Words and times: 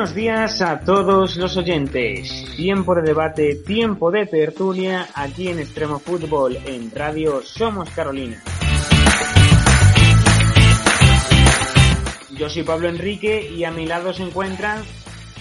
buenos 0.00 0.14
días 0.14 0.62
a 0.62 0.80
todos 0.80 1.36
los 1.36 1.58
oyentes. 1.58 2.46
Tiempo 2.56 2.94
de 2.94 3.02
debate, 3.02 3.56
tiempo 3.56 4.10
de 4.10 4.24
tertulia 4.24 5.06
aquí 5.14 5.48
en 5.48 5.58
Extremo 5.58 5.98
Fútbol 5.98 6.56
en 6.64 6.90
Radio 6.90 7.42
Somos 7.42 7.90
Carolina. 7.90 8.42
Yo 12.30 12.48
soy 12.48 12.62
Pablo 12.62 12.88
Enrique 12.88 13.50
y 13.54 13.64
a 13.64 13.70
mi 13.72 13.84
lado 13.84 14.14
se 14.14 14.22
encuentran 14.22 14.82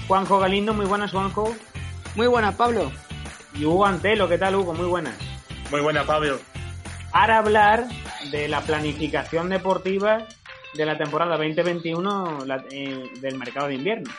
Juanjo 0.09 0.39
Galindo. 0.39 0.73
Muy 0.73 0.87
buenas, 0.87 1.11
Juanjo. 1.11 1.55
Muy 2.15 2.27
buenas, 2.27 2.55
Pablo. 2.55 2.91
Y 3.53 3.63
Hugo 3.63 3.85
Antelo. 3.85 4.27
¿Qué 4.27 4.37
tal, 4.37 4.55
Hugo? 4.55 4.73
Muy 4.73 4.87
buenas. 4.87 5.15
Muy 5.71 5.79
buenas, 5.79 6.05
Pablo. 6.05 6.37
Para 7.13 7.37
hablar 7.37 7.85
de 8.29 8.49
la 8.49 8.59
planificación 8.59 9.47
deportiva 9.47 10.27
de 10.73 10.85
la 10.85 10.97
temporada 10.97 11.37
2021 11.37 12.39
eh, 12.71 13.03
del 13.21 13.37
mercado 13.37 13.69
de 13.69 13.75
invierno. 13.75 14.11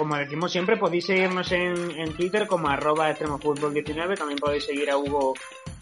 Como 0.00 0.16
decimos 0.16 0.50
siempre, 0.50 0.78
podéis 0.78 1.04
seguirnos 1.04 1.52
en, 1.52 2.14
Twitter 2.14 2.46
como 2.46 2.68
arroba 2.68 3.10
extremofutbol19, 3.10 4.16
también 4.16 4.38
podéis 4.38 4.64
seguir 4.64 4.90
a 4.90 4.96
Hugo 4.96 5.34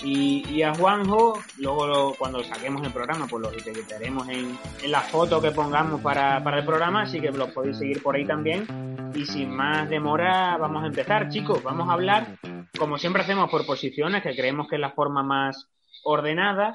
y, 0.02 0.61
a 0.62 0.74
Juanjo. 0.74 1.41
Luego 1.59 2.16
cuando 2.19 2.42
saquemos 2.42 2.84
el 2.84 2.92
programa, 2.92 3.28
pues 3.28 3.42
lo 3.42 3.52
etiquetaremos 3.52 4.28
en, 4.28 4.59
en 4.83 4.91
la 4.91 5.02
foto 5.02 5.41
que 5.41 5.52
pongamos 5.52 6.01
para, 6.01 6.42
para 6.42 6.59
el 6.59 6.66
programa, 6.66 7.02
así 7.02 7.20
que 7.20 7.30
los 7.30 7.51
podéis 7.51 7.78
seguir 7.78 8.02
por 8.02 8.16
ahí 8.16 8.27
también. 8.27 8.66
Y 9.14 9.25
sin 9.25 9.50
más 9.50 9.89
demora, 9.89 10.56
vamos 10.56 10.83
a 10.83 10.89
empezar, 10.89 11.28
chicos. 11.28 11.62
Vamos 11.62 11.89
a 11.89 11.92
hablar, 11.92 12.39
como 12.77 12.98
siempre 12.98 13.23
hacemos, 13.23 13.48
por 13.48 13.64
posiciones, 13.66 14.25
que 14.25 14.34
creemos 14.34 14.66
que 14.69 14.75
es 14.75 14.80
la 14.80 14.91
forma 14.91 15.23
más 15.23 15.70
ordenada. 16.02 16.75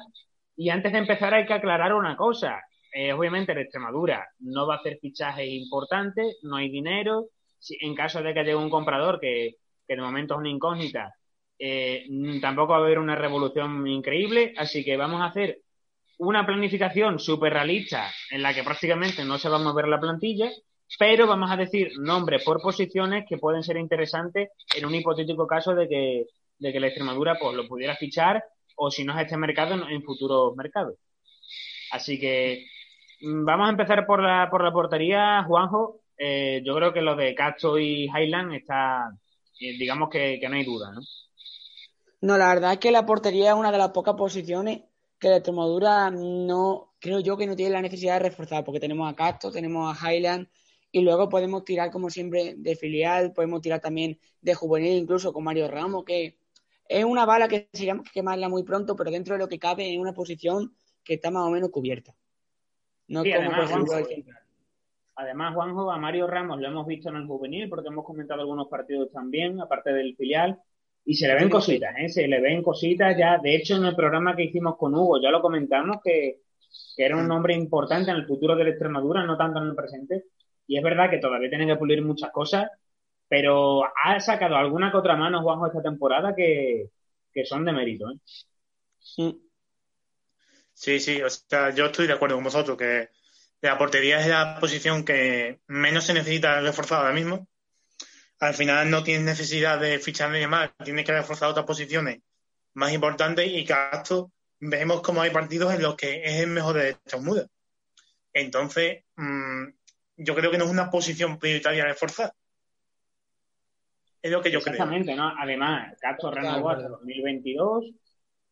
Y 0.56 0.70
antes 0.70 0.92
de 0.92 0.98
empezar 0.98 1.34
hay 1.34 1.44
que 1.44 1.52
aclarar 1.52 1.92
una 1.92 2.16
cosa. 2.16 2.62
Obviamente 3.14 3.52
en 3.52 3.58
Extremadura 3.58 4.28
no 4.40 4.66
va 4.66 4.74
a 4.76 4.78
hacer 4.78 4.98
fichajes 5.00 5.48
importantes, 5.48 6.38
no 6.42 6.56
hay 6.56 6.70
dinero. 6.70 7.28
Si, 7.58 7.76
en 7.80 7.94
caso 7.94 8.22
de 8.22 8.32
que 8.32 8.40
llegue 8.40 8.56
un 8.56 8.70
comprador 8.70 9.18
que, 9.20 9.56
que 9.86 9.96
de 9.96 10.02
momento 10.02 10.34
es 10.34 10.40
una 10.40 10.50
incógnita, 10.50 11.14
eh, 11.58 12.06
tampoco 12.40 12.72
va 12.72 12.78
a 12.78 12.80
haber 12.80 12.98
una 12.98 13.16
revolución 13.16 13.86
increíble. 13.86 14.54
Así 14.56 14.84
que 14.84 14.96
vamos 14.96 15.20
a 15.20 15.26
hacer 15.26 15.60
una 16.18 16.46
planificación 16.46 17.18
súper 17.18 17.52
realista 17.52 18.10
en 18.30 18.42
la 18.42 18.54
que 18.54 18.62
prácticamente 18.62 19.24
no 19.24 19.38
se 19.38 19.48
va 19.48 19.56
a 19.56 19.62
mover 19.62 19.88
la 19.88 20.00
plantilla, 20.00 20.50
pero 20.98 21.26
vamos 21.26 21.50
a 21.50 21.56
decir 21.56 21.92
nombres 21.98 22.44
por 22.44 22.60
posiciones 22.60 23.24
que 23.28 23.38
pueden 23.38 23.62
ser 23.62 23.76
interesantes 23.76 24.50
en 24.76 24.86
un 24.86 24.94
hipotético 24.94 25.46
caso 25.46 25.74
de 25.74 25.88
que, 25.88 26.26
de 26.58 26.72
que 26.72 26.80
la 26.80 26.88
Extremadura 26.88 27.36
pues, 27.40 27.56
lo 27.56 27.66
pudiera 27.66 27.96
fichar 27.96 28.44
o 28.76 28.90
si 28.90 29.04
no 29.04 29.14
es 29.16 29.24
este 29.24 29.36
mercado, 29.36 29.74
en 29.88 30.02
futuros 30.02 30.56
mercados. 30.56 30.96
Así 31.92 32.18
que 32.18 32.66
vamos 33.24 33.66
a 33.66 33.70
empezar 33.70 34.06
por 34.06 34.22
la, 34.22 34.48
por 34.50 34.62
la 34.62 34.72
portería, 34.72 35.44
Juanjo. 35.44 36.00
Eh, 36.16 36.62
yo 36.64 36.74
creo 36.76 36.92
que 36.92 37.02
lo 37.02 37.16
de 37.16 37.34
Castro 37.34 37.78
y 37.78 38.04
Highland 38.04 38.54
está, 38.54 39.10
eh, 39.60 39.76
digamos 39.78 40.08
que, 40.10 40.40
no 40.48 40.56
hay 40.56 40.64
duda, 40.64 40.92
¿no? 40.92 41.00
No, 42.20 42.38
la 42.38 42.48
verdad 42.48 42.72
es 42.72 42.78
que 42.78 42.90
la 42.90 43.04
portería 43.04 43.50
es 43.50 43.56
una 43.56 43.72
de 43.72 43.78
las 43.78 43.90
pocas 43.90 44.14
posiciones 44.14 44.82
que 45.18 45.28
la 45.28 45.36
Extremadura 45.36 46.10
no, 46.10 46.94
creo 46.98 47.20
yo 47.20 47.36
que 47.36 47.46
no 47.46 47.56
tiene 47.56 47.72
la 47.72 47.82
necesidad 47.82 48.14
de 48.14 48.28
reforzar, 48.28 48.64
porque 48.64 48.80
tenemos 48.80 49.10
a 49.10 49.16
Castro, 49.16 49.50
tenemos 49.50 50.02
a 50.02 50.12
Highland 50.12 50.48
y 50.90 51.00
luego 51.00 51.28
podemos 51.28 51.64
tirar 51.64 51.90
como 51.90 52.08
siempre 52.08 52.54
de 52.56 52.76
filial, 52.76 53.32
podemos 53.32 53.60
tirar 53.60 53.80
también 53.80 54.18
de 54.40 54.54
juvenil, 54.54 55.02
incluso 55.02 55.32
con 55.32 55.44
Mario 55.44 55.68
Ramos, 55.68 56.04
que 56.04 56.38
es 56.88 57.04
una 57.04 57.26
bala 57.26 57.48
que 57.48 57.68
se 57.72 57.84
llama 57.84 58.02
que 58.04 58.10
quemarla 58.10 58.48
muy 58.48 58.62
pronto, 58.62 58.94
pero 58.96 59.10
dentro 59.10 59.34
de 59.34 59.40
lo 59.40 59.48
que 59.48 59.58
cabe 59.58 59.92
en 59.92 60.00
una 60.00 60.12
posición 60.12 60.74
que 61.02 61.14
está 61.14 61.30
más 61.30 61.46
o 61.46 61.50
menos 61.50 61.70
cubierta. 61.70 62.14
No 63.08 63.22
como 63.22 63.34
además, 63.34 63.70
Juanjo, 63.70 63.94
además, 65.16 65.54
Juanjo, 65.54 65.90
a 65.90 65.98
Mario 65.98 66.26
Ramos 66.26 66.60
lo 66.60 66.68
hemos 66.68 66.86
visto 66.86 67.08
en 67.10 67.16
el 67.16 67.26
juvenil, 67.26 67.68
porque 67.68 67.88
hemos 67.88 68.04
comentado 68.04 68.40
algunos 68.40 68.68
partidos 68.68 69.10
también, 69.12 69.60
aparte 69.60 69.92
del 69.92 70.16
filial, 70.16 70.58
y 71.04 71.14
se 71.14 71.28
le 71.28 71.34
ven 71.34 71.50
cositas, 71.50 71.94
¿eh? 71.98 72.08
se 72.08 72.26
le 72.26 72.40
ven 72.40 72.62
cositas 72.62 73.16
ya. 73.16 73.38
De 73.38 73.54
hecho, 73.54 73.76
en 73.76 73.84
el 73.84 73.94
programa 73.94 74.34
que 74.34 74.44
hicimos 74.44 74.76
con 74.76 74.94
Hugo 74.94 75.20
ya 75.20 75.30
lo 75.30 75.42
comentamos 75.42 75.98
que, 76.02 76.40
que 76.96 77.04
era 77.04 77.16
un 77.16 77.28
nombre 77.28 77.54
importante 77.54 78.10
en 78.10 78.16
el 78.16 78.26
futuro 78.26 78.56
de 78.56 78.64
la 78.64 78.70
Extremadura, 78.70 79.24
no 79.24 79.36
tanto 79.36 79.60
en 79.60 79.68
el 79.68 79.74
presente. 79.74 80.24
Y 80.66 80.78
es 80.78 80.82
verdad 80.82 81.10
que 81.10 81.18
todavía 81.18 81.50
tiene 81.50 81.66
que 81.66 81.76
pulir 81.76 82.02
muchas 82.02 82.30
cosas, 82.30 82.70
pero 83.28 83.84
ha 83.84 84.18
sacado 84.20 84.56
alguna 84.56 84.90
que 84.90 84.96
otra 84.96 85.16
mano 85.16 85.42
Juanjo 85.42 85.66
esta 85.66 85.82
temporada 85.82 86.34
que, 86.34 86.90
son 87.44 87.64
de 87.64 87.72
mérito. 87.72 88.10
¿eh? 88.10 88.18
Sí, 88.98 89.43
sí, 90.74 91.22
o 91.22 91.30
sea, 91.30 91.70
yo 91.70 91.86
estoy 91.86 92.06
de 92.06 92.12
acuerdo 92.12 92.36
con 92.36 92.44
vosotros 92.44 92.76
que 92.76 93.08
la 93.60 93.78
portería 93.78 94.20
es 94.20 94.26
la 94.26 94.58
posición 94.60 95.04
que 95.04 95.60
menos 95.68 96.04
se 96.04 96.14
necesita 96.14 96.60
reforzar 96.60 96.98
ahora 96.98 97.14
mismo. 97.14 97.48
Al 98.40 98.54
final 98.54 98.90
no 98.90 99.02
tienes 99.02 99.24
necesidad 99.24 99.80
de 99.80 99.98
fichar 99.98 100.30
ni 100.30 100.46
más, 100.46 100.70
tienes 100.84 101.06
que 101.06 101.12
reforzar 101.12 101.48
otras 101.48 101.64
posiciones 101.64 102.20
más 102.74 102.92
importantes 102.92 103.46
y 103.46 103.66
esto 103.92 104.32
vemos 104.60 105.00
como 105.00 105.22
hay 105.22 105.30
partidos 105.30 105.72
en 105.72 105.82
los 105.82 105.96
que 105.96 106.24
es 106.24 106.40
el 106.40 106.48
mejor 106.48 106.76
de 106.76 106.90
estos 106.90 107.22
mudas. 107.22 107.46
Entonces, 108.32 109.04
mm, 109.16 109.64
yo 110.16 110.34
creo 110.34 110.50
que 110.50 110.58
no 110.58 110.64
es 110.64 110.70
una 110.70 110.90
posición 110.90 111.38
prioritaria 111.38 111.84
reforzar. 111.84 112.34
Es 114.20 114.30
lo 114.30 114.42
que 114.42 114.50
yo 114.50 114.58
Exactamente, 114.58 115.14
¿no? 115.14 115.32
Además, 115.38 115.96
Castro 116.00 116.30
renovó 116.30 116.70
hasta 116.70 116.88
2022 116.88 117.92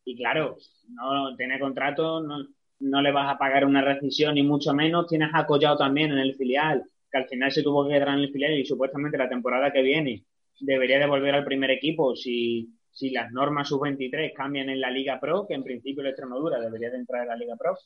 y 0.05 0.17
claro, 0.17 0.57
no 0.89 1.37
tiene 1.37 1.59
contrato, 1.59 2.21
no, 2.21 2.47
no 2.81 3.01
le 3.01 3.13
vas 3.13 3.33
a 3.33 3.39
pagar 3.39 3.65
una 3.65 3.83
rescisión 3.83 4.35
ni 4.35 4.43
mucho 4.43 4.73
menos. 4.75 5.07
Tienes 5.07 5.31
a 5.33 5.47
también 5.77 6.13
en 6.13 6.19
el 6.19 6.35
filial, 6.35 6.85
que 7.11 7.19
al 7.19 7.29
final 7.29 7.53
se 7.53 7.63
tuvo 7.63 7.87
que 7.87 7.95
quedar 7.95 8.09
en 8.09 8.21
el 8.21 8.33
filial 8.33 8.55
y 8.55 8.65
supuestamente 8.65 9.19
la 9.19 9.29
temporada 9.29 9.73
que 9.73 9.83
viene 9.83 10.25
debería 10.61 10.99
de 10.99 11.07
volver 11.07 11.35
al 11.35 11.45
primer 11.45 11.71
equipo 11.71 12.15
si, 12.17 12.69
si 12.91 13.11
las 13.11 13.31
normas 13.33 13.69
sub-23 13.69 14.33
cambian 14.35 14.69
en 14.69 14.81
la 14.81 14.91
Liga 14.91 15.19
Pro, 15.21 15.47
que 15.47 15.55
en 15.55 15.65
principio 15.65 16.03
la 16.03 16.11
Extremadura 16.11 16.61
debería 16.61 16.91
de 16.91 16.99
entrar 16.99 17.23
en 17.23 17.29
la 17.29 17.37
Liga 17.37 17.57
Pro. 17.57 17.77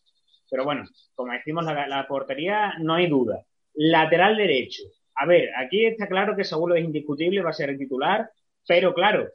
Pero 0.50 0.64
bueno, 0.64 0.84
como 1.14 1.32
decimos, 1.32 1.64
la, 1.64 2.06
portería 2.08 2.74
no 2.78 2.94
hay 2.94 3.08
duda. 3.08 3.42
Lateral 3.74 4.36
derecho. 4.36 4.82
A 5.16 5.26
ver, 5.26 5.50
aquí 5.56 5.86
está 5.86 6.06
claro 6.06 6.36
que 6.36 6.44
Saúl 6.44 6.76
es 6.76 6.84
indiscutible, 6.84 7.42
va 7.42 7.50
a 7.50 7.54
ser 7.54 7.70
el 7.70 7.78
titular, 7.78 8.30
pero 8.66 8.94
claro, 8.94 9.28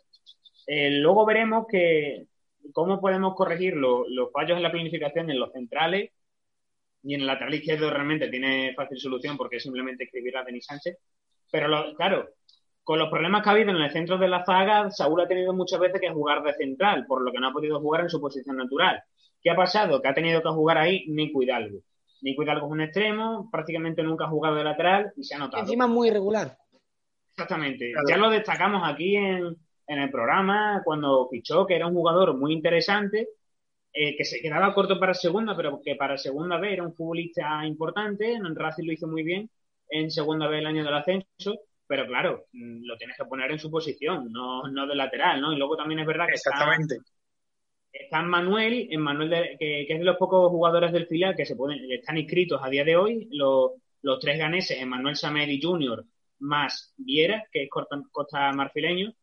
eh, 0.68 0.92
luego 0.92 1.26
veremos 1.26 1.66
que 1.68 2.28
cómo 2.74 3.00
podemos 3.00 3.36
corregir 3.36 3.76
los 3.76 4.32
fallos 4.32 4.58
en 4.58 4.64
la 4.64 4.72
planificación 4.72 5.30
en 5.30 5.40
los 5.40 5.52
centrales 5.52 6.12
y 7.04 7.16
en 7.16 7.22
el 7.22 7.28
lateral 7.28 7.54
izquierdo 7.54 7.90
realmente 7.90 8.30
tiene 8.30 8.74
fácil 8.76 9.00
solución 9.00 9.38
porque 9.38 9.58
es 9.58 9.64
simplemente 9.64 10.04
escribir 10.04 10.38
a 10.38 10.44
Denis 10.44 10.66
Sánchez. 10.66 10.98
Pero 11.52 11.96
claro, 11.96 12.30
con 12.84 13.00
los 13.00 13.10
problemas 13.10 13.44
que 13.44 13.50
ha 13.50 13.54
habido 13.54 13.72
en 13.72 13.78
el 13.78 13.92
centro 13.92 14.18
de 14.18 14.28
la 14.28 14.46
zaga, 14.46 14.90
Saúl 14.92 15.22
ha 15.22 15.28
tenido 15.28 15.54
muchas 15.54 15.80
veces 15.80 16.00
que 16.00 16.12
jugar 16.12 16.44
de 16.44 16.54
central, 16.54 17.06
por 17.08 17.22
lo 17.22 17.32
que 17.32 17.40
no 17.40 17.48
ha 17.48 17.54
podido 17.54 17.80
jugar 17.80 18.02
en 18.02 18.10
su 18.10 18.20
posición 18.20 18.58
natural. 18.58 19.04
¿Qué 19.42 19.50
ha 19.50 19.56
pasado? 19.56 20.02
Que 20.02 20.08
ha 20.08 20.14
tenido 20.14 20.42
que 20.42 20.50
jugar 20.50 20.78
ahí 20.78 21.06
ni 21.08 21.32
Hidalgo. 21.34 21.80
Nico 22.22 22.44
Hidalgo 22.44 22.68
es 22.68 22.72
un 22.72 22.82
extremo, 22.82 23.50
prácticamente 23.52 24.04
nunca 24.04 24.26
ha 24.26 24.30
jugado 24.30 24.56
de 24.56 24.64
lateral 24.64 25.12
y 25.18 25.24
se 25.24 25.36
ha 25.36 25.40
notado. 25.40 25.64
Encima 25.64 25.88
muy 25.88 26.10
irregular. 26.10 26.56
Exactamente. 27.32 27.92
Ya 28.08 28.18
lo 28.18 28.30
destacamos 28.30 28.82
aquí 28.86 29.16
en, 29.16 29.58
el 30.00 30.12
programa 30.12 30.82
cuando 30.84 31.28
fichó, 31.30 31.66
que 31.66 31.76
era 31.76 31.88
un 31.88 31.94
jugador 31.94 32.38
muy 32.38 32.54
interesante, 32.54 33.30
eh, 33.94 34.16
que 34.16 34.26
se 34.26 34.42
quedaba 34.42 34.74
corto 34.74 35.00
para 35.00 35.14
segunda, 35.14 35.56
pero 35.56 35.82
que 35.84 35.96
para 35.96 36.18
segunda 36.18 36.58
vez 36.58 36.74
era 36.74 36.84
un 36.84 36.96
futbolista 36.96 37.66
importante. 37.66 38.34
En 38.34 38.56
Racing 38.56 38.86
lo 38.86 38.94
hizo 38.94 39.08
muy 39.08 39.24
bien 39.24 39.50
en 39.90 40.10
segunda 40.10 40.48
vez 40.48 40.60
el 40.60 40.68
año 40.68 40.84
del 40.86 40.94
ascenso, 40.94 41.60
pero 41.86 42.06
claro, 42.08 42.46
mm, 42.54 42.86
lo 42.86 42.98
tienes 42.98 43.18
que 43.18 43.26
poner 43.26 43.52
en 43.52 43.60
su 43.60 43.70
posición, 43.70 44.32
no, 44.32 44.68
no 44.70 44.88
de 44.88 44.96
lateral, 44.96 45.42
¿no? 45.42 45.52
Y 45.52 45.58
luego 45.58 45.76
también 45.76 46.00
es 46.00 46.08
verdad 46.08 46.28
que 46.28 46.34
Exactamente 46.34 46.98
está 47.92 48.22
Manuel, 48.22 48.88
en 48.90 49.02
Manuel 49.02 49.58
que, 49.60 49.82
es 49.82 50.00
de 50.00 50.06
los 50.06 50.18
pocos 50.18 50.50
jugadores 50.50 50.92
del 50.92 51.08
filial 51.08 51.36
que 51.36 51.46
se 51.46 51.56
pueden, 51.56 51.80
están 51.92 52.18
inscritos 52.18 52.62
a 52.64 52.70
día 52.70 52.84
de 52.84 52.96
hoy, 52.96 53.28
los, 53.32 53.72
los 54.02 54.20
tres 54.20 54.38
ganeses, 54.38 54.80
Emmanuel 54.80 55.16
Samedi 55.16 55.62
Jr. 55.62 56.06
más 56.40 56.94
Viera, 56.98 57.46
que 57.52 57.64
es 57.64 57.70
costa, 57.70 58.52
marfileño. 58.54 59.14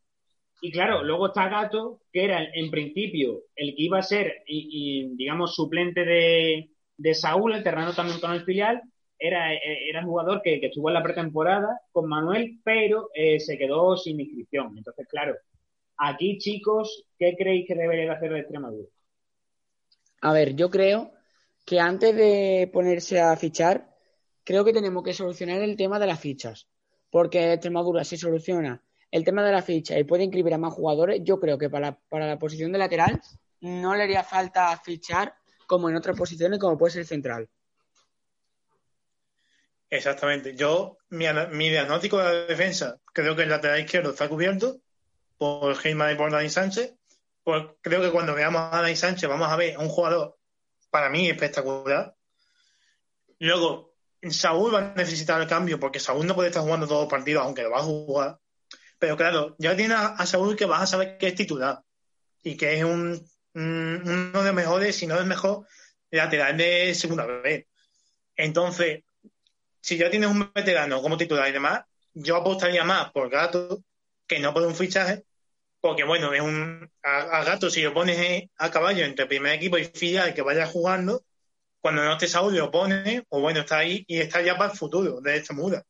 Y 0.61 0.73
claro, 0.73 1.05
luego 1.05 1.29
está 1.29 1.49
Gato, 1.49 2.01
que 2.13 2.25
era 2.25 2.43
en 2.53 2.71
principio 2.71 3.45
el 3.55 3.75
que 3.77 3.83
iba 3.83 3.99
a 3.99 4.03
ser, 4.03 4.43
y, 4.47 5.15
digamos, 5.17 5.55
suplente 5.55 6.05
de, 6.05 6.71
de 6.97 7.15
Saúl, 7.15 7.53
alternando 7.53 7.95
también 7.95 8.21
con 8.21 8.33
el 8.33 8.45
filial. 8.45 8.83
Era, 9.21 9.53
era 9.53 10.05
jugador 10.05 10.43
que, 10.43 10.61
estuvo 10.63 10.91
en 10.91 10.95
la 10.95 11.03
pretemporada 11.03 11.81
con 11.91 12.09
Manuel, 12.09 12.61
pero 12.63 13.11
eh, 13.15 13.41
se 13.41 13.59
quedó 13.59 13.97
sin 13.97 14.21
inscripción. 14.21 14.77
Entonces, 14.77 15.09
claro, 15.09 15.35
Aquí, 15.99 16.39
chicos, 16.39 17.05
¿qué 17.19 17.35
creéis 17.37 17.67
que 17.67 17.75
debería 17.75 18.13
hacer 18.13 18.31
la 18.31 18.39
Extremadura? 18.39 18.89
A 20.21 20.33
ver, 20.33 20.55
yo 20.55 20.71
creo 20.71 21.11
que 21.67 21.81
antes 21.81 22.15
de 22.15 22.71
ponerse 22.73 23.21
a 23.21 23.37
fichar, 23.37 23.97
creo 24.45 24.65
que 24.65 24.73
tenemos 24.73 25.03
que 25.03 25.13
solucionar 25.13 25.61
el 25.61 25.77
tema 25.77 25.99
de 25.99 26.07
las 26.07 26.21
fichas. 26.21 26.69
Porque 27.11 27.53
Extremadura, 27.53 28.05
si 28.05 28.17
soluciona 28.17 28.81
el 29.11 29.25
tema 29.25 29.45
de 29.45 29.53
la 29.53 29.63
ficha 29.63 29.99
y 29.99 30.05
puede 30.05 30.25
inscribir 30.25 30.55
a 30.55 30.59
más 30.59 30.73
jugadores, 30.73 31.21
yo 31.23 31.41
creo 31.41 31.59
que 31.59 31.71
para, 31.71 31.99
la 32.11 32.39
posición 32.39 32.73
de 32.73 32.79
lateral 32.79 33.21
no 33.61 33.95
le 33.95 34.05
haría 34.05 34.23
falta 34.23 34.77
fichar 34.79 35.35
como 35.67 35.89
en 35.89 35.97
otras 35.97 36.17
posiciones, 36.17 36.59
como 36.59 36.79
puede 36.79 36.93
ser 36.93 37.07
central. 37.07 37.49
Exactamente. 39.91 40.55
Yo, 40.55 40.99
mi, 41.11 41.27
mi, 41.53 41.71
diagnóstico 41.71 42.19
de 42.19 42.25
la 42.25 42.33
defensa, 42.47 42.99
creo 43.13 43.35
que 43.35 43.43
el 43.43 43.49
lateral 43.49 43.81
izquierdo 43.81 44.11
está 44.11 44.29
cubierto 44.29 44.81
por 45.39 45.75
Heilman 45.83 46.15
y 46.15 46.17
por 46.17 46.31
Dani 46.31 46.51
Sánchez. 46.51 46.95
Pues 47.43 47.65
creo 47.81 48.03
que 48.03 48.11
cuando 48.11 48.35
veamos 48.35 48.61
a 48.61 48.83
Dani 48.83 48.97
Sánchez 48.97 49.29
vamos 49.29 49.49
a 49.49 49.57
ver 49.57 49.77
a 49.77 49.79
un 49.79 49.89
jugador, 49.89 50.37
para 50.91 51.09
mí, 51.09 51.29
espectacular. 51.29 52.15
Luego, 53.39 53.95
Saúl 54.31 54.75
va 54.75 54.79
a 54.79 54.95
necesitar 54.95 55.41
el 55.41 55.49
cambio 55.49 55.79
porque 55.79 56.01
Saúl 56.01 56.27
no 56.27 56.35
puede 56.35 56.49
estar 56.49 56.63
jugando 56.63 56.87
todos 56.87 57.03
los 57.03 57.11
partidos, 57.11 57.45
aunque 57.45 57.63
lo 57.63 57.71
va 57.71 57.79
a 57.79 57.83
jugar. 57.83 58.39
Pero 58.99 59.17
claro, 59.17 59.55
ya 59.59 59.77
tiene 59.77 59.95
a, 59.95 60.27
Saúl 60.27 60.57
que 60.57 60.65
vas 60.65 60.83
a 60.83 60.87
saber 60.87 61.19
que 61.19 61.29
es 61.29 61.35
titular 61.35 61.81
y 62.43 62.57
que 62.57 62.79
es 62.79 62.85
un, 62.85 63.25
uno 63.55 64.43
de 64.43 64.45
los 64.45 64.55
mejores, 64.55 64.97
si 64.97 65.07
no 65.07 65.19
el 65.19 65.27
mejor, 65.27 65.67
lateral 66.11 66.57
de 66.57 66.95
segunda 66.95 67.27
vez. 67.27 67.67
Entonces, 68.37 69.05
si 69.81 69.97
ya 69.97 70.11
tienes 70.11 70.31
un 70.31 70.51
veterano 70.53 71.01
como 71.01 71.17
titular 71.17 71.49
y 71.49 71.53
demás, 71.53 71.85
yo 72.15 72.37
apostaría 72.37 72.85
más 72.85 73.13
por 73.13 73.31
Gato 73.31 73.83
que 74.27 74.41
no 74.41 74.53
por 74.53 74.63
un 74.65 74.75
fichaje, 74.75 75.25
porque 75.81 76.05
bueno, 76.05 76.33
es 76.35 76.41
un 76.41 76.91
a, 77.03 77.45
Gato 77.45 77.71
si 77.71 77.83
lo 77.83 77.95
pones 77.95 78.49
a 78.57 78.71
caballo 78.71 79.05
entre 79.05 79.27
primer 79.27 79.55
equipo 79.55 79.79
y 79.79 79.85
filial 79.85 80.35
que 80.35 80.43
vaya 80.43 80.67
jugando, 80.67 81.25
cuando 81.81 82.05
no 82.05 82.13
estés 82.13 82.33
Saúl 82.33 82.57
lo 82.57 82.71
pones, 82.71 83.23
o 83.29 83.41
bueno, 83.41 83.61
está 83.61 83.79
ahí 83.79 84.05
y 84.09 84.19
está 84.19 84.43
ya 84.43 84.59
para 84.59 84.73
el 84.73 84.79
futuro 84.79 85.21
de 85.21 85.37
esta 85.37 85.55
muda. 85.55 85.85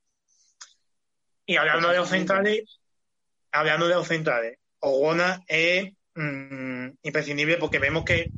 Y 1.46 1.56
hablando 1.56 1.88
de 1.88 1.96
los 1.96 2.08
centrales, 2.08 2.78
hablando 3.52 3.88
de 3.88 3.94
los 3.94 4.08
centrales, 4.08 4.58
Ogona 4.80 5.42
es 5.46 5.92
mm, 6.14 6.88
imprescindible 7.02 7.56
porque 7.56 7.78
vemos 7.78 8.04
que 8.04 8.32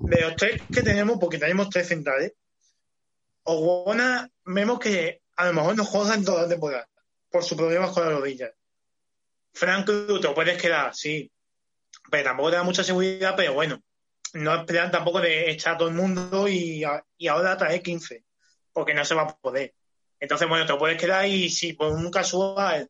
de 0.00 0.20
los 0.20 0.36
tres 0.36 0.62
que 0.72 0.82
tenemos, 0.82 1.18
porque 1.18 1.38
tenemos 1.38 1.70
tres 1.70 1.88
centrales, 1.88 2.32
Ogona 3.44 4.30
vemos 4.44 4.78
que 4.78 5.22
a 5.36 5.46
lo 5.46 5.52
mejor 5.52 5.76
no 5.76 5.84
juega 5.84 6.14
en 6.14 6.24
toda 6.24 6.42
la 6.42 6.48
temporada 6.48 6.88
por 7.30 7.44
sus 7.44 7.56
problemas 7.56 7.92
con 7.92 8.04
la 8.04 8.18
rodilla. 8.18 8.50
Franco, 9.52 10.20
te 10.20 10.28
puedes 10.30 10.60
quedar, 10.60 10.94
sí, 10.94 11.30
pero 12.10 12.24
tampoco 12.24 12.50
te 12.50 12.56
da 12.56 12.62
mucha 12.62 12.84
seguridad, 12.84 13.34
pero 13.36 13.54
bueno, 13.54 13.82
no 14.34 14.54
esperan 14.54 14.90
tampoco 14.90 15.20
de 15.20 15.50
echar 15.50 15.74
a 15.74 15.78
todo 15.78 15.88
el 15.88 15.94
mundo 15.94 16.48
y, 16.48 16.84
ahora 17.28 17.56
traer 17.56 17.82
15, 17.82 18.24
porque 18.72 18.94
no 18.94 19.04
se 19.04 19.14
va 19.14 19.22
a 19.22 19.36
poder. 19.36 19.74
Entonces, 20.20 20.48
bueno, 20.48 20.66
te 20.66 20.74
puedes 20.74 21.00
quedar 21.00 21.26
y 21.26 21.48
si 21.50 21.72
por 21.72 21.92
un 21.92 22.10
casual 22.10 22.88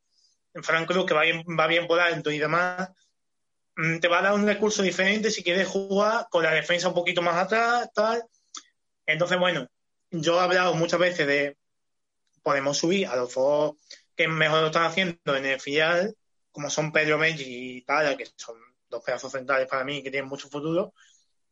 Frank 0.55 0.87
Cruz, 0.87 1.07
que 1.07 1.15
va 1.15 1.23
bien, 1.23 1.45
va 1.59 1.67
bien 1.67 1.87
por 1.87 2.01
alto 2.01 2.31
y 2.31 2.39
demás, 2.39 2.91
mm, 3.77 3.99
te 3.99 4.09
va 4.09 4.19
a 4.21 4.23
dar 4.23 4.35
un 4.35 4.47
recurso 4.47 4.83
diferente 4.83 5.31
si 5.31 5.43
quieres 5.43 5.69
jugar 5.69 6.27
con 6.31 6.43
la 6.43 6.53
defensa 6.53 6.89
un 6.89 6.95
poquito 6.95 7.23
más 7.23 7.37
atrás, 7.37 7.91
tal. 7.95 8.25
Entonces, 9.07 9.39
bueno, 9.39 9.69
yo 10.11 10.39
he 10.39 10.45
hablado 10.45 10.75
muchas 10.75 11.01
veces 11.01 11.27
de 11.27 11.57
podemos 12.43 12.79
subir 12.79 13.07
a 13.07 13.17
los 13.17 13.35
dos 13.35 13.77
que 14.17 14.29
mejor 14.29 14.61
lo 14.61 14.67
están 14.67 14.85
haciendo 14.85 15.37
en 15.37 15.47
el 15.47 15.61
filial, 15.61 16.17
como 16.51 16.71
son 16.71 16.93
Pedro 16.93 17.19
Meggi 17.19 17.79
y 17.79 17.83
Tala, 17.83 18.17
que 18.17 18.27
son 18.37 18.57
dos 18.89 19.03
pedazos 19.05 19.33
centrales 19.33 19.69
para 19.69 19.85
mí 19.85 20.03
que 20.03 20.11
tienen 20.11 20.29
mucho 20.29 20.49
futuro, 20.49 20.95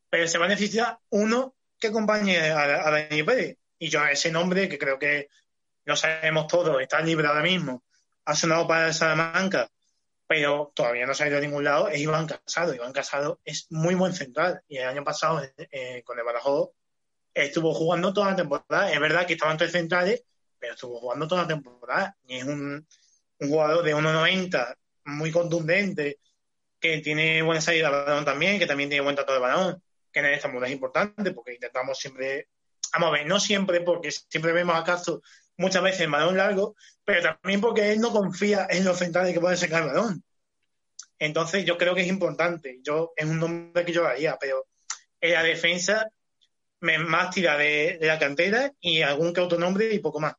pero 0.08 0.26
se 0.26 0.38
va 0.38 0.46
a 0.46 0.48
necesitar 0.48 0.98
uno 1.10 1.54
que 1.78 1.88
acompañe 1.88 2.50
a, 2.50 2.88
a 2.88 2.90
Dani 2.90 3.22
Pérez. 3.22 3.56
Y 3.78 3.88
yo 3.88 4.04
ese 4.06 4.32
nombre, 4.32 4.68
que 4.68 4.78
creo 4.78 4.98
que 4.98 5.28
lo 5.84 5.96
sabemos 5.96 6.46
todos, 6.46 6.80
está 6.80 7.00
libre 7.00 7.26
ahora 7.26 7.42
mismo, 7.42 7.84
ha 8.26 8.34
sonado 8.34 8.66
para 8.66 8.92
Salamanca, 8.92 9.70
pero 10.26 10.72
todavía 10.74 11.06
no 11.06 11.14
se 11.14 11.24
ha 11.24 11.28
ido 11.28 11.38
a 11.38 11.40
ningún 11.40 11.64
lado, 11.64 11.88
es 11.88 12.00
Iván 12.00 12.26
Casado. 12.26 12.74
Iván 12.74 12.92
Casado 12.92 13.40
es 13.44 13.68
muy 13.70 13.94
buen 13.94 14.12
central 14.12 14.60
y 14.68 14.78
el 14.78 14.88
año 14.88 15.04
pasado 15.04 15.42
eh, 15.56 16.02
con 16.04 16.18
el 16.18 16.24
Badajoz 16.24 16.70
estuvo 17.32 17.72
jugando 17.72 18.12
toda 18.12 18.30
la 18.30 18.36
temporada. 18.36 18.92
Es 18.92 18.98
verdad 18.98 19.26
que 19.26 19.34
estaban 19.34 19.56
tres 19.56 19.72
centrales, 19.72 20.24
pero 20.58 20.74
estuvo 20.74 20.98
jugando 20.98 21.28
toda 21.28 21.42
la 21.42 21.48
temporada 21.48 22.16
y 22.26 22.36
es 22.36 22.44
un, 22.44 22.86
jugador 23.38 23.84
de 23.84 23.94
1.90 23.94 24.76
muy 25.04 25.30
contundente, 25.30 26.18
que 26.80 26.98
tiene 26.98 27.42
buena 27.42 27.60
salida 27.60 27.90
de 27.90 27.96
balón 27.96 28.24
también, 28.24 28.58
que 28.58 28.66
también 28.66 28.88
tiene 28.88 29.04
buen 29.04 29.14
trato 29.14 29.34
de 29.34 29.38
balón, 29.38 29.82
que 30.10 30.20
en 30.20 30.26
esta 30.26 30.48
moda 30.48 30.66
es 30.66 30.72
importante 30.72 31.30
porque 31.32 31.54
intentamos 31.54 31.98
siempre, 31.98 32.48
vamos 32.94 33.08
a 33.10 33.12
ver, 33.12 33.26
no 33.26 33.38
siempre, 33.38 33.82
porque 33.82 34.10
siempre 34.10 34.52
vemos 34.52 34.74
a 34.74 34.82
Castro 34.82 35.20
muchas 35.56 35.82
veces 35.82 36.02
el 36.02 36.10
balón 36.10 36.36
largo, 36.36 36.76
pero 37.04 37.22
también 37.22 37.60
porque 37.60 37.92
él 37.92 38.00
no 38.00 38.10
confía 38.10 38.66
en 38.70 38.84
los 38.84 38.98
centrales 38.98 39.32
que 39.32 39.40
pueden 39.40 39.56
sacar 39.56 39.82
el 39.82 39.88
balón. 39.88 40.22
Entonces 41.18 41.64
yo 41.64 41.78
creo 41.78 41.94
que 41.94 42.02
es 42.02 42.08
importante. 42.08 42.80
Yo 42.82 43.12
es 43.16 43.26
un 43.26 43.40
nombre 43.40 43.84
que 43.84 43.92
yo 43.92 44.02
daría, 44.02 44.36
pero 44.40 44.66
en 45.20 45.32
la 45.32 45.42
defensa 45.42 46.10
me 46.80 46.98
más 46.98 47.34
tira 47.34 47.56
de, 47.56 47.98
la 48.00 48.18
cantera 48.18 48.70
y 48.80 49.02
algún 49.02 49.32
que 49.32 49.40
otro 49.40 49.58
nombre 49.58 49.92
y 49.92 49.98
poco 49.98 50.20
más. 50.20 50.34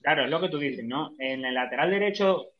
Claro, 0.00 0.24
es 0.24 0.30
lo 0.30 0.40
que 0.40 0.48
tú 0.48 0.58
dices, 0.58 0.84
¿no? 0.84 1.14
En 1.18 1.44
el 1.44 1.54
lateral 1.54 1.90
derecho 1.90 2.52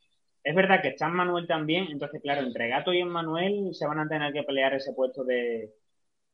es 0.42 0.54
verdad 0.54 0.82
que 0.82 0.88
está 0.88 1.08
Manuel 1.08 1.46
también, 1.46 1.88
entonces 1.90 2.20
claro, 2.22 2.42
entre 2.42 2.68
Gato 2.68 2.92
y 2.92 3.02
Manuel 3.04 3.70
se 3.72 3.86
van 3.86 3.98
a 3.98 4.08
tener 4.08 4.32
que 4.32 4.44
pelear 4.44 4.74
ese 4.74 4.92
puesto 4.92 5.24
de, 5.24 5.72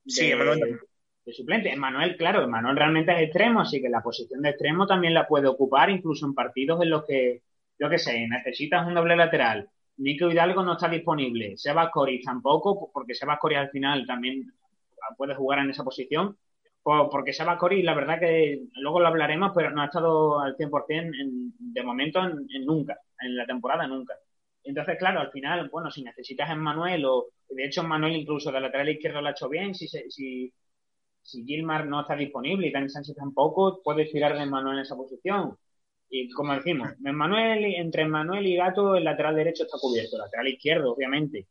sí, 0.07 0.35
Manuel 0.35 0.81
de 1.25 1.33
suplente. 1.33 1.75
Manuel, 1.77 2.17
claro, 2.17 2.47
Manuel 2.49 2.77
realmente 2.77 3.13
es 3.13 3.23
extremo, 3.23 3.61
así 3.61 3.81
que 3.81 3.89
la 3.89 4.03
posición 4.03 4.43
de 4.43 4.51
extremo 4.51 4.87
también 4.87 5.15
la 5.15 5.27
puede 5.27 5.49
ocupar, 5.49 5.91
incluso 5.91 6.27
en 6.27 6.35
partidos 6.35 6.83
en 6.83 6.91
los 6.91 7.05
que, 7.05 7.43
yo 7.79 7.89
qué 7.89 7.99
sé, 7.99 8.27
necesitas 8.29 8.87
un 8.87 8.95
doble 8.95 9.17
lateral. 9.17 9.69
Nico 9.99 10.31
Hidalgo 10.31 10.63
no 10.63 10.73
está 10.73 10.89
disponible. 10.89 11.57
Sebas 11.57 11.91
Coris 11.91 12.25
tampoco, 12.25 12.91
porque 12.93 13.15
Sebas 13.15 13.39
Coris 13.39 13.59
al 13.59 13.71
final 13.71 14.07
también 14.07 14.53
puede 15.17 15.35
jugar 15.35 15.61
en 15.61 15.71
esa 15.71 15.85
posición. 15.85 16.37
Porque 16.83 17.33
Sebas 17.33 17.59
Coris, 17.59 17.85
la 17.85 17.95
verdad 17.95 18.19
que 18.19 18.63
luego 18.75 18.99
lo 18.99 19.07
hablaremos, 19.07 19.53
pero 19.55 19.71
no 19.71 19.83
ha 19.83 19.85
estado 19.85 20.41
al 20.41 20.57
100% 20.57 21.15
en, 21.21 21.53
de 21.57 21.83
momento 21.85 22.21
en, 22.25 22.67
nunca, 22.67 22.99
en 23.21 23.37
la 23.37 23.47
temporada 23.47 23.87
nunca. 23.87 24.15
Entonces, 24.65 24.97
claro, 24.99 25.21
al 25.21 25.31
final, 25.31 25.69
bueno, 25.71 25.91
si 25.91 26.03
necesitas 26.03 26.51
en 26.51 26.59
Manuel, 26.59 27.05
o 27.05 27.27
de 27.49 27.65
hecho 27.65 27.85
Manuel 27.85 28.17
incluso 28.17 28.51
de 28.51 28.61
lateral 28.61 28.89
izquierdo 28.89 29.21
lo 29.21 29.29
ha 29.29 29.33
hecho 29.33 29.49
bien, 29.49 29.75
si, 29.75 29.87
si 29.87 30.53
si 31.23 31.45
Gilmar 31.45 31.87
no 31.87 32.01
está 32.01 32.17
disponible 32.17 32.67
y 32.67 32.73
Dani 32.73 32.89
Sánchez 32.89 33.17
tampoco, 33.17 33.81
puedes 33.83 34.11
tirar 34.11 34.37
de 34.39 34.47
Manuel 34.47 34.79
en 34.79 34.83
esa 34.83 34.97
posición. 34.97 35.57
Y 36.11 36.29
como 36.31 36.55
decimos, 36.55 36.91
Manuel, 37.01 37.65
entre 37.77 38.07
Manuel 38.07 38.47
y 38.47 38.57
Gato, 38.57 38.97
el 38.97 39.05
lateral 39.05 39.37
derecho 39.37 39.65
está 39.65 39.79
cubierto, 39.81 40.17
el 40.17 40.23
lateral 40.23 40.49
izquierdo, 40.49 40.93
obviamente. 40.93 41.47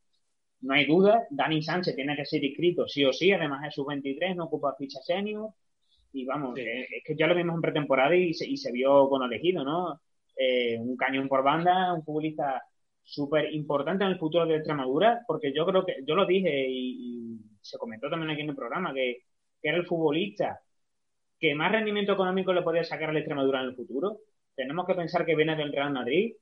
No 0.61 0.75
hay 0.75 0.85
duda, 0.85 1.25
Dani 1.31 1.61
Sánchez 1.63 1.95
tiene 1.95 2.15
que 2.15 2.25
ser 2.25 2.43
inscrito 2.43 2.87
sí 2.87 3.03
o 3.05 3.11
sí, 3.13 3.31
además 3.31 3.67
es 3.67 3.73
sub-23, 3.73 4.35
no 4.35 4.45
ocupa 4.45 4.75
ficha 4.77 4.99
senior. 5.01 5.49
Y 6.13 6.25
vamos, 6.25 6.57
es, 6.59 6.87
que 7.05 7.15
ya 7.15 7.25
lo 7.25 7.35
vimos 7.35 7.55
en 7.55 7.61
pretemporada 7.61 8.15
y 8.15 8.33
se, 8.33 8.47
y 8.47 8.57
se 8.57 8.71
vio 8.71 9.09
con 9.09 9.23
elegido, 9.23 9.63
¿no? 9.63 10.01
Eh, 10.37 10.77
un 10.79 10.97
cañón 10.97 11.27
por 11.27 11.43
banda, 11.43 11.93
un 11.93 12.03
futbolista 12.03 12.61
súper 13.03 13.53
importante 13.53 14.03
en 14.03 14.11
el 14.11 14.19
futuro 14.19 14.45
de 14.45 14.55
Extremadura, 14.57 15.21
porque 15.25 15.53
yo 15.55 15.65
creo 15.65 15.85
que, 15.85 15.95
yo 16.05 16.15
lo 16.15 16.25
dije 16.25 16.67
y 16.69 17.39
se 17.61 17.77
comentó 17.77 18.09
también 18.09 18.31
aquí 18.31 18.41
en 18.41 18.49
el 18.49 18.55
programa, 18.55 18.93
que 18.93 19.23
que 19.61 19.69
era 19.69 19.77
el 19.77 19.85
futbolista 19.85 20.61
que 21.39 21.55
más 21.55 21.71
rendimiento 21.71 22.13
económico 22.13 22.53
le 22.53 22.61
podía 22.61 22.83
sacar 22.83 23.09
al 23.09 23.17
Extremadura 23.17 23.61
en 23.61 23.69
el 23.69 23.75
futuro. 23.75 24.19
Tenemos 24.55 24.85
que 24.85 24.95
pensar 24.95 25.25
que 25.25 25.35
viene 25.35 25.55
del 25.55 25.73
Real 25.73 25.91
Madrid, 25.91 26.35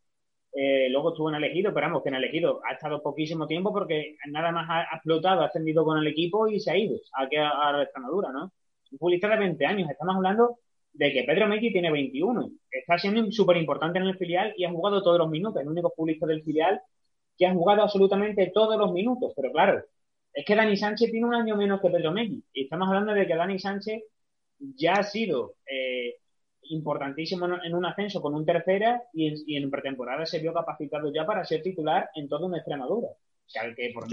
eh, 0.52 0.90
luego 0.90 1.12
estuvo 1.12 1.30
en 1.30 1.36
elegido, 1.36 1.74
pero 1.74 1.88
vamos, 1.88 2.04
que 2.04 2.10
en 2.10 2.16
elegido 2.16 2.62
ha 2.66 2.74
estado 2.74 3.02
poquísimo 3.02 3.48
tiempo 3.48 3.72
porque 3.72 4.18
nada 4.28 4.52
más 4.52 4.68
ha, 4.70 4.96
explotado, 4.96 5.42
ha 5.42 5.46
ascendido 5.46 5.86
con 5.86 5.98
el 5.98 6.08
equipo 6.08 6.48
y 6.48 6.60
se 6.60 6.72
ha 6.72 6.78
ido. 6.78 6.98
Aquí 7.14 7.36
a, 7.38 7.72
la 7.72 7.84
Extremadura, 7.84 8.32
¿no? 8.32 8.52
Un 8.92 8.98
futbolista 8.98 9.30
de 9.30 9.38
20 9.38 9.66
años, 9.66 9.90
estamos 9.90 10.16
hablando 10.16 10.58
de 10.94 11.14
que 11.14 11.24
Pedro 11.24 11.48
Mequi 11.48 11.72
tiene 11.72 11.92
21, 11.92 12.52
está 12.72 12.98
siendo 12.98 13.32
súper 13.32 13.58
importante 13.58 14.00
en 14.00 14.06
el 14.06 14.18
filial 14.18 14.54
y 14.58 14.66
ha 14.66 14.72
jugado 14.72 15.04
todos 15.04 15.20
los 15.20 15.30
minutos, 15.30 15.62
el 15.62 15.70
único 15.70 15.92
futbolista 15.96 16.26
del 16.26 16.44
filial 16.44 16.82
que 17.38 17.46
ha 17.46 17.54
jugado 17.54 17.84
absolutamente 17.84 18.52
todos 18.54 18.78
los 18.78 18.92
minutos, 18.92 19.34
pero 19.36 19.52
claro, 19.52 19.84
es 20.40 20.46
que 20.46 20.56
Dani 20.56 20.78
Sánchez 20.78 21.12
tiene 21.12 21.28
un 21.28 21.36
año 21.36 21.58
menos 21.58 21.82
que 21.82 21.90
Pedro 21.90 22.14
Megui. 22.14 22.42
Y 22.54 22.64
estamos 22.64 22.88
hablando 22.88 23.12
de 23.12 23.28
que 23.28 23.36
Dani 23.36 23.60
Sánchez 23.60 24.04
ya 24.58 24.94
ha 24.94 25.04
sido 25.04 25.56
eh, 25.70 26.16
importantísimo 26.70 27.46
en 27.62 27.76
un 27.76 27.86
ascenso 27.86 28.22
con 28.22 28.34
un 28.34 28.46
tercera 28.46 29.04
y 29.12 29.58
en, 29.58 29.70
pretemporada 29.70 30.26
se 30.26 30.40
vio 30.40 30.54
capacitado 30.54 31.12
ya 31.14 31.26
para 31.26 31.44
ser 31.44 31.62
titular 31.62 32.10
en 32.16 32.30
toda 32.30 32.48
una 32.48 32.56
Extremadura. 32.56 33.10
O 33.10 33.50
sea, 33.50 33.64
que 33.76 33.92
por 33.94 34.08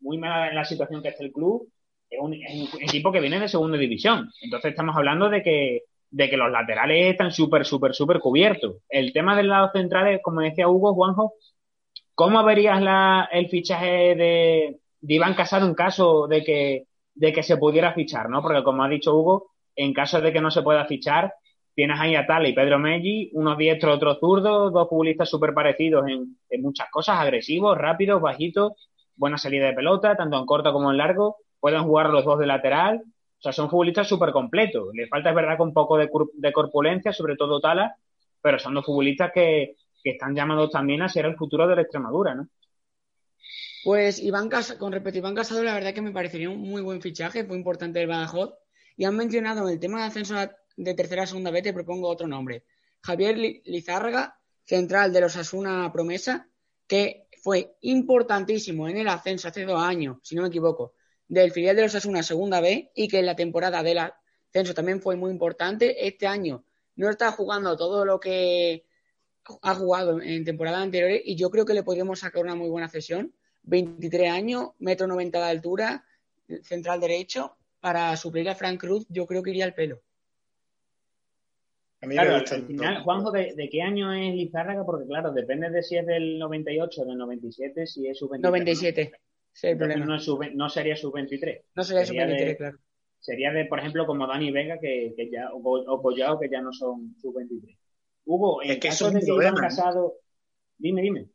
muy 0.00 0.16
mala 0.16 0.48
en 0.48 0.54
la 0.54 0.64
situación 0.64 1.02
que 1.02 1.08
está 1.08 1.22
el 1.22 1.32
club, 1.32 1.70
es 2.08 2.18
un, 2.18 2.32
equipo 2.80 3.12
que 3.12 3.20
viene 3.20 3.38
de 3.38 3.48
segunda 3.48 3.76
división. 3.76 4.30
Entonces 4.40 4.70
estamos 4.70 4.96
hablando 4.96 5.28
de 5.28 5.42
que, 5.42 5.82
de 6.10 6.30
que 6.30 6.38
los 6.38 6.50
laterales 6.50 7.10
están 7.10 7.30
súper, 7.30 7.66
súper, 7.66 7.94
súper 7.94 8.20
cubiertos. 8.20 8.76
El 8.88 9.12
tema 9.12 9.36
del 9.36 9.48
lado 9.48 9.70
central, 9.70 10.18
como 10.22 10.40
decía 10.40 10.66
Hugo, 10.66 10.94
Juanjo, 10.94 11.34
¿cómo 12.14 12.42
verías 12.42 12.80
la, 12.80 13.28
el 13.30 13.50
fichaje 13.50 14.14
de 14.14 14.80
Iván 15.14 15.34
Casado 15.34 15.66
en 15.66 15.74
caso 15.74 16.26
de 16.26 16.42
que, 16.42 16.84
de 17.14 17.32
que 17.32 17.42
se 17.42 17.56
pudiera 17.56 17.92
fichar, 17.92 18.28
¿no? 18.28 18.42
Porque 18.42 18.62
como 18.62 18.82
ha 18.82 18.88
dicho 18.88 19.14
Hugo, 19.14 19.52
en 19.74 19.92
caso 19.92 20.20
de 20.20 20.32
que 20.32 20.40
no 20.40 20.50
se 20.50 20.62
pueda 20.62 20.84
fichar, 20.86 21.34
tienes 21.74 22.00
ahí 22.00 22.14
a 22.16 22.26
Tala 22.26 22.48
y 22.48 22.54
Pedro 22.54 22.78
Meggi, 22.78 23.30
unos 23.34 23.58
diestros, 23.58 23.96
otros 23.96 24.18
zurdos, 24.18 24.72
dos 24.72 24.88
futbolistas 24.88 25.28
súper 25.28 25.52
parecidos 25.52 26.06
en, 26.08 26.62
muchas 26.62 26.90
cosas, 26.90 27.18
agresivos, 27.18 27.76
rápidos, 27.76 28.20
bajitos, 28.20 28.72
buena 29.14 29.38
salida 29.38 29.66
de 29.66 29.74
pelota, 29.74 30.16
tanto 30.16 30.38
en 30.38 30.46
corto 30.46 30.72
como 30.72 30.90
en 30.90 30.96
largo, 30.96 31.36
pueden 31.60 31.84
jugar 31.84 32.10
los 32.10 32.24
dos 32.24 32.38
de 32.38 32.46
lateral. 32.46 33.02
O 33.38 33.42
sea, 33.42 33.52
son 33.52 33.68
futbolistas 33.68 34.08
súper 34.08 34.32
completos. 34.32 34.88
Le 34.94 35.06
falta, 35.08 35.28
es 35.28 35.34
verdad, 35.36 35.58
con 35.58 35.68
un 35.68 35.74
poco 35.74 35.98
de, 35.98 36.08
de 36.34 36.52
corpulencia, 36.52 37.12
sobre 37.12 37.36
todo 37.36 37.60
Tala, 37.60 37.94
pero 38.40 38.58
son 38.58 38.74
dos 38.74 38.86
futbolistas 38.86 39.30
que, 39.32 39.76
que 40.02 40.10
están 40.12 40.34
llamados 40.34 40.70
también 40.70 41.02
a 41.02 41.08
ser 41.08 41.26
el 41.26 41.36
futuro 41.36 41.66
de 41.66 41.76
la 41.76 41.82
Extremadura, 41.82 42.34
¿no? 42.34 42.48
Pues 43.86 44.18
Iván 44.18 44.48
Casado, 44.48 44.80
con 44.80 44.90
respecto 44.90 45.18
a 45.18 45.20
Iván 45.20 45.36
Casado, 45.36 45.62
la 45.62 45.72
verdad 45.72 45.94
que 45.94 46.02
me 46.02 46.10
parecería 46.10 46.50
un 46.50 46.58
muy 46.58 46.82
buen 46.82 47.00
fichaje, 47.00 47.44
fue 47.44 47.56
importante 47.56 48.02
el 48.02 48.08
Badajoz. 48.08 48.52
Y 48.96 49.04
han 49.04 49.14
mencionado 49.14 49.68
en 49.68 49.74
el 49.74 49.78
tema 49.78 50.00
de 50.00 50.06
ascenso 50.08 50.34
de 50.76 50.94
tercera 50.94 51.22
a 51.22 51.26
segunda 51.28 51.52
vez, 51.52 51.62
te 51.62 51.72
propongo 51.72 52.08
otro 52.08 52.26
nombre. 52.26 52.64
Javier 53.00 53.38
Lizárraga, 53.38 54.40
central 54.64 55.12
de 55.12 55.20
los 55.20 55.36
Asuna 55.36 55.88
Promesa, 55.92 56.48
que 56.88 57.28
fue 57.40 57.76
importantísimo 57.82 58.88
en 58.88 58.96
el 58.96 59.06
ascenso 59.06 59.46
hace 59.46 59.64
dos 59.64 59.80
años, 59.80 60.16
si 60.20 60.34
no 60.34 60.42
me 60.42 60.48
equivoco, 60.48 60.94
del 61.28 61.52
filial 61.52 61.76
de 61.76 61.82
los 61.82 61.94
Asuna 61.94 62.24
segunda 62.24 62.60
B 62.60 62.90
y 62.92 63.06
que 63.06 63.20
en 63.20 63.26
la 63.26 63.36
temporada 63.36 63.84
del 63.84 63.98
ascenso 63.98 64.74
también 64.74 65.00
fue 65.00 65.14
muy 65.14 65.30
importante. 65.30 66.08
Este 66.08 66.26
año 66.26 66.64
no 66.96 67.08
está 67.08 67.30
jugando 67.30 67.76
todo 67.76 68.04
lo 68.04 68.18
que 68.18 68.84
ha 69.62 69.74
jugado 69.76 70.20
en 70.20 70.44
temporadas 70.44 70.82
anteriores 70.82 71.22
y 71.24 71.36
yo 71.36 71.50
creo 71.50 71.64
que 71.64 71.74
le 71.74 71.84
podríamos 71.84 72.18
sacar 72.18 72.42
una 72.42 72.56
muy 72.56 72.68
buena 72.68 72.88
cesión 72.88 73.32
23 73.66 74.30
años, 74.30 74.70
metro 74.78 75.06
90 75.06 75.38
de 75.38 75.44
altura, 75.44 76.04
central 76.62 77.00
derecho, 77.00 77.56
para 77.80 78.16
suplir 78.16 78.48
a 78.48 78.54
Frank 78.54 78.80
Cruz, 78.80 79.06
yo 79.08 79.26
creo 79.26 79.42
que 79.42 79.50
iría 79.50 79.64
al 79.64 79.74
pelo. 79.74 80.00
claro, 82.00 82.36
al 82.36 82.66
final, 82.66 83.02
Juanjo, 83.02 83.30
¿de, 83.32 83.68
qué 83.70 83.82
año 83.82 84.12
es 84.12 84.34
Lizárraga? 84.34 84.84
Porque 84.84 85.06
claro, 85.06 85.32
depende 85.32 85.70
de 85.70 85.82
si 85.82 85.96
es 85.96 86.06
del 86.06 86.38
98 86.38 87.02
o 87.02 87.04
del 87.04 87.18
97, 87.18 87.86
si 87.86 88.08
es 88.08 88.18
sub-23. 88.18 88.40
97, 88.40 89.12
sí, 89.52 89.66
el 89.66 89.76
problema. 89.76 90.06
No, 90.06 90.16
no, 90.54 90.68
sería 90.68 90.96
sub-23. 90.96 91.62
No 91.74 91.82
sería, 91.82 92.06
sub-23, 92.06 92.56
claro. 92.56 92.78
Sería 93.18 93.52
de, 93.52 93.64
por 93.64 93.80
ejemplo, 93.80 94.06
como 94.06 94.26
Dani 94.26 94.52
Vega 94.52 94.78
que, 94.78 95.12
que 95.16 95.28
ya, 95.30 95.50
o, 95.52 95.58
o 95.58 96.02
Collao, 96.02 96.38
que 96.38 96.48
ya 96.48 96.60
no 96.60 96.72
son 96.72 97.16
sub-23. 97.20 97.76
Hugo, 98.26 98.62
en 98.62 98.70
es 98.70 98.78
que 98.78 98.88
caso 98.88 99.10
de 99.10 99.20
que 99.20 99.60
casado... 99.60 100.14
Dime, 100.78 101.02
dime 101.02 101.28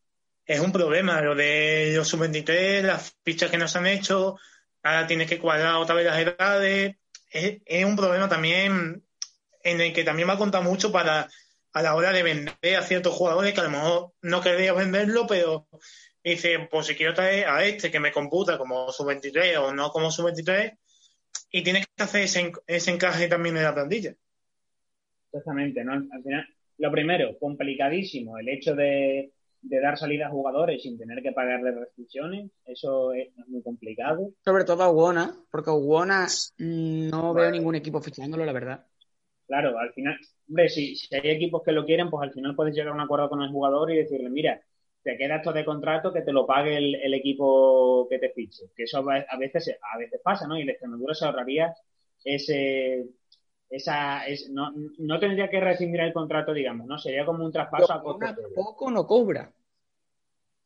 es 0.45 0.59
un 0.59 0.71
problema 0.71 1.21
lo 1.21 1.35
de 1.35 1.93
los 1.95 2.07
sub-23, 2.07 2.81
las 2.81 3.15
fichas 3.23 3.49
que 3.49 3.57
nos 3.57 3.75
han 3.75 3.87
hecho, 3.87 4.37
ahora 4.83 5.07
tienes 5.07 5.27
que 5.29 5.39
cuadrar 5.39 5.75
otra 5.75 5.95
vez 5.95 6.05
las 6.05 6.19
edades. 6.19 6.95
Es, 7.31 7.85
un 7.85 7.95
problema 7.95 8.27
también 8.27 9.03
en 9.63 9.81
el 9.81 9.93
que 9.93 10.03
también 10.03 10.27
me 10.27 10.33
ha 10.33 10.37
contado 10.37 10.63
mucho 10.63 10.91
para 10.91 11.29
a 11.73 11.81
la 11.81 11.95
hora 11.95 12.11
de 12.11 12.23
vender 12.23 12.75
a 12.77 12.81
ciertos 12.81 13.13
jugadores 13.13 13.53
que 13.53 13.61
a 13.61 13.63
lo 13.63 13.69
mejor 13.69 14.13
no 14.21 14.41
quería 14.41 14.73
venderlo, 14.73 15.25
pero 15.25 15.67
dice, 16.21 16.67
pues 16.69 16.87
si 16.87 16.95
quiero 16.95 17.13
traer 17.13 17.47
a 17.47 17.63
este 17.63 17.89
que 17.89 18.01
me 18.01 18.11
computa 18.11 18.57
como 18.57 18.91
sub-23 18.91 19.57
o 19.57 19.73
no 19.73 19.89
como 19.91 20.11
sub-23, 20.11 20.77
y 21.51 21.63
tienes 21.63 21.85
que 21.85 22.03
hacer 22.03 22.23
ese, 22.23 22.51
ese 22.67 22.91
encaje 22.91 23.27
también 23.27 23.55
en 23.55 23.63
la 23.63 23.73
plantilla. 23.73 24.13
Exactamente, 25.31 25.83
¿no? 25.83 25.93
Al 25.93 26.23
final, 26.23 26.47
lo 26.77 26.91
primero, 26.91 27.37
complicadísimo 27.39 28.37
el 28.37 28.49
hecho 28.49 28.75
de 28.75 29.31
de 29.61 29.79
dar 29.79 29.97
salida 29.97 30.27
a 30.27 30.31
jugadores 30.31 30.81
sin 30.81 30.97
tener 30.97 31.21
que 31.21 31.31
pagarle 31.31 31.71
restricciones, 31.71 32.51
eso 32.65 33.13
es 33.13 33.29
muy 33.47 33.61
complicado. 33.61 34.31
Sobre 34.43 34.63
todo 34.63 34.83
a 34.83 34.91
Uona, 34.91 35.35
porque 35.51 35.69
a 35.69 35.73
Uona 35.73 36.27
no 36.57 37.33
veo 37.33 37.51
ningún 37.51 37.75
equipo 37.75 38.01
fichándolo, 38.01 38.45
la 38.45 38.53
verdad. 38.53 38.85
Claro, 39.47 39.77
al 39.77 39.91
final, 39.93 40.17
hombre, 40.47 40.69
si, 40.69 40.95
si, 40.95 41.13
hay 41.15 41.29
equipos 41.29 41.61
que 41.63 41.73
lo 41.73 41.85
quieren, 41.85 42.09
pues 42.09 42.23
al 42.23 42.33
final 42.33 42.55
puedes 42.55 42.73
llegar 42.73 42.89
a 42.89 42.95
un 42.95 43.01
acuerdo 43.01 43.29
con 43.29 43.41
el 43.41 43.51
jugador 43.51 43.91
y 43.91 43.97
decirle, 43.97 44.29
mira, 44.29 44.61
te 45.03 45.17
queda 45.17 45.37
esto 45.37 45.51
de 45.51 45.65
contrato 45.65 46.13
que 46.13 46.21
te 46.21 46.31
lo 46.31 46.45
pague 46.45 46.77
el, 46.77 47.13
equipo 47.13 48.07
que 48.09 48.19
te 48.19 48.29
fiche. 48.29 48.65
Que 48.75 48.83
eso 48.83 48.99
a 48.99 49.37
veces, 49.37 49.77
a 49.93 49.97
veces 49.97 50.21
pasa, 50.23 50.47
¿no? 50.47 50.57
Y 50.57 50.63
la 50.63 50.71
Extremadura 50.71 51.13
se 51.13 51.25
ahorraría 51.25 51.73
ese, 52.23 53.05
esa 53.71 54.27
es, 54.27 54.49
no, 54.49 54.73
no 54.97 55.19
tendría 55.19 55.49
que 55.49 55.61
rescindir 55.61 56.01
el 56.01 56.11
contrato, 56.11 56.53
digamos, 56.53 56.85
¿no? 56.87 56.97
Sería 56.97 57.25
como 57.25 57.45
un 57.45 57.53
traspaso 57.53 57.93
a 57.93 58.03
costo. 58.03 58.25
Poco 58.53 58.91
no 58.91 59.07
cobra. 59.07 59.49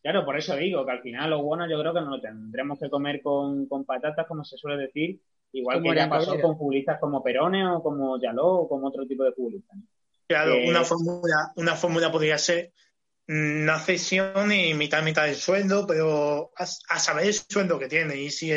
Claro, 0.02 0.26
por 0.26 0.38
eso 0.38 0.56
digo 0.56 0.84
que 0.84 0.92
al 0.92 1.02
final 1.02 1.30
lo 1.30 1.44
bueno 1.44 1.70
yo 1.70 1.80
creo 1.80 1.94
que 1.94 2.02
no 2.02 2.10
lo 2.10 2.22
tendremos 2.22 2.80
que 2.80 2.90
comer 2.90 3.22
con, 3.22 3.68
con 3.68 3.86
patatas, 3.86 4.26
como 4.28 4.44
se 4.44 4.58
suele 4.58 4.82
decir, 4.82 5.20
igual 5.52 5.84
que 5.84 5.96
ya 5.96 6.10
pasó 6.10 6.40
con 6.42 6.58
futbolistas 6.58 7.00
como 7.00 7.24
Perone 7.24 7.68
o 7.68 7.84
como 7.84 8.20
Yaló 8.20 8.48
o 8.48 8.70
como 8.70 8.88
otro 8.88 9.06
tipo 9.06 9.24
de 9.24 9.34
futbolistas. 9.34 9.78
Claro, 10.28 10.54
eh, 10.54 10.68
una 10.68 10.84
fórmula, 10.84 11.54
una 11.58 11.76
fórmula 11.76 12.12
podría 12.12 12.40
ser 12.40 12.72
una 13.28 13.80
cesión 13.80 14.52
y 14.52 14.74
mitad 14.74 15.04
mitad 15.04 15.26
del 15.26 15.36
sueldo, 15.36 15.86
pero 15.86 16.52
a, 16.56 16.66
saber 16.66 17.28
el 17.28 17.34
sueldo 17.34 17.78
que 17.78 17.88
tiene 17.88 18.16
y 18.18 18.32
si 18.32 18.52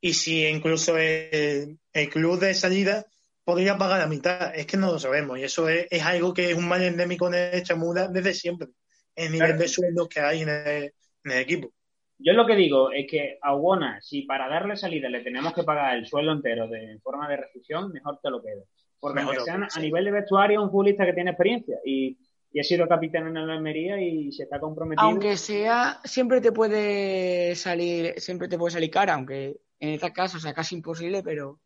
y 0.00 0.14
si 0.14 0.46
incluso 0.46 0.96
el, 0.96 1.78
el 1.92 2.08
club 2.08 2.38
de 2.38 2.54
salida 2.54 3.06
podría 3.44 3.76
pagar 3.76 4.00
la 4.00 4.06
mitad. 4.06 4.54
Es 4.54 4.66
que 4.66 4.76
no 4.76 4.92
lo 4.92 4.98
sabemos. 4.98 5.38
Y 5.38 5.44
eso 5.44 5.68
es, 5.68 6.04
algo 6.04 6.34
que 6.34 6.50
es 6.50 6.56
un 6.56 6.68
mal 6.68 6.82
endémico 6.82 7.28
en 7.28 7.34
el 7.34 7.62
Chamula 7.62 8.08
desde 8.08 8.34
siempre. 8.34 8.68
El 9.14 9.32
nivel 9.32 9.56
de 9.56 9.68
sueldos 9.68 10.08
que 10.08 10.20
hay 10.20 10.42
en 10.42 10.48
el, 10.48 10.92
equipo. 11.24 11.70
Yo 12.18 12.32
lo 12.32 12.46
que 12.46 12.56
digo 12.56 12.90
es 12.92 13.06
que 13.10 13.38
a 13.40 13.54
Uona, 13.54 14.00
si 14.00 14.22
para 14.22 14.48
darle 14.48 14.76
salida 14.76 15.08
le 15.08 15.22
tenemos 15.22 15.52
que 15.52 15.62
pagar 15.62 15.96
el 15.96 16.06
sueldo 16.06 16.32
entero 16.32 16.68
de 16.68 16.98
forma 17.02 17.28
de 17.28 17.36
restricción, 17.36 17.92
mejor 17.92 18.18
te 18.22 18.30
lo 18.30 18.42
quedo. 18.42 18.64
Porque 18.98 19.22
sean, 19.44 19.64
a 19.64 19.80
nivel 19.80 20.04
de 20.04 20.12
vestuario 20.12 20.62
un 20.62 20.70
futbolista 20.70 21.04
que 21.04 21.12
tiene 21.12 21.30
experiencia 21.30 21.76
y, 21.84 22.16
y 22.52 22.60
ha 22.60 22.64
sido 22.64 22.88
capitán 22.88 23.26
en 23.26 23.46
la 23.46 23.52
Almería 23.52 24.00
y 24.00 24.32
se 24.32 24.44
está 24.44 24.58
comprometido. 24.60 25.06
Aunque 25.06 25.36
sea, 25.36 26.00
siempre 26.04 26.40
te 26.40 26.52
puede 26.52 27.54
salir, 27.56 28.14
siempre 28.18 28.48
te 28.48 28.56
puede 28.56 28.72
salir 28.72 28.90
cara, 28.90 29.14
aunque 29.14 29.56
en 29.80 29.90
este 29.90 30.12
caso 30.12 30.38
sea 30.38 30.54
casi 30.54 30.76
imposible, 30.76 31.22
pero 31.22 31.60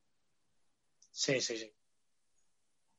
Sí, 1.18 1.40
sí, 1.40 1.56
sí. 1.56 1.72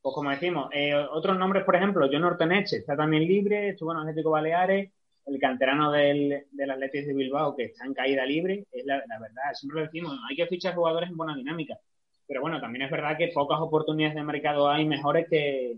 Pues 0.01 0.13
como 0.13 0.29
decimos, 0.29 0.69
eh, 0.73 0.93
otros 0.93 1.37
nombres, 1.37 1.63
por 1.63 1.77
ejemplo, 1.77 2.05
John 2.11 2.25
Orteneche 2.25 2.75
está 2.75 2.97
también 2.97 3.25
libre, 3.25 3.69
estuvo 3.69 3.93
en 3.93 3.99
Atlético 3.99 4.31
Baleares, 4.31 4.91
el 5.25 5.39
canterano 5.39 5.89
del, 5.89 6.45
del 6.51 6.71
Atlético 6.71 7.07
de 7.07 7.13
Bilbao 7.13 7.55
que 7.55 7.63
está 7.65 7.85
en 7.85 7.93
caída 7.93 8.25
libre, 8.25 8.65
es 8.73 8.85
la, 8.85 8.97
verdad, 8.97 9.53
siempre 9.53 9.79
lo 9.79 9.85
decimos, 9.85 10.17
hay 10.29 10.35
que 10.35 10.47
fichar 10.47 10.75
jugadores 10.75 11.09
en 11.09 11.15
buena 11.15 11.33
dinámica. 11.33 11.79
Pero 12.27 12.41
bueno, 12.41 12.59
también 12.59 12.83
es 12.83 12.91
verdad 12.91 13.17
que 13.17 13.31
pocas 13.33 13.61
oportunidades 13.61 14.15
de 14.15 14.23
mercado 14.23 14.69
hay 14.69 14.85
mejores 14.85 15.25
que, 15.29 15.77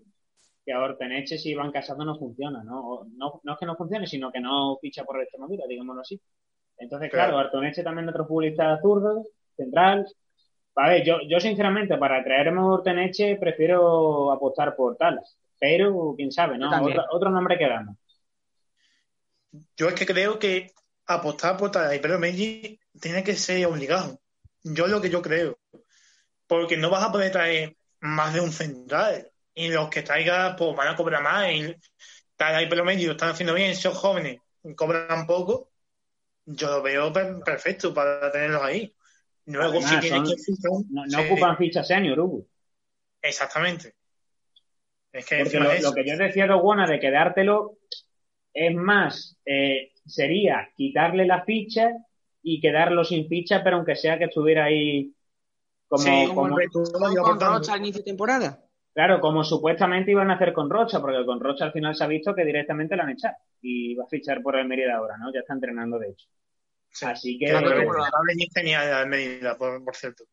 que 0.66 0.74
Orteneche 0.74 1.38
si 1.38 1.54
van 1.54 1.72
Casado 1.72 2.04
no 2.04 2.18
funciona, 2.18 2.64
¿no? 2.64 3.06
¿no? 3.18 3.40
No 3.44 3.54
es 3.54 3.60
que 3.60 3.68
no 3.68 3.76
funcione, 3.76 4.08
sino 4.08 4.32
que 4.32 4.40
no 4.40 4.80
ficha 4.82 5.04
por 5.04 5.18
el 5.18 5.24
Extremadura, 5.24 5.66
digámoslo 5.68 6.02
así. 6.02 6.20
Entonces, 6.80 7.12
claro, 7.12 7.34
claro 7.34 7.50
Orteneche 7.50 7.84
también 7.84 8.10
otro 8.10 8.26
futbolista 8.26 8.80
zurdo, 8.82 9.28
central, 9.56 10.08
a 10.76 10.90
ver, 10.90 11.04
yo, 11.04 11.18
yo 11.28 11.40
sinceramente, 11.40 11.98
para 11.98 12.24
traerme 12.24 12.62
Urteneche 12.62 13.36
prefiero 13.36 14.32
apostar 14.32 14.76
por 14.76 14.96
Talas. 14.96 15.38
Pero, 15.60 16.16
quién 16.16 16.32
sabe, 16.32 16.58
¿no? 16.58 16.70
Otro, 17.12 17.30
nombre 17.30 17.58
que 17.58 17.68
damos. 17.68 17.96
Yo 19.76 19.90
es 19.90 19.94
que 19.94 20.06
creo 20.06 20.40
que 20.40 20.72
apostar 21.06 21.58
por 21.58 21.72
Talas 21.72 21.96
y 21.96 22.00
Pedro 22.00 22.20
Meji 22.20 22.80
tiene 23.00 23.24
que 23.24 23.36
ser 23.36 23.66
obligado. 23.66 24.20
Yo 24.64 24.88
lo 24.88 25.02
que 25.02 25.10
yo 25.10 25.22
creo. 25.22 25.58
Porque 26.48 26.78
no 26.78 26.90
vas 26.90 27.04
a 27.04 27.12
poder 27.12 27.32
traer 27.32 27.76
más 28.00 28.34
de 28.34 28.42
un 28.42 28.52
central. 28.52 29.30
Y 29.54 29.68
los 29.68 29.90
que 29.90 30.02
traigas, 30.02 30.56
pues 30.58 30.76
van 30.76 30.88
a 30.88 30.96
cobrar 30.96 31.22
más. 31.22 31.52
Y 31.52 31.76
Talas 32.38 32.64
y 32.64 32.68
Pedro 32.68 32.86
Meji 32.86 33.06
lo 33.06 33.12
están 33.12 33.30
haciendo 33.30 33.54
bien, 33.54 33.76
son 33.76 33.94
jóvenes, 33.94 34.40
cobran 34.76 35.28
poco. 35.28 35.70
Yo 36.46 36.70
lo 36.70 36.82
veo 36.82 37.14
perfecto 37.14 37.94
para 37.94 38.32
tenerlos 38.32 38.64
ahí. 38.64 38.96
Luego, 39.46 39.82
si 39.82 40.00
tiene 40.00 40.24
que 40.24 40.36
no, 40.90 41.22
ocupan 41.22 41.58
ficha 41.58 41.84
senior, 41.84 42.20
Hugo. 42.20 42.46
Exactamente. 43.22 43.96
Es 45.12 45.26
que 45.26 45.44
lo, 45.44 45.94
que 45.94 46.06
yo 46.06 46.18
decía 46.18 46.48
de 46.48 46.54
Buena 46.54 46.88
de 46.88 47.00
quedártelo 47.00 47.78
es 48.54 48.74
más, 48.74 49.38
eh, 49.46 49.92
sería 50.06 50.70
quitarle 50.76 51.26
la 51.26 51.44
ficha 51.44 51.90
y 52.42 52.62
quedarlo 52.62 53.04
sin 53.04 53.28
ficha, 53.28 53.62
pero 53.64 53.78
aunque 53.78 53.96
sea 53.96 54.18
que 54.18 54.26
estuviera 54.26 54.66
ahí 54.66 55.14
como, 55.88 56.34
como, 56.34 56.56
con 57.24 57.40
Rocha 57.40 57.74
al 57.74 57.80
inicio 57.80 58.00
de 58.00 58.06
temporada. 58.06 58.64
Claro, 58.94 59.22
como 59.22 59.44
supuestamente 59.44 60.12
iban 60.12 60.32
a 60.32 60.36
hacer 60.36 60.54
con 60.54 60.70
Rocha, 60.70 61.00
porque 61.00 61.26
con 61.26 61.40
Rocha 61.40 61.66
al 61.66 61.72
final 61.72 61.96
se 61.96 62.04
ha 62.04 62.08
visto 62.08 62.34
que 62.36 62.46
directamente 62.46 62.96
la 62.96 63.04
han 63.04 63.12
echado 63.12 63.36
y 63.62 63.96
va 63.96 64.04
a 64.06 64.08
fichar 64.08 64.42
por 64.42 64.58
el 64.58 64.68
Mérida 64.68 64.96
ahora, 64.96 65.18
¿no? 65.18 65.32
Ya 65.34 65.42
está 65.42 65.54
entrenando 65.54 66.00
de 66.00 66.10
hecho. 66.10 66.28
Así 67.02 67.40
que. 67.40 67.46
Claro, 67.46 67.70
genial 68.54 69.08
medida, 69.08 69.58
por, 69.58 69.84
por, 69.84 69.96
cierto. 69.96 70.24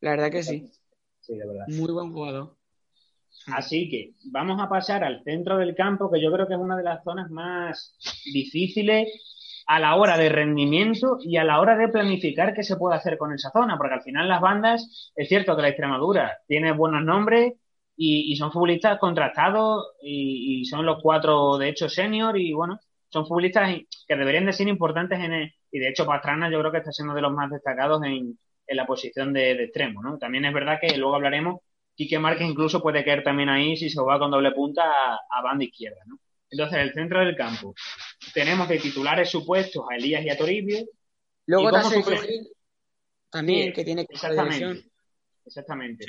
La 0.00 0.10
verdad 0.10 0.30
que 0.30 0.42
sí. 0.42 0.70
Sí, 1.20 1.36
de 1.36 1.46
verdad. 1.46 1.66
Muy 1.68 1.92
buen 1.92 2.12
jugador. 2.12 2.56
Así 3.46 3.90
que 3.90 4.14
vamos 4.30 4.60
a 4.60 4.68
pasar 4.68 5.04
al 5.04 5.22
centro 5.24 5.58
del 5.58 5.74
campo, 5.74 6.10
que 6.10 6.22
yo 6.22 6.32
creo 6.32 6.46
que 6.46 6.54
es 6.54 6.60
una 6.60 6.76
de 6.76 6.82
las 6.82 7.02
zonas 7.02 7.30
más 7.30 7.98
difíciles 8.24 9.08
a 9.66 9.80
la 9.80 9.96
hora 9.96 10.16
de 10.16 10.28
rendimiento 10.28 11.18
y 11.20 11.36
a 11.36 11.44
la 11.44 11.60
hora 11.60 11.76
de 11.76 11.88
planificar 11.88 12.54
qué 12.54 12.62
se 12.62 12.76
puede 12.76 12.96
hacer 12.96 13.18
con 13.18 13.32
esa 13.32 13.50
zona, 13.50 13.76
porque 13.76 13.94
al 13.94 14.02
final 14.02 14.28
las 14.28 14.40
bandas, 14.40 15.12
es 15.16 15.28
cierto 15.28 15.56
que 15.56 15.62
la 15.62 15.68
Extremadura 15.68 16.38
tiene 16.46 16.72
buenos 16.72 17.02
nombres 17.02 17.54
y, 17.96 18.34
son 18.36 18.50
futbolistas 18.52 18.98
contratados 18.98 19.92
y, 20.02 20.60
y, 20.60 20.64
son 20.64 20.84
los 20.84 21.00
cuatro, 21.02 21.58
de 21.58 21.68
hecho, 21.68 21.88
senior 21.88 22.38
y 22.38 22.52
bueno, 22.52 22.80
son 23.14 23.28
futbolistas 23.28 23.70
que 24.08 24.16
deberían 24.16 24.44
de 24.44 24.52
ser 24.52 24.66
importantes 24.66 25.20
en 25.20 25.32
el, 25.32 25.54
y 25.70 25.78
de 25.78 25.88
hecho 25.88 26.04
Pastrana 26.04 26.50
yo 26.50 26.58
creo 26.58 26.72
que 26.72 26.78
está 26.78 26.90
siendo 26.90 27.14
de 27.14 27.20
los 27.20 27.32
más 27.32 27.48
destacados 27.48 28.02
en, 28.02 28.36
en 28.66 28.76
la 28.76 28.86
posición 28.86 29.32
de, 29.32 29.52
extremo, 29.52 30.02
¿no? 30.02 30.18
También 30.18 30.44
es 30.46 30.52
verdad 30.52 30.78
que 30.80 30.98
luego 30.98 31.14
hablaremos, 31.14 31.60
Quique 31.94 32.18
Márquez 32.18 32.48
incluso 32.48 32.82
puede 32.82 33.04
caer 33.04 33.22
también 33.22 33.50
ahí 33.50 33.76
si 33.76 33.88
se 33.88 34.02
va 34.02 34.18
con 34.18 34.32
doble 34.32 34.50
punta 34.50 34.82
a, 34.82 35.42
banda 35.44 35.64
izquierda, 35.64 36.00
¿no? 36.06 36.18
Entonces, 36.50 36.78
el 36.80 36.92
centro 36.92 37.20
del 37.20 37.36
campo 37.36 37.72
tenemos 38.32 38.68
de 38.68 38.78
titulares 38.78 39.30
supuestos 39.30 39.84
a 39.88 39.94
Elías 39.94 40.24
y 40.24 40.30
a 40.30 40.36
Toribio. 40.36 40.78
Luego 41.46 41.70
también, 43.30 43.72
que 43.72 43.84
tiene 43.84 44.06
que 44.06 44.14
Exactamente. 44.14 44.88
Exactamente. 45.46 46.04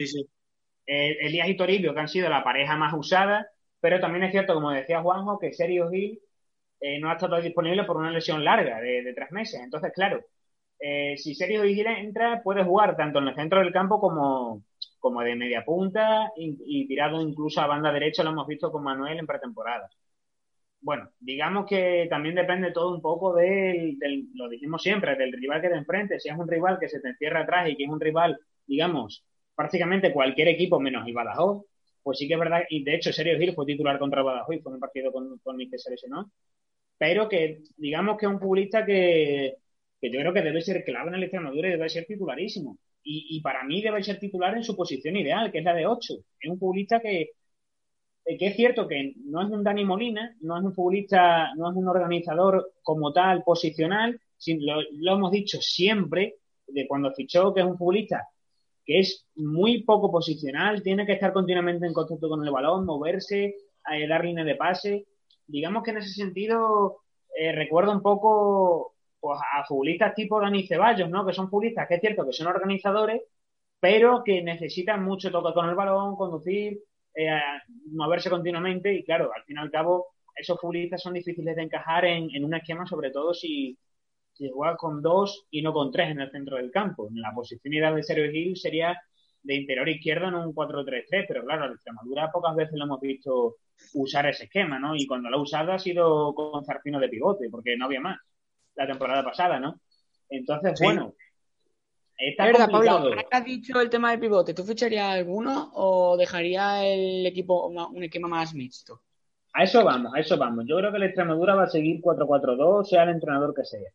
Eh, 0.87 1.17
Elías 1.21 1.49
y 1.49 1.55
Toribio, 1.55 1.93
que 1.93 1.99
han 1.99 2.07
sido 2.07 2.29
la 2.29 2.43
pareja 2.43 2.75
más 2.77 2.93
usada, 2.95 3.47
pero 3.79 3.99
también 3.99 4.23
es 4.23 4.31
cierto, 4.31 4.55
como 4.55 4.71
decía 4.71 5.01
Juanjo, 5.01 5.37
que 5.37 5.53
Sergio 5.53 5.91
Gil 5.91 6.19
eh, 6.87 6.99
no 6.99 7.09
ha 7.09 7.13
estado 7.13 7.41
disponible 7.41 7.83
por 7.83 7.97
una 7.97 8.11
lesión 8.11 8.43
larga 8.43 8.79
de, 8.79 9.11
tres 9.15 9.31
meses. 9.31 9.59
Entonces, 9.59 9.91
claro, 9.91 10.23
eh, 10.79 11.17
si 11.17 11.33
Sergio 11.33 11.63
Gil 11.63 11.87
entra, 11.87 12.43
puede 12.43 12.63
jugar 12.63 12.95
tanto 12.95 13.19
en 13.19 13.29
el 13.29 13.35
centro 13.35 13.59
del 13.59 13.73
campo 13.73 13.99
como, 13.99 14.63
como 14.99 15.21
de 15.21 15.35
media 15.35 15.65
punta 15.65 16.31
y, 16.37 16.87
tirado 16.87 17.21
incluso 17.21 17.59
a 17.61 17.67
banda 17.67 17.91
derecha, 17.91 18.23
lo 18.23 18.31
hemos 18.31 18.45
visto 18.47 18.71
con 18.71 18.83
Manuel 18.83 19.17
en 19.17 19.25
pretemporada. 19.25 19.89
Bueno, 20.81 21.09
digamos 21.19 21.65
que 21.67 22.07
también 22.07 22.35
depende 22.35 22.71
todo 22.71 22.93
un 22.93 23.01
poco 23.01 23.33
del, 23.33 23.97
lo 24.35 24.47
dijimos 24.47 24.83
siempre, 24.83 25.15
del 25.15 25.33
rival 25.33 25.61
que 25.61 25.69
te 25.69 25.75
enfrente. 25.77 26.19
Si 26.19 26.29
es 26.29 26.37
un 26.37 26.47
rival 26.47 26.77
que 26.79 26.89
se 26.89 26.99
te 26.99 27.09
encierra 27.09 27.41
atrás 27.41 27.67
y 27.69 27.75
que 27.75 27.85
es 27.85 27.89
un 27.89 27.99
rival, 27.99 28.39
digamos, 28.67 29.25
prácticamente 29.55 30.13
cualquier 30.13 30.49
equipo 30.49 30.79
menos 30.79 31.11
Badajoz, 31.11 31.65
pues 32.03 32.19
sí 32.19 32.27
que 32.27 32.35
es 32.35 32.39
verdad, 32.39 32.61
y 32.69 32.83
de 32.83 32.95
hecho 32.95 33.11
Sergio 33.11 33.39
Gil 33.39 33.55
fue 33.55 33.65
titular 33.65 33.97
contra 33.97 34.21
Badajoz, 34.21 34.61
fue 34.61 34.73
un 34.73 34.79
partido 34.79 35.11
con, 35.11 35.39
con 35.39 35.59
el 35.59 35.67
pero 36.97 37.27
que 37.29 37.63
digamos 37.77 38.17
que 38.17 38.25
es 38.25 38.31
un 38.31 38.39
futbolista 38.39 38.85
que, 38.85 39.55
yo 40.01 40.19
creo 40.19 40.33
que 40.33 40.41
debe 40.41 40.61
ser 40.61 40.83
clave 40.83 41.09
en 41.09 41.15
el 41.15 41.23
Extremadura 41.23 41.67
y 41.67 41.71
debe 41.71 41.89
ser 41.89 42.05
titularísimo. 42.05 42.77
Y, 43.03 43.37
y, 43.37 43.41
para 43.41 43.63
mí 43.63 43.81
debe 43.81 44.03
ser 44.03 44.19
titular 44.19 44.55
en 44.55 44.63
su 44.63 44.75
posición 44.75 45.15
ideal, 45.15 45.51
que 45.51 45.59
es 45.59 45.63
la 45.63 45.73
de 45.73 45.85
8. 45.85 46.13
Es 46.39 46.49
un 46.49 46.57
futbolista 46.59 46.99
que, 46.99 47.31
que 48.25 48.47
es 48.47 48.55
cierto 48.55 48.87
que 48.87 49.13
no 49.25 49.43
es 49.43 49.49
un 49.51 49.63
Dani 49.63 49.85
Molina, 49.85 50.35
no 50.41 50.57
es 50.57 50.63
un 50.63 50.73
futbolista, 50.73 51.53
no 51.55 51.69
es 51.69 51.77
un 51.77 51.87
organizador 51.87 52.73
como 52.81 53.13
tal, 53.13 53.43
posicional, 53.43 54.19
lo, 54.47 54.81
lo 54.91 55.13
hemos 55.13 55.31
dicho 55.31 55.59
siempre, 55.61 56.35
de 56.67 56.87
cuando 56.87 57.13
fichó, 57.13 57.53
que 57.53 57.61
es 57.61 57.67
un 57.67 57.77
futbolista 57.77 58.27
que 58.85 58.99
es 58.99 59.25
muy 59.35 59.83
poco 59.83 60.11
posicional, 60.11 60.83
tiene 60.83 61.05
que 61.05 61.13
estar 61.13 61.33
continuamente 61.33 61.87
en 61.87 61.93
contacto 61.93 62.29
con 62.29 62.45
el 62.45 62.51
balón, 62.51 62.85
moverse, 62.85 63.55
eh, 63.91 64.07
dar 64.07 64.23
línea 64.23 64.43
de 64.43 64.55
pase. 64.55 65.07
Digamos 65.47 65.83
que 65.83 65.91
en 65.91 65.97
ese 65.97 66.09
sentido 66.09 67.01
eh, 67.37 67.51
recuerdo 67.51 67.91
un 67.91 68.01
poco 68.01 68.95
pues, 69.19 69.39
a 69.55 69.65
futbolistas 69.65 70.15
tipo 70.15 70.39
Dani 70.41 70.67
Ceballos, 70.67 71.09
¿no? 71.09 71.25
Que 71.25 71.33
son 71.33 71.49
futbolistas 71.49 71.87
que 71.87 71.95
es 71.95 72.01
cierto 72.01 72.25
que 72.25 72.33
son 72.33 72.47
organizadores, 72.47 73.21
pero 73.79 74.23
que 74.23 74.41
necesitan 74.41 75.03
mucho 75.03 75.31
toque 75.31 75.53
con 75.53 75.69
el 75.69 75.75
balón, 75.75 76.15
conducir, 76.15 76.79
eh, 77.15 77.39
moverse 77.91 78.29
continuamente 78.29 78.93
y 78.93 79.03
claro, 79.03 79.31
al 79.35 79.43
fin 79.43 79.57
y 79.57 79.59
al 79.59 79.71
cabo 79.71 80.07
esos 80.35 80.59
futbolistas 80.59 81.01
son 81.01 81.13
difíciles 81.13 81.55
de 81.55 81.63
encajar 81.63 82.05
en, 82.05 82.29
en 82.35 82.43
un 82.43 82.53
esquema, 82.53 82.85
sobre 82.85 83.11
todo 83.11 83.33
si, 83.33 83.77
si 84.33 84.49
juega 84.49 84.75
con 84.75 85.01
dos 85.01 85.45
y 85.49 85.61
no 85.61 85.73
con 85.73 85.91
tres 85.91 86.11
en 86.11 86.19
el 86.21 86.31
centro 86.31 86.57
del 86.57 86.71
campo. 86.71 87.07
En 87.07 87.21
la 87.21 87.33
posición 87.33 87.73
ideal 87.73 87.95
de 87.95 88.03
Sergio 88.03 88.31
Gil 88.31 88.57
sería 88.57 89.01
de 89.45 89.55
interior 89.55 89.87
izquierdo 89.87 90.27
en 90.27 90.35
un 90.35 90.53
4-3-3, 90.55 91.25
pero 91.27 91.45
claro, 91.45 91.65
en 91.65 91.73
Extremadura 91.73 92.31
pocas 92.31 92.55
veces 92.55 92.73
lo 92.75 92.85
hemos 92.85 92.99
visto 92.99 93.57
usar 93.93 94.25
ese 94.27 94.45
esquema, 94.45 94.79
¿no? 94.79 94.95
Y 94.95 95.05
cuando 95.05 95.29
lo 95.29 95.37
ha 95.37 95.41
usado 95.41 95.71
ha 95.71 95.79
sido 95.79 96.33
con 96.33 96.65
Zarpino 96.65 96.99
de 96.99 97.09
pivote, 97.09 97.49
porque 97.49 97.77
no 97.77 97.85
había 97.85 98.01
más 98.01 98.19
la 98.75 98.87
temporada 98.87 99.23
pasada, 99.23 99.59
¿no? 99.59 99.79
Entonces, 100.29 100.79
bueno, 100.81 101.13
está 102.17 102.45
verdad, 102.45 102.69
Pablo, 102.71 103.11
has 103.31 103.45
dicho 103.45 103.79
el 103.79 103.89
tema 103.89 104.11
de 104.11 104.17
pivote, 104.17 104.53
¿tú 104.55 104.63
ficharías 104.63 105.13
alguno 105.13 105.71
o 105.75 106.17
dejaría 106.17 106.83
el 106.85 107.25
equipo 107.25 107.67
un 107.67 108.03
esquema 108.03 108.27
más 108.27 108.55
mixto? 108.55 109.01
A 109.53 109.63
eso 109.63 109.85
vamos, 109.85 110.13
a 110.13 110.19
eso 110.19 110.37
vamos. 110.37 110.65
Yo 110.67 110.77
creo 110.77 110.91
que 110.91 110.99
la 110.99 111.05
Extremadura 111.05 111.55
va 111.55 111.63
a 111.63 111.69
seguir 111.69 112.01
4-4-2, 112.01 112.85
sea 112.85 113.03
el 113.03 113.11
entrenador 113.11 113.53
que 113.53 113.63
sea. 113.63 113.89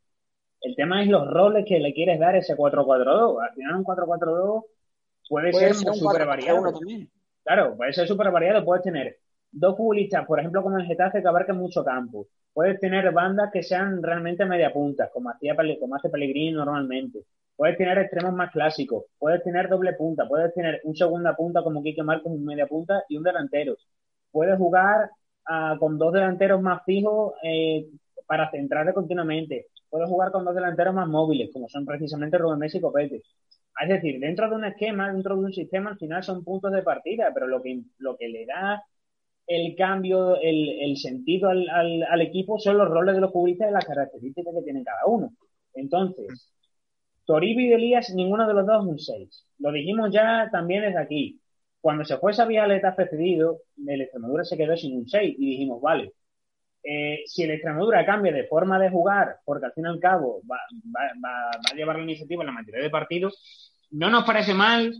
El 0.62 0.76
tema 0.76 1.02
es 1.02 1.08
los 1.08 1.26
roles 1.26 1.64
que 1.66 1.78
le 1.80 1.92
quieres 1.92 2.20
dar 2.20 2.36
ese 2.36 2.56
4-4-2. 2.56 3.42
Al 3.42 3.54
final 3.54 3.76
un 3.76 3.84
4-4-2 3.84 4.64
puede, 5.30 5.52
ser 5.52 5.74
súper 5.74 6.26
variado. 6.26 6.78
Claro, 7.44 7.76
puede 7.76 7.92
ser 7.92 8.06
súper 8.06 8.30
variado. 8.30 8.64
Puedes 8.64 8.82
tener 8.82 9.16
dos 9.50 9.76
futbolistas, 9.76 10.26
por 10.26 10.38
ejemplo, 10.38 10.62
como 10.62 10.78
el 10.78 10.86
Getafe, 10.86 11.22
que 11.22 11.28
abarquen 11.28 11.56
mucho 11.56 11.82
campo. 11.82 12.26
Puedes 12.52 12.78
tener 12.80 13.10
bandas 13.12 13.50
que 13.52 13.62
sean 13.62 14.02
realmente 14.02 14.44
media 14.44 14.72
punta, 14.72 15.08
como, 15.12 15.30
hacía, 15.30 15.56
como 15.78 15.94
hace 15.94 16.10
Pellegrini 16.10 16.52
normalmente. 16.52 17.20
Puedes 17.56 17.78
tener 17.78 17.96
extremos 17.98 18.34
más 18.34 18.50
clásicos. 18.50 19.04
Puedes 19.18 19.42
tener 19.42 19.68
doble 19.68 19.92
punta. 19.94 20.26
Puedes 20.28 20.52
tener 20.52 20.80
un 20.84 20.96
segunda 20.96 21.34
punta 21.36 21.62
como 21.62 21.82
Quique 21.82 22.02
Marcos, 22.02 22.32
un 22.32 22.44
media 22.44 22.66
punta 22.66 23.04
y 23.08 23.16
un 23.16 23.22
delantero. 23.22 23.76
Puedes 24.32 24.58
jugar 24.58 25.10
ah, 25.46 25.76
con 25.78 25.96
dos 25.96 26.12
delanteros 26.12 26.60
más 26.60 26.82
fijos 26.84 27.34
eh, 27.42 27.86
para 28.26 28.50
centrarle 28.50 28.92
continuamente 28.92 29.68
puede 29.90 30.06
jugar 30.06 30.30
con 30.30 30.44
dos 30.44 30.54
delanteros 30.54 30.94
más 30.94 31.08
móviles, 31.08 31.50
como 31.52 31.68
son 31.68 31.84
precisamente 31.84 32.38
Rubén 32.38 32.58
Messi 32.58 32.78
y 32.78 32.80
Copete. 32.80 33.22
Es 33.82 33.88
decir, 33.88 34.20
dentro 34.20 34.48
de 34.48 34.56
un 34.56 34.64
esquema, 34.64 35.12
dentro 35.12 35.36
de 35.36 35.44
un 35.44 35.52
sistema, 35.52 35.90
al 35.90 35.98
final 35.98 36.22
son 36.22 36.44
puntos 36.44 36.72
de 36.72 36.82
partida, 36.82 37.30
pero 37.32 37.46
lo 37.46 37.62
que, 37.62 37.80
lo 37.98 38.16
que 38.16 38.28
le 38.28 38.46
da 38.46 38.82
el 39.46 39.74
cambio, 39.76 40.36
el, 40.40 40.96
sentido 40.96 41.48
al, 41.50 41.68
al, 41.68 42.20
equipo 42.20 42.58
son 42.58 42.78
los 42.78 42.88
roles 42.88 43.14
de 43.16 43.20
los 43.20 43.32
futbolistas 43.32 43.70
y 43.70 43.72
las 43.72 43.84
características 43.84 44.54
que 44.54 44.62
tienen 44.62 44.84
cada 44.84 45.06
uno. 45.06 45.32
Entonces, 45.74 46.52
Toribio 47.24 47.68
y 47.68 47.72
Elías, 47.72 48.12
ninguno 48.14 48.46
de 48.46 48.54
los 48.54 48.66
dos 48.66 48.84
es 48.84 48.90
un 48.90 48.98
6. 48.98 49.46
Lo 49.58 49.72
dijimos 49.72 50.10
ya 50.12 50.48
también 50.52 50.82
desde 50.82 50.98
aquí. 50.98 51.40
Cuando 51.80 52.04
se 52.04 52.18
fue 52.18 52.32
Sabialeta 52.32 52.94
precedido, 52.94 53.62
el 53.86 54.02
Extremadura 54.02 54.44
se 54.44 54.56
quedó 54.56 54.76
sin 54.76 54.96
un 54.98 55.08
6 55.08 55.36
y 55.38 55.50
dijimos, 55.50 55.80
vale, 55.80 56.12
eh, 56.82 57.22
si 57.26 57.42
el 57.42 57.50
Extremadura 57.50 58.06
cambia 58.06 58.32
de 58.32 58.46
forma 58.46 58.78
de 58.78 58.90
jugar, 58.90 59.36
porque 59.44 59.66
al 59.66 59.72
fin 59.72 59.84
y 59.84 59.88
al 59.88 60.00
cabo 60.00 60.42
va, 60.50 60.56
a 60.56 61.74
llevar 61.74 61.96
la 61.96 62.04
iniciativa 62.04 62.42
en 62.42 62.46
la 62.46 62.52
mayoría 62.52 62.82
de 62.82 62.90
partidos, 62.90 63.38
no 63.90 64.08
nos 64.08 64.24
parece 64.24 64.54
mal 64.54 64.94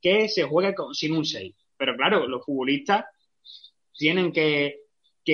que 0.00 0.28
se 0.28 0.44
juegue 0.44 0.74
sin 0.92 1.12
un 1.12 1.24
6. 1.24 1.54
Pero 1.76 1.96
claro, 1.96 2.26
los 2.26 2.44
futbolistas 2.44 3.04
tienen 3.92 4.32
que, 4.32 4.82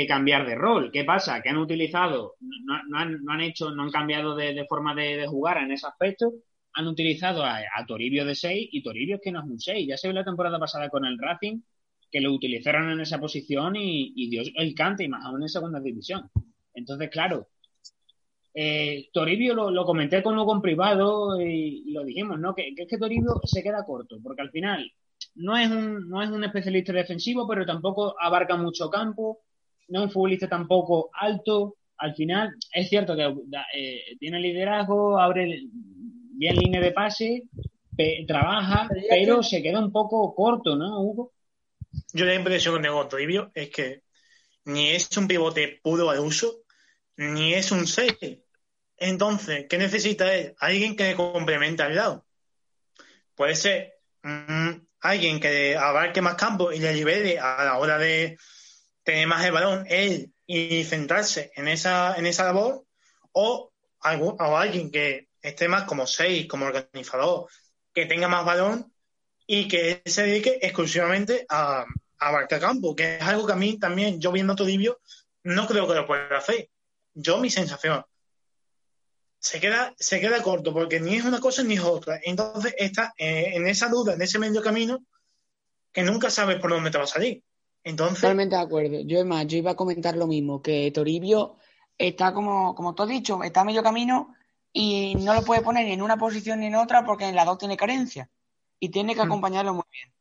cambiar 0.08 0.46
de 0.46 0.54
rol. 0.54 0.90
¿Qué 0.90 1.04
pasa? 1.04 1.42
Que 1.42 1.50
han 1.50 1.58
utilizado, 1.58 2.36
no, 2.40 2.98
han, 2.98 3.40
hecho, 3.40 3.70
no 3.70 3.82
han 3.82 3.90
cambiado 3.90 4.34
de, 4.34 4.64
forma 4.66 4.94
de, 4.94 5.26
jugar 5.26 5.58
en 5.58 5.70
ese 5.70 5.86
aspecto, 5.86 6.32
han 6.72 6.86
utilizado 6.88 7.44
a, 7.44 7.60
Toribio 7.86 8.24
de 8.24 8.34
6 8.34 8.70
y 8.72 8.82
Toribio 8.82 9.16
es 9.16 9.20
que 9.22 9.30
no 9.30 9.40
es 9.40 9.46
un 9.46 9.60
6. 9.60 9.86
Ya 9.86 9.96
se 9.96 10.08
vio 10.08 10.14
la 10.14 10.24
temporada 10.24 10.58
pasada 10.58 10.88
con 10.88 11.04
el 11.04 11.18
Racing 11.18 11.60
que 12.12 12.20
lo 12.20 12.32
utilizaron 12.32 12.90
en 12.90 13.00
esa 13.00 13.18
posición 13.18 13.74
y, 13.74 14.12
y 14.14 14.28
dio 14.28 14.42
el 14.54 14.74
cante, 14.74 15.04
y 15.04 15.08
más 15.08 15.24
aún 15.24 15.42
en 15.42 15.48
segunda 15.48 15.80
división. 15.80 16.30
Entonces, 16.74 17.10
claro, 17.10 17.48
eh, 18.54 19.08
Toribio 19.12 19.54
lo, 19.54 19.84
comenté 19.84 20.22
con 20.22 20.34
luego 20.34 20.54
en 20.54 20.60
privado 20.60 21.40
y, 21.40 21.90
lo 21.90 22.04
dijimos, 22.04 22.38
¿no? 22.38 22.54
Que, 22.54 22.74
es 22.76 22.88
que 22.88 22.98
Toribio 22.98 23.40
se 23.44 23.62
queda 23.62 23.84
corto, 23.84 24.18
porque 24.22 24.42
al 24.42 24.50
final 24.50 24.92
no 25.36 25.56
es 25.56 25.70
un, 25.70 26.08
no 26.08 26.22
es 26.22 26.30
un 26.30 26.44
especialista 26.44 26.92
defensivo, 26.92 27.48
pero 27.48 27.64
tampoco 27.64 28.14
abarca 28.20 28.56
mucho 28.56 28.90
campo, 28.90 29.40
no 29.88 30.00
es 30.00 30.04
un 30.06 30.10
futbolista 30.10 30.48
tampoco 30.48 31.10
alto. 31.18 31.76
Al 31.96 32.14
final, 32.14 32.54
es 32.74 32.88
cierto 32.88 33.16
que 33.16 33.34
eh, 33.74 34.16
tiene 34.18 34.40
liderazgo, 34.40 35.18
abre 35.18 35.62
bien 35.72 36.56
línea 36.56 36.80
de 36.80 36.92
pase, 36.92 37.44
trabaja, 38.26 38.88
pero 39.08 39.42
se 39.42 39.62
queda 39.62 39.78
un 39.78 39.92
poco 39.92 40.34
corto, 40.34 40.76
¿no, 40.76 41.00
Hugo? 41.00 41.32
Yo 42.12 42.24
la 42.24 42.34
impresión 42.34 42.76
que 42.76 42.82
tengo 42.82 43.08
Toribio 43.08 43.50
es 43.54 43.70
que 43.70 44.02
ni 44.64 44.90
es 44.90 45.16
un 45.16 45.26
pivote 45.26 45.80
puro 45.82 46.10
al 46.10 46.20
uso, 46.20 46.62
ni 47.16 47.54
es 47.54 47.72
un 47.72 47.86
6. 47.86 48.14
Entonces, 48.96 49.66
¿qué 49.68 49.78
necesita 49.78 50.32
él? 50.34 50.54
Alguien 50.58 50.96
que 50.96 51.04
le 51.04 51.16
complemente 51.16 51.82
al 51.82 51.94
lado. 51.94 52.26
Puede 53.34 53.56
ser 53.56 53.94
mm, 54.22 54.70
alguien 55.00 55.40
que 55.40 55.76
abarque 55.76 56.22
más 56.22 56.36
campo 56.36 56.72
y 56.72 56.78
le 56.78 56.94
libere 56.94 57.38
a 57.38 57.64
la 57.64 57.78
hora 57.78 57.98
de 57.98 58.38
tener 59.02 59.26
más 59.26 59.44
el 59.44 59.52
balón 59.52 59.84
él 59.88 60.32
y 60.46 60.84
centrarse 60.84 61.50
en 61.56 61.66
esa, 61.66 62.14
en 62.16 62.26
esa 62.26 62.44
labor, 62.44 62.84
o, 63.32 63.72
o 64.00 64.56
alguien 64.56 64.90
que 64.90 65.28
esté 65.40 65.66
más 65.66 65.84
como 65.84 66.06
6, 66.06 66.46
como 66.46 66.66
organizador, 66.66 67.48
que 67.92 68.06
tenga 68.06 68.28
más 68.28 68.44
balón 68.44 68.91
y 69.46 69.68
que 69.68 70.02
se 70.06 70.22
dedique 70.22 70.58
exclusivamente 70.62 71.46
a, 71.48 71.84
a 72.18 72.46
campo, 72.46 72.94
que 72.94 73.16
es 73.16 73.22
algo 73.22 73.46
que 73.46 73.52
a 73.52 73.56
mí 73.56 73.78
también, 73.78 74.20
yo 74.20 74.32
viendo 74.32 74.54
Toribio, 74.54 75.00
no 75.44 75.66
creo 75.66 75.88
que 75.88 75.94
lo 75.94 76.06
pueda 76.06 76.36
hacer. 76.36 76.68
Yo, 77.14 77.38
mi 77.38 77.50
sensación, 77.50 78.04
se 79.38 79.60
queda, 79.60 79.94
se 79.98 80.20
queda 80.20 80.42
corto, 80.42 80.72
porque 80.72 81.00
ni 81.00 81.16
es 81.16 81.24
una 81.24 81.40
cosa 81.40 81.62
ni 81.62 81.74
es 81.74 81.80
otra. 81.80 82.20
Entonces 82.22 82.74
está 82.78 83.12
eh, 83.18 83.52
en 83.54 83.66
esa 83.66 83.88
duda, 83.88 84.14
en 84.14 84.22
ese 84.22 84.38
medio 84.38 84.62
camino, 84.62 85.04
que 85.92 86.02
nunca 86.02 86.30
sabes 86.30 86.58
por 86.58 86.70
dónde 86.70 86.90
te 86.90 86.98
va 86.98 87.04
a 87.04 87.08
salir. 87.08 87.42
Entonces... 87.84 88.20
Totalmente 88.20 88.54
de 88.54 88.62
acuerdo. 88.62 89.00
Yo, 89.00 89.18
es 89.18 89.26
más, 89.26 89.46
yo 89.46 89.58
iba 89.58 89.72
a 89.72 89.76
comentar 89.76 90.16
lo 90.16 90.26
mismo, 90.26 90.62
que 90.62 90.90
Toribio 90.92 91.56
está 91.98 92.32
como, 92.32 92.74
como 92.74 92.94
tú 92.94 93.02
has 93.02 93.08
dicho, 93.08 93.42
está 93.42 93.62
a 93.62 93.64
medio 93.64 93.82
camino, 93.82 94.34
y 94.72 95.16
no 95.16 95.34
lo 95.34 95.42
puede 95.42 95.60
poner 95.60 95.84
ni 95.86 95.92
en 95.92 96.02
una 96.02 96.16
posición 96.16 96.60
ni 96.60 96.66
en 96.66 96.76
otra 96.76 97.04
porque 97.04 97.26
en 97.26 97.34
la 97.34 97.44
dos 97.44 97.58
tiene 97.58 97.76
carencia 97.76 98.30
y 98.82 98.88
tiene 98.88 99.14
que 99.14 99.20
hmm. 99.20 99.26
acompañarlo 99.26 99.74
muy 99.74 99.84
bien. 99.92 100.12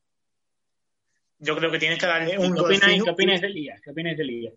Yo 1.40 1.58
creo 1.58 1.72
que 1.72 1.80
tienes 1.80 1.98
que 1.98 2.06
darle 2.06 2.38
un 2.38 2.54
¿Qué 2.54 2.62
opinas, 2.62 3.04
¿qué 3.04 3.10
opinas 3.10 3.42
de 3.42 3.48
Elías? 3.48 3.82
¿Qué 3.82 3.90
opinas 3.90 4.16
de 4.16 4.24
Elías? 4.24 4.54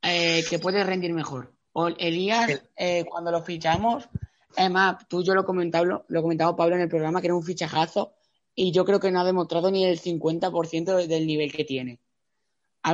Eh, 0.00 0.42
que 0.48 0.58
puede 0.58 0.82
rendir 0.82 1.12
mejor. 1.12 1.52
O 1.72 1.88
Elías, 1.88 2.64
eh, 2.74 3.04
cuando 3.04 3.30
lo 3.30 3.42
fichamos, 3.42 4.08
además, 4.56 5.06
tú 5.06 5.20
y 5.20 5.24
yo 5.24 5.34
lo 5.34 5.44
comentamos, 5.44 6.00
lo 6.08 6.22
comentaba 6.22 6.56
Pablo 6.56 6.76
en 6.76 6.80
el 6.80 6.88
programa, 6.88 7.20
que 7.20 7.26
era 7.26 7.34
un 7.34 7.44
fichajazo, 7.44 8.14
y 8.54 8.72
yo 8.72 8.86
creo 8.86 8.98
que 8.98 9.10
no 9.10 9.20
ha 9.20 9.24
demostrado 9.24 9.70
ni 9.70 9.84
el 9.84 10.00
50% 10.00 11.06
del 11.06 11.26
nivel 11.26 11.52
que 11.52 11.64
tiene. 11.64 12.00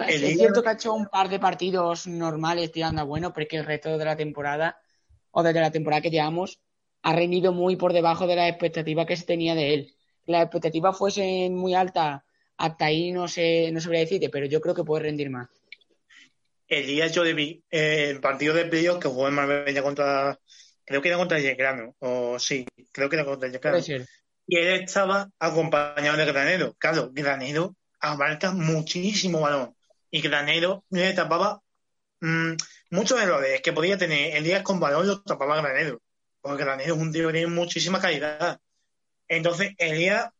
es 0.08 0.36
cierto 0.36 0.60
que 0.60 0.70
ha 0.70 0.72
hecho 0.72 0.92
un 0.92 1.06
par 1.06 1.28
de 1.28 1.38
partidos 1.38 2.08
normales 2.08 2.72
tirando 2.72 3.02
a 3.02 3.04
bueno, 3.04 3.32
pero 3.32 3.44
es 3.44 3.48
que 3.48 3.56
el 3.58 3.64
resto 3.64 3.96
de 3.96 4.04
la 4.04 4.16
temporada, 4.16 4.80
o 5.30 5.44
desde 5.44 5.60
la 5.60 5.70
temporada 5.70 6.02
que 6.02 6.10
llevamos, 6.10 6.58
ha 7.02 7.12
rendido 7.14 7.52
muy 7.52 7.76
por 7.76 7.92
debajo 7.92 8.26
de 8.26 8.36
la 8.36 8.48
expectativa 8.48 9.06
que 9.06 9.16
se 9.16 9.24
tenía 9.24 9.54
de 9.54 9.74
él. 9.74 9.94
Las 10.26 10.42
expectativas 10.42 10.96
fuesen 10.96 11.54
muy 11.54 11.74
altas, 11.74 12.22
hasta 12.56 12.86
ahí 12.86 13.12
no 13.12 13.28
sé, 13.28 13.70
no 13.72 13.80
sabría 13.80 14.00
decirte, 14.00 14.28
pero 14.28 14.46
yo 14.46 14.60
creo 14.60 14.74
que 14.74 14.84
puede 14.84 15.04
rendir 15.04 15.30
más. 15.30 15.48
Elías 16.66 17.12
yo 17.12 17.24
debí, 17.24 17.64
eh, 17.70 18.10
el 18.10 18.20
partido 18.20 18.52
de 18.52 18.66
playoff 18.66 19.00
que 19.00 19.08
jugó 19.08 19.28
en 19.28 19.34
Marbella 19.34 19.82
contra, 19.82 20.38
creo 20.84 21.00
que 21.00 21.08
era 21.08 21.16
contra 21.16 21.38
el 21.38 21.44
Yecrano, 21.44 21.94
o 22.00 22.38
sí, 22.38 22.66
creo 22.92 23.08
que 23.08 23.16
era 23.16 23.24
contra 23.24 23.46
el 23.46 23.54
Yecrano. 23.54 23.78
Y 24.46 24.56
él 24.56 24.82
estaba 24.82 25.30
acompañado 25.38 26.16
de 26.16 26.24
Granero. 26.24 26.74
Claro, 26.78 27.10
Granero 27.12 27.76
abarca 28.00 28.50
muchísimo 28.50 29.40
balón. 29.40 29.74
Y 30.10 30.22
Granero 30.22 30.84
le 30.88 31.12
tapaba 31.12 31.62
mmm, 32.20 32.54
muchos 32.90 33.20
errores 33.20 33.60
que 33.60 33.74
podía 33.74 33.98
tener 33.98 34.36
Elías 34.36 34.62
con 34.62 34.80
balón, 34.80 35.06
lo 35.06 35.22
tapaba 35.22 35.60
Granero. 35.60 36.00
Porque 36.48 36.64
Granero 36.64 36.94
es 36.94 37.00
un 37.00 37.12
tío 37.12 37.26
que 37.26 37.34
tiene 37.34 37.46
muchísima 37.48 38.00
calidad. 38.00 38.58
Entonces, 39.28 39.74
Elías, 39.76 40.30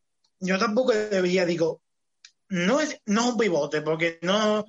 yo 0.41 0.59
tampoco 0.59 0.93
debería, 0.93 1.45
digo, 1.45 1.83
no 2.49 2.81
es, 2.81 3.01
no 3.05 3.21
es 3.21 3.27
un 3.33 3.37
pivote, 3.37 3.83
porque 3.83 4.19
no, 4.23 4.65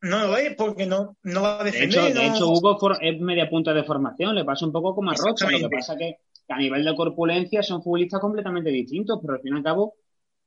no 0.00 0.26
lo 0.26 0.36
es 0.38 0.54
porque 0.56 0.86
no, 0.86 1.18
no 1.22 1.42
va 1.42 1.60
a 1.60 1.64
defender. 1.64 2.14
De 2.14 2.28
hecho, 2.28 2.48
Hugo 2.48 2.78
es 2.98 3.20
media 3.20 3.50
punta 3.50 3.74
de 3.74 3.84
formación, 3.84 4.34
le 4.34 4.44
pasa 4.44 4.64
un 4.64 4.72
poco 4.72 4.94
como 4.94 5.10
a 5.10 5.14
Rocha. 5.14 5.50
Lo 5.50 5.68
que 5.68 5.76
pasa 5.76 5.96
que, 5.96 6.16
a 6.48 6.58
nivel 6.58 6.82
de 6.82 6.94
corpulencia 6.96 7.62
son 7.62 7.82
futbolistas 7.82 8.20
completamente 8.20 8.70
distintos, 8.70 9.18
pero 9.20 9.34
al 9.34 9.40
fin 9.40 9.54
y 9.54 9.56
al 9.58 9.62
cabo 9.62 9.94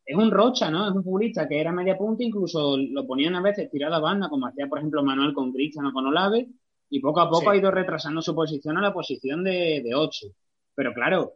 es 0.04 0.15
un 0.15 0.32
Rocha, 0.32 0.69
¿no? 0.71 0.88
Es 0.88 0.95
un 0.95 1.04
futbolista 1.04 1.48
que 1.48 1.62
era 1.62 1.71
media 1.71 1.95
punta, 1.95 2.24
incluso 2.24 2.76
lo 2.78 3.06
ponían 3.06 3.36
a 3.36 3.41
veces 3.41 3.69
tirado 3.69 3.95
a 3.95 4.00
banda, 4.00 4.30
como 4.30 4.48
hacía, 4.48 4.67
por 4.67 4.80
ejemplo, 4.80 5.04
Manuel 5.04 5.34
con 5.34 5.52
Cristiano 5.52 5.93
con 5.93 6.08
Olave, 6.08 6.48
y 6.89 7.00
poco 7.00 7.21
a 7.21 7.30
poco 7.30 7.50
ha 7.50 7.58
ido 7.58 7.71
retrasando 7.71 8.21
su 8.21 8.36
posición 8.36 8.78
a 8.78 8.82
la 8.82 8.93
posición 8.93 9.43
de, 9.43 9.82
de 9.84 9.95
8. 9.95 10.28
Pero 10.76 10.93
claro, 10.93 11.34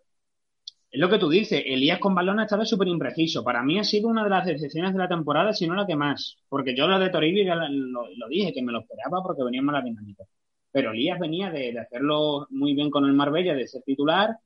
es 0.91 0.99
lo 0.99 1.09
que 1.09 1.19
tú 1.19 1.29
dices, 1.29 1.61
Elías 1.65 1.99
con 1.99 2.15
balón 2.15 2.39
ha 2.39 2.43
estado 2.43 2.65
súper 2.65 2.87
impreciso. 2.87 3.43
Para 3.43 3.61
mí 3.63 3.77
ha 3.77 3.83
sido 3.83 4.07
una 4.09 4.23
de 4.23 4.29
las 4.31 4.45
decepciones 4.45 4.91
de 4.93 4.99
la 4.99 5.07
temporada, 5.07 5.53
si 5.53 5.67
no 5.67 5.75
la 5.75 5.85
que 5.85 5.95
más. 5.95 6.37
Porque 6.49 6.75
yo 6.75 6.87
lo 6.87 6.97
de 6.97 7.09
Toribio 7.09 7.43
ya 7.43 7.55
lo, 7.55 8.27
dije, 8.27 8.53
que 8.53 8.63
me 8.63 8.71
lo 8.71 8.79
esperaba 8.79 9.21
porque 9.21 9.43
venía 9.43 9.61
la 9.61 9.81
dinámica. 9.83 10.23
Pero 10.71 10.91
Elías 10.91 11.19
venía 11.19 11.51
de, 11.51 11.77
hacerlo 11.79 12.47
muy 12.49 12.73
bien 12.73 12.89
con 12.89 13.05
el 13.05 13.13
Marbella, 13.13 13.53
de 13.53 13.67
ser 13.67 13.83
titular. 13.83 14.37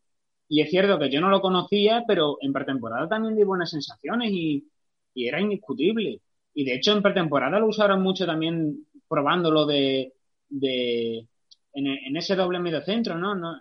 Y 0.50 0.62
es 0.62 0.70
cierto 0.70 1.00
que 1.00 1.10
yo 1.10 1.22
no 1.22 1.30
lo 1.30 1.42
conocía, 1.42 2.04
pero 2.08 2.38
en 2.42 2.54
pretemporada 2.54 3.08
también 3.08 3.36
di 3.36 3.44
buenas 3.44 3.72
sensaciones 3.72 4.32
y, 4.32 4.68
era 5.16 5.40
indiscutible. 5.42 6.22
Y 6.54 6.66
de 6.66 6.76
hecho 6.76 6.92
en 6.94 7.04
pretemporada 7.04 7.60
lo 7.60 7.68
usaron 7.68 8.02
mucho 8.02 8.26
también 8.26 8.86
probándolo 9.08 9.66
de, 9.66 10.14
de 10.54 11.28
en, 11.74 12.18
ese 12.18 12.36
doble 12.36 12.60
medio 12.60 12.82
centro, 12.84 13.18
¿no? 13.18 13.36
no 13.36 13.60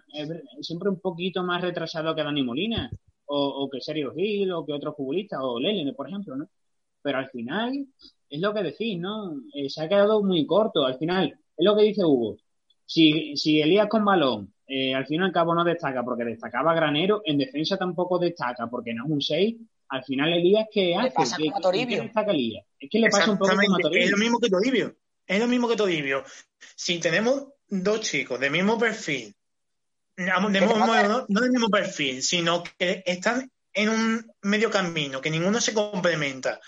siempre 0.61 0.90
un 0.90 1.00
poquito 1.00 1.42
más 1.42 1.62
retrasado 1.62 2.14
que 2.14 2.22
Dani 2.22 2.42
Molina, 2.42 2.90
o, 3.35 3.68
que 3.70 3.81
Sergio 3.81 4.12
Gil, 4.12 4.52
o 4.52 4.66
que 4.66 4.72
otro 4.72 4.94
futbolista, 4.94 5.42
o 5.42 5.59
Lelene, 5.59 5.94
por 5.94 6.09
ejemplo, 6.09 6.37
¿no? 6.37 6.50
Pero 7.00 7.18
al 7.18 7.31
final, 7.31 7.87
es 8.28 8.40
lo 8.40 8.52
que 8.52 8.62
decís, 8.62 8.98
¿no? 8.98 9.35
Eh, 9.55 9.70
se 9.70 9.83
ha 9.83 9.88
quedado 9.88 10.22
muy 10.22 10.44
corto. 10.46 10.85
Al 10.85 10.98
final, 10.98 11.35
es 11.57 11.64
lo 11.64 11.74
que 11.74 11.83
dice 11.83 12.05
Hugo. 12.05 12.37
Si, 12.85 13.37
si 13.37 13.61
Elías 13.61 13.88
con 13.88 14.05
balón, 14.05 14.52
eh, 14.66 14.94
al 14.94 15.07
fin 15.07 15.22
y 15.22 15.24
al 15.24 15.33
cabo 15.33 15.55
no 15.55 15.64
destaca 15.64 16.05
porque 16.05 16.24
destacaba 16.24 16.74
Granero, 16.74 17.22
en 17.24 17.38
defensa 17.38 17.78
tampoco 17.78 18.18
destaca 18.18 18.66
porque 18.68 18.92
no 18.92 19.07
es 19.07 19.11
un 19.11 19.20
6. 19.20 19.57
Al 19.88 20.05
final 20.05 20.33
Elías, 20.33 20.66
¿qué 20.70 20.94
hace? 20.94 21.14
Pasa 21.14 21.37
¿Qué, 21.38 21.50
¿qué 21.87 22.00
destaca 22.00 22.33
Elías? 22.33 22.66
Es 22.78 22.90
que 22.90 22.98
le 22.98 23.09
pasa 23.09 23.31
un 23.31 23.38
poco 23.38 23.50
como 23.50 23.76
a 23.76 23.81
Toribio. 23.81 24.05
Es 24.05 24.11
lo 24.11 24.18
mismo 24.18 24.38
que 24.38 24.50
Toribio. 24.50 24.94
Es 25.33 25.40
lo 25.40 25.49
mismo 25.49 25.66
que 25.66 25.77
Toribio. 25.77 26.25
Si 26.77 26.99
tenemos 26.99 27.45
dos 27.68 28.01
chicos 28.01 28.38
de 28.38 28.51
mismo 28.51 28.79
perfil, 28.79 29.35
no, 30.16 30.51
del 30.51 31.51
mismo 31.51 31.71
perfil, 31.71 32.23
sino 32.23 32.62
que 32.62 33.03
están 33.07 33.51
en 33.73 33.88
un 33.88 34.33
medio 34.42 34.71
camino, 34.71 35.23
que 35.23 35.31
ninguno 35.31 35.59
se 35.59 35.73
complementa. 35.73 36.61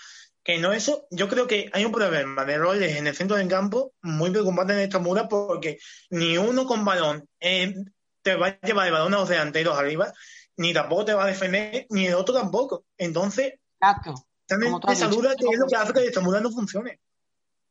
Que 0.43 0.57
no 0.57 0.73
eso, 0.73 1.07
yo 1.11 1.27
creo 1.27 1.45
que 1.45 1.69
hay 1.73 1.85
un 1.85 1.91
problema 1.91 2.43
de 2.43 2.57
roles 2.57 2.95
en 2.95 3.05
el 3.05 3.15
centro 3.15 3.37
del 3.37 3.47
campo 3.47 3.93
muy 4.01 4.31
preocupante 4.31 4.73
en 4.73 4.79
esta 4.79 4.99
mura 4.99 5.27
porque 5.27 5.77
ni 6.09 6.37
uno 6.37 6.65
con 6.65 6.85
balón 6.85 7.27
eh, 7.39 7.75
te 8.23 8.35
va 8.35 8.47
a 8.47 8.59
llevar 8.61 8.87
el 8.87 8.93
balón 8.93 9.13
a 9.13 9.17
los 9.17 9.29
delanteros 9.29 9.77
arriba, 9.77 10.11
ni 10.57 10.73
tampoco 10.73 11.05
te 11.05 11.13
va 11.13 11.25
a 11.25 11.27
defender, 11.27 11.85
ni 11.91 12.07
el 12.07 12.15
otro 12.15 12.33
tampoco. 12.33 12.85
Entonces, 12.97 13.53
Exacto. 13.79 14.27
también 14.47 14.73
esa 14.87 15.07
duda 15.07 15.35
que 15.35 15.45
es 15.51 15.59
lo 15.59 15.67
que 15.67 15.75
hace 15.75 15.93
que 15.93 16.07
esta 16.07 16.21
mura 16.21 16.41
no 16.41 16.49
funcione. 16.49 16.99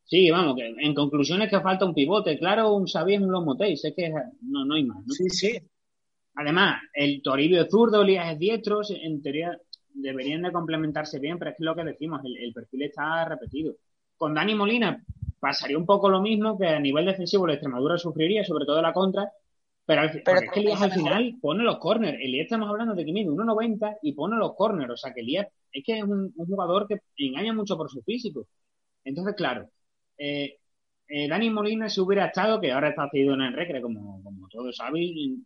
Sí, 0.05 0.31
vamos, 0.31 0.55
que 0.57 0.67
en 0.67 0.95
conclusión 0.95 1.41
es 1.43 1.51
que 1.51 1.61
falta 1.61 1.87
un 1.87 1.95
pivote, 1.95 2.39
claro, 2.39 2.75
un 2.75 2.87
Xavi 2.87 3.17
un 3.17 3.33
Lomotéis, 3.33 3.85
es 3.85 3.95
que 3.95 4.11
no, 4.43 4.65
no 4.65 4.75
hay 4.75 4.85
más. 4.85 4.99
¿no? 4.99 5.15
Sí, 5.15 5.29
sí. 5.31 5.59
Además, 6.35 6.83
el 6.93 7.23
Toribio 7.23 7.63
es 7.63 7.71
zurdo, 7.71 8.03
Elías 8.03 8.33
es 8.33 8.39
diestro, 8.39 8.81
en 8.89 9.23
teoría 9.23 9.57
deberían 9.95 10.43
de 10.43 10.53
complementarse 10.53 11.21
bien, 11.21 11.39
pero 11.39 11.53
es 11.53 11.57
que 11.57 11.65
lo 11.65 11.75
que 11.75 11.85
decimos, 11.85 12.21
el, 12.25 12.53
perfil 12.53 12.83
está 12.83 13.25
repetido. 13.25 13.75
Con 14.17 14.35
Dani 14.35 14.55
Molina 14.55 15.03
pasaría 15.39 15.79
un 15.79 15.87
poco 15.87 16.09
lo 16.09 16.21
mismo, 16.21 16.59
que 16.59 16.67
a 16.67 16.81
nivel 16.81 17.07
defensivo 17.07 17.47
la 17.47 17.55
Extremadura 17.55 17.97
sufriría, 17.97 18.45
sobre 18.45 18.67
todo 18.67 18.83
la 18.83 18.93
contra, 18.93 19.31
pero, 19.87 20.03
al, 20.03 20.23
pero 20.25 20.41
es 20.41 20.51
que 20.51 20.61
Elías 20.61 20.83
al 20.83 20.93
final 20.93 21.37
pone 21.41 21.63
los 21.63 21.79
corners. 21.79 22.19
Elías 22.21 22.45
estamos 22.45 22.69
hablando 22.69 22.95
de 22.95 23.05
que 23.05 23.13
mide 23.13 23.31
1,90 23.31 23.99
y 24.03 24.13
pone 24.13 24.37
los 24.37 24.55
corners, 24.55 24.93
o 24.93 24.97
sea 24.97 25.13
que 25.15 25.21
Elías 25.21 25.47
es 25.73 25.85
que 25.85 25.99
es 25.99 26.05
un 26.05 26.33
jugador 26.37 26.89
que 26.89 26.99
engaña 27.17 27.53
mucho 27.53 27.77
por 27.77 27.91
su 27.91 28.03
físico. 28.03 28.47
Entonces, 29.05 29.35
claro, 29.37 29.69
eh, 30.19 30.59
Dani 31.29 31.51
Molina 31.51 31.89
se 31.89 32.01
hubiera 32.01 32.27
estado, 32.27 32.61
que 32.61 32.73
ahora 32.73 32.91
está 32.91 33.09
cedido 33.11 33.35
en 33.35 33.43
el 33.43 33.53
Recre, 33.53 33.83
como, 33.83 34.23
todos 34.51 34.77
sabéis, 34.77 35.39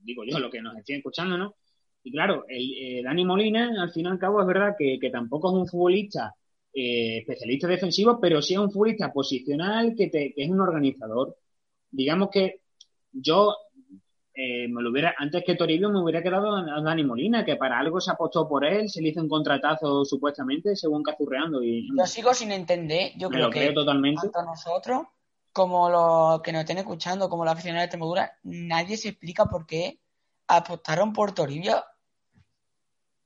digo 0.00 0.24
yo, 0.24 0.38
lo 0.38 0.50
que 0.50 0.60
nos 0.60 0.76
estén 0.76 0.96
escuchando, 0.96 1.38
¿no? 1.38 1.54
Y 2.02 2.12
claro, 2.12 2.44
el, 2.48 3.02
Dani 3.02 3.24
Molina, 3.24 3.82
al 3.82 3.90
fin 3.90 4.06
y 4.06 4.08
al 4.08 4.18
cabo, 4.18 4.40
es 4.40 4.46
verdad 4.46 4.74
que, 4.78 4.98
tampoco 5.10 5.48
es 5.48 5.54
un 5.54 5.68
futbolista 5.68 6.34
eh, 6.72 7.18
especialista 7.18 7.68
defensivo, 7.68 8.20
pero 8.20 8.42
sí 8.42 8.54
es 8.54 8.60
un 8.60 8.70
futbolista 8.70 9.12
posicional 9.12 9.94
que, 9.96 10.10
que 10.10 10.34
es 10.36 10.50
un 10.50 10.60
organizador. 10.60 11.36
Digamos 11.90 12.28
que 12.30 12.60
yo 13.12 13.54
eh, 14.36 14.66
me 14.68 14.82
lo 14.82 14.90
hubiera, 14.90 15.14
antes 15.16 15.44
que 15.44 15.54
Toribio 15.54 15.90
me 15.90 16.00
hubiera 16.00 16.20
quedado 16.20 16.56
a 16.56 16.80
Dani 16.82 17.04
Molina, 17.04 17.44
que 17.44 17.54
para 17.54 17.78
algo 17.78 18.00
se 18.00 18.10
apostó 18.10 18.48
por 18.48 18.64
él, 18.64 18.90
se 18.90 19.00
le 19.00 19.10
hizo 19.10 19.20
un 19.20 19.28
contratazo 19.28 20.04
supuestamente, 20.04 20.74
según 20.74 21.04
Cazurreando. 21.04 21.62
Y, 21.62 21.88
yo 21.96 22.04
sigo 22.06 22.34
sin 22.34 22.50
entender, 22.50 23.12
yo 23.16 23.30
creo 23.30 23.48
que 23.48 23.72
totalmente. 23.72 24.22
tanto 24.22 24.42
nosotros 24.42 25.02
como 25.52 25.88
los 25.88 26.42
que 26.42 26.50
nos 26.50 26.62
estén 26.62 26.78
escuchando, 26.78 27.28
como 27.28 27.44
la 27.44 27.52
aficionada 27.52 27.82
de 27.82 27.84
Extremadura, 27.84 28.32
nadie 28.42 28.96
se 28.96 29.10
explica 29.10 29.44
por 29.46 29.66
qué 29.66 30.00
apostaron 30.48 31.12
por 31.12 31.32
Toribio 31.32 31.84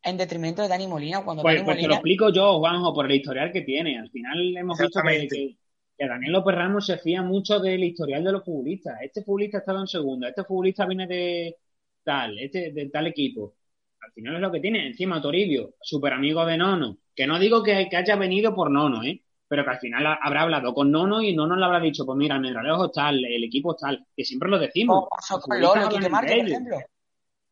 en 0.03 0.18
detrimento 0.18 0.61
de 0.61 0.68
Dani 0.68 0.87
Molina 0.87 1.25
cuando 1.25 1.42
pues, 1.42 1.57
Dani 1.57 1.64
pues 1.64 1.79
te 1.79 1.88
lo 1.88 1.94
explico 1.94 2.29
yo, 2.31 2.59
Juanjo, 2.59 2.92
por 2.92 3.07
el 3.07 3.16
historial 3.16 3.51
que 3.51 3.62
tiene. 3.62 3.99
Al 3.99 4.11
final 4.11 4.57
hemos 4.59 4.79
visto 4.79 5.01
que, 5.03 5.27
que 5.27 5.57
Daniel 6.06 6.32
López 6.32 6.54
Ramos 6.54 6.87
se 6.87 6.98
fía 6.98 7.22
mucho 7.22 7.58
del 7.58 7.82
historial 7.82 8.22
de 8.22 8.32
los 8.32 8.44
futbolistas. 8.44 9.00
Este 9.02 9.24
futbolista 9.24 9.58
ha 9.58 9.61
estado 9.61 9.80
en 9.80 9.88
segundo, 9.88 10.28
este 10.28 10.44
futbolista 10.44 10.87
viene 10.87 11.06
de 11.06 11.56
tal, 12.04 12.38
este 12.38 12.72
de 12.72 12.88
tal 12.88 13.06
equipo. 13.08 13.54
Al 14.00 14.12
final 14.12 14.37
es 14.37 14.40
lo 14.40 14.52
que 14.52 14.61
tiene. 14.61 14.87
Encima 14.87 15.20
Toribio, 15.20 15.74
súper 15.80 16.12
amigo 16.12 16.46
de 16.46 16.56
Nono, 16.56 16.98
que 17.14 17.26
no 17.26 17.38
digo 17.38 17.62
que, 17.62 17.88
haya 17.92 18.16
venido 18.16 18.54
por 18.54 18.70
Nono, 18.70 19.02
¿eh? 19.02 19.20
pero 19.48 19.64
que 19.64 19.70
al 19.70 19.78
final 19.78 20.18
habrá 20.20 20.42
hablado 20.42 20.72
con 20.72 20.90
Nono 20.90 21.20
y 21.20 21.34
Nono 21.34 21.56
le 21.56 21.64
habrá 21.64 21.80
dicho, 21.80 22.06
pues 22.06 22.16
mira, 22.16 22.37
el 22.37 22.42
Medralejo 22.42 22.87
es 22.87 22.92
tal, 22.92 23.24
el 23.24 23.42
equipo 23.42 23.74
es 23.74 23.80
tal, 23.80 24.06
que 24.16 24.24
siempre 24.24 24.48
lo 24.48 24.58
decimos. 24.58 25.08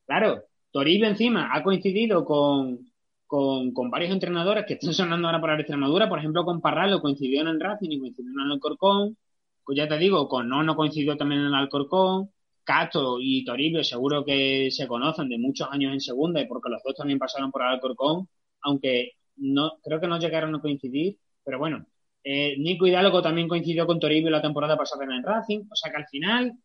Claro, 0.06 0.44
Toribio 0.70 1.08
encima 1.08 1.50
ha 1.52 1.62
coincidido 1.62 2.24
con, 2.24 2.85
con, 3.26 3.72
con, 3.72 3.90
varios 3.90 4.12
entrenadores 4.12 4.64
que 4.66 4.74
están 4.74 4.94
sonando 4.94 5.28
ahora 5.28 5.40
para 5.40 5.54
la 5.54 5.60
Extremadura, 5.60 6.08
por 6.08 6.18
ejemplo 6.18 6.44
con 6.44 6.60
Parralo 6.60 7.00
coincidió 7.00 7.40
en 7.40 7.48
el 7.48 7.60
Racing 7.60 7.90
y 7.90 8.00
coincidió 8.00 8.30
en 8.30 8.40
el 8.46 8.52
Alcorcón, 8.52 9.16
pues 9.64 9.76
ya 9.76 9.88
te 9.88 9.98
digo, 9.98 10.28
con 10.28 10.48
Nono 10.48 10.76
coincidió 10.76 11.16
también 11.16 11.40
en 11.40 11.48
el 11.48 11.54
Alcorcón, 11.54 12.30
Cato 12.64 13.18
y 13.20 13.44
Toribio 13.44 13.82
seguro 13.84 14.24
que 14.24 14.70
se 14.70 14.86
conocen 14.86 15.28
de 15.28 15.38
muchos 15.38 15.68
años 15.70 15.92
en 15.92 16.00
segunda 16.00 16.40
y 16.40 16.46
porque 16.46 16.70
los 16.70 16.82
dos 16.82 16.94
también 16.94 17.18
pasaron 17.18 17.50
por 17.50 17.62
el 17.62 17.68
Alcorcón, 17.68 18.28
aunque 18.62 19.12
no 19.36 19.78
creo 19.82 20.00
que 20.00 20.08
no 20.08 20.18
llegaron 20.18 20.54
a 20.54 20.60
coincidir, 20.60 21.18
pero 21.44 21.58
bueno, 21.58 21.86
eh, 22.24 22.56
Nico 22.58 22.86
Hidalgo 22.86 23.22
también 23.22 23.48
coincidió 23.48 23.86
con 23.86 24.00
Toribio 24.00 24.30
la 24.30 24.42
temporada 24.42 24.76
pasada 24.76 25.04
en 25.04 25.12
el 25.12 25.22
Racing, 25.22 25.64
o 25.70 25.76
sea 25.76 25.92
que 25.92 25.98
al 25.98 26.06
final 26.06 26.58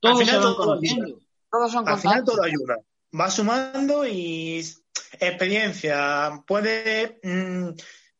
Todos 0.00 0.20
al 0.20 0.26
final 0.26 0.40
se 0.40 0.46
van 0.46 0.54
todo 0.54 0.66
conociendo. 0.66 1.20
Todos 1.50 1.72
son 1.72 1.88
Al 1.88 1.98
final 1.98 2.24
todo 2.24 2.42
ayuda. 2.42 2.76
Va 3.18 3.30
sumando 3.30 4.06
y 4.06 4.62
experiencia. 5.18 6.42
Puede. 6.46 7.18
mm, 7.22 7.70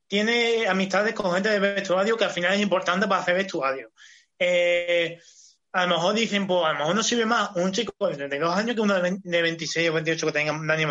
tiene 0.08 0.66
amistades 0.66 1.14
con 1.14 1.32
gente 1.34 1.50
de 1.50 1.60
vestuario 1.60 2.16
que 2.16 2.24
al 2.24 2.30
final 2.30 2.54
es 2.54 2.60
importante 2.60 3.06
para 3.06 3.20
hacer 3.20 3.34
vestuario. 3.34 3.92
Eh, 4.38 5.20
a 5.72 5.86
lo 5.86 5.96
mejor 5.96 6.14
dicen, 6.14 6.46
pues 6.46 6.64
a 6.64 6.72
lo 6.72 6.78
mejor 6.78 6.94
no 6.94 7.02
sirve 7.02 7.26
más 7.26 7.50
un 7.56 7.72
chico 7.72 7.92
de 8.08 8.16
32 8.16 8.56
años 8.56 8.74
que 8.74 8.80
uno 8.80 8.94
de 8.94 9.02
20 9.02 9.28
de 9.28 9.42
26 9.42 9.90
o 9.90 9.92
28 9.92 10.26
que 10.26 10.32
tenga 10.32 10.58
Dani. 10.64 10.84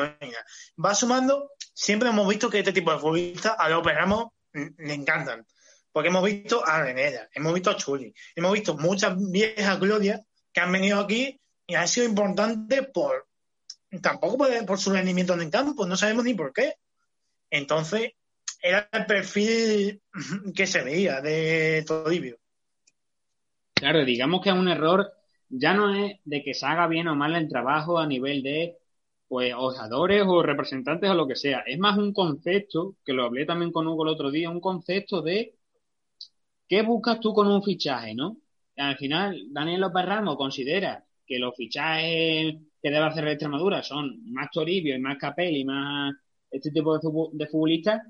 Va 0.83 0.93
sumando. 0.93 1.51
Siempre 1.73 2.09
hemos 2.09 2.27
visto 2.27 2.49
que 2.49 2.59
este 2.59 2.73
tipo 2.73 2.91
de 2.93 2.99
futbolistas 2.99 3.55
a 3.57 3.69
los 3.69 3.83
Ramos 3.83 4.27
mm, 4.53 4.67
le 4.77 4.93
encantan. 4.93 5.45
Porque 5.91 6.09
hemos 6.09 6.23
visto 6.23 6.63
a 6.63 6.83
Renera, 6.83 7.27
hemos 7.33 7.55
visto 7.55 7.71
a 7.71 7.75
Chuli, 7.75 8.13
hemos 8.35 8.53
visto 8.53 8.77
muchas 8.77 9.15
viejas 9.31 9.79
glorias 9.79 10.21
que 10.53 10.59
han 10.59 10.71
venido 10.71 10.99
aquí 10.99 11.41
y 11.65 11.73
han 11.73 11.87
sido 11.87 12.05
importantes 12.05 12.87
por 12.93 13.26
tampoco 14.01 14.37
por, 14.37 14.65
por 14.65 14.79
su 14.79 14.91
rendimiento 14.91 15.33
en 15.33 15.41
el 15.41 15.49
campo, 15.49 15.85
no 15.85 15.95
sabemos 15.95 16.25
ni 16.25 16.33
por 16.33 16.53
qué. 16.53 16.75
Entonces, 17.49 18.11
era 18.61 18.89
el 18.91 19.05
perfil 19.05 20.01
que 20.55 20.67
se 20.67 20.83
veía 20.83 21.21
de 21.21 21.83
Toribio. 21.87 22.37
Claro, 23.73 24.03
digamos 24.03 24.41
que 24.41 24.49
es 24.49 24.55
un 24.55 24.67
error, 24.67 25.11
ya 25.49 25.73
no 25.73 25.93
es 25.93 26.19
de 26.25 26.43
que 26.43 26.53
se 26.53 26.65
haga 26.65 26.87
bien 26.87 27.07
o 27.07 27.15
mal 27.15 27.35
el 27.35 27.47
trabajo 27.47 27.99
a 27.99 28.07
nivel 28.07 28.41
de 28.41 28.77
pues 29.27 29.53
osadores 29.55 30.23
o 30.25 30.41
representantes 30.41 31.09
o 31.09 31.13
lo 31.13 31.27
que 31.27 31.35
sea. 31.35 31.59
Es 31.65 31.77
más 31.77 31.97
un 31.97 32.13
concepto, 32.13 32.95
que 33.05 33.13
lo 33.13 33.25
hablé 33.25 33.45
también 33.45 33.71
con 33.71 33.87
Hugo 33.87 34.03
el 34.03 34.09
otro 34.13 34.31
día, 34.31 34.49
un 34.49 34.61
concepto 34.61 35.21
de 35.21 35.55
qué 36.67 36.81
buscas 36.81 37.19
tú 37.19 37.33
con 37.33 37.47
un 37.47 37.63
fichaje, 37.63 38.15
¿no? 38.15 38.37
Al 38.77 38.97
final, 38.97 39.47
Daniel 39.51 39.81
López 39.81 40.05
Ramos 40.05 40.37
considera 40.37 41.03
que 41.25 41.39
los 41.39 41.55
fichajes 41.55 42.55
que 42.81 42.89
debe 42.91 43.05
hacer 43.05 43.27
Extremadura 43.27 43.83
son 43.83 44.31
más 44.31 44.49
Toribio 44.51 44.95
y 44.95 44.99
más 44.99 45.17
Capelli 45.17 45.61
y 45.61 45.65
más 45.65 46.13
este 46.51 46.71
tipo 46.71 46.93
de, 46.93 46.99
futbol- 47.01 47.31
de 47.33 47.47
futbolistas 47.47 48.01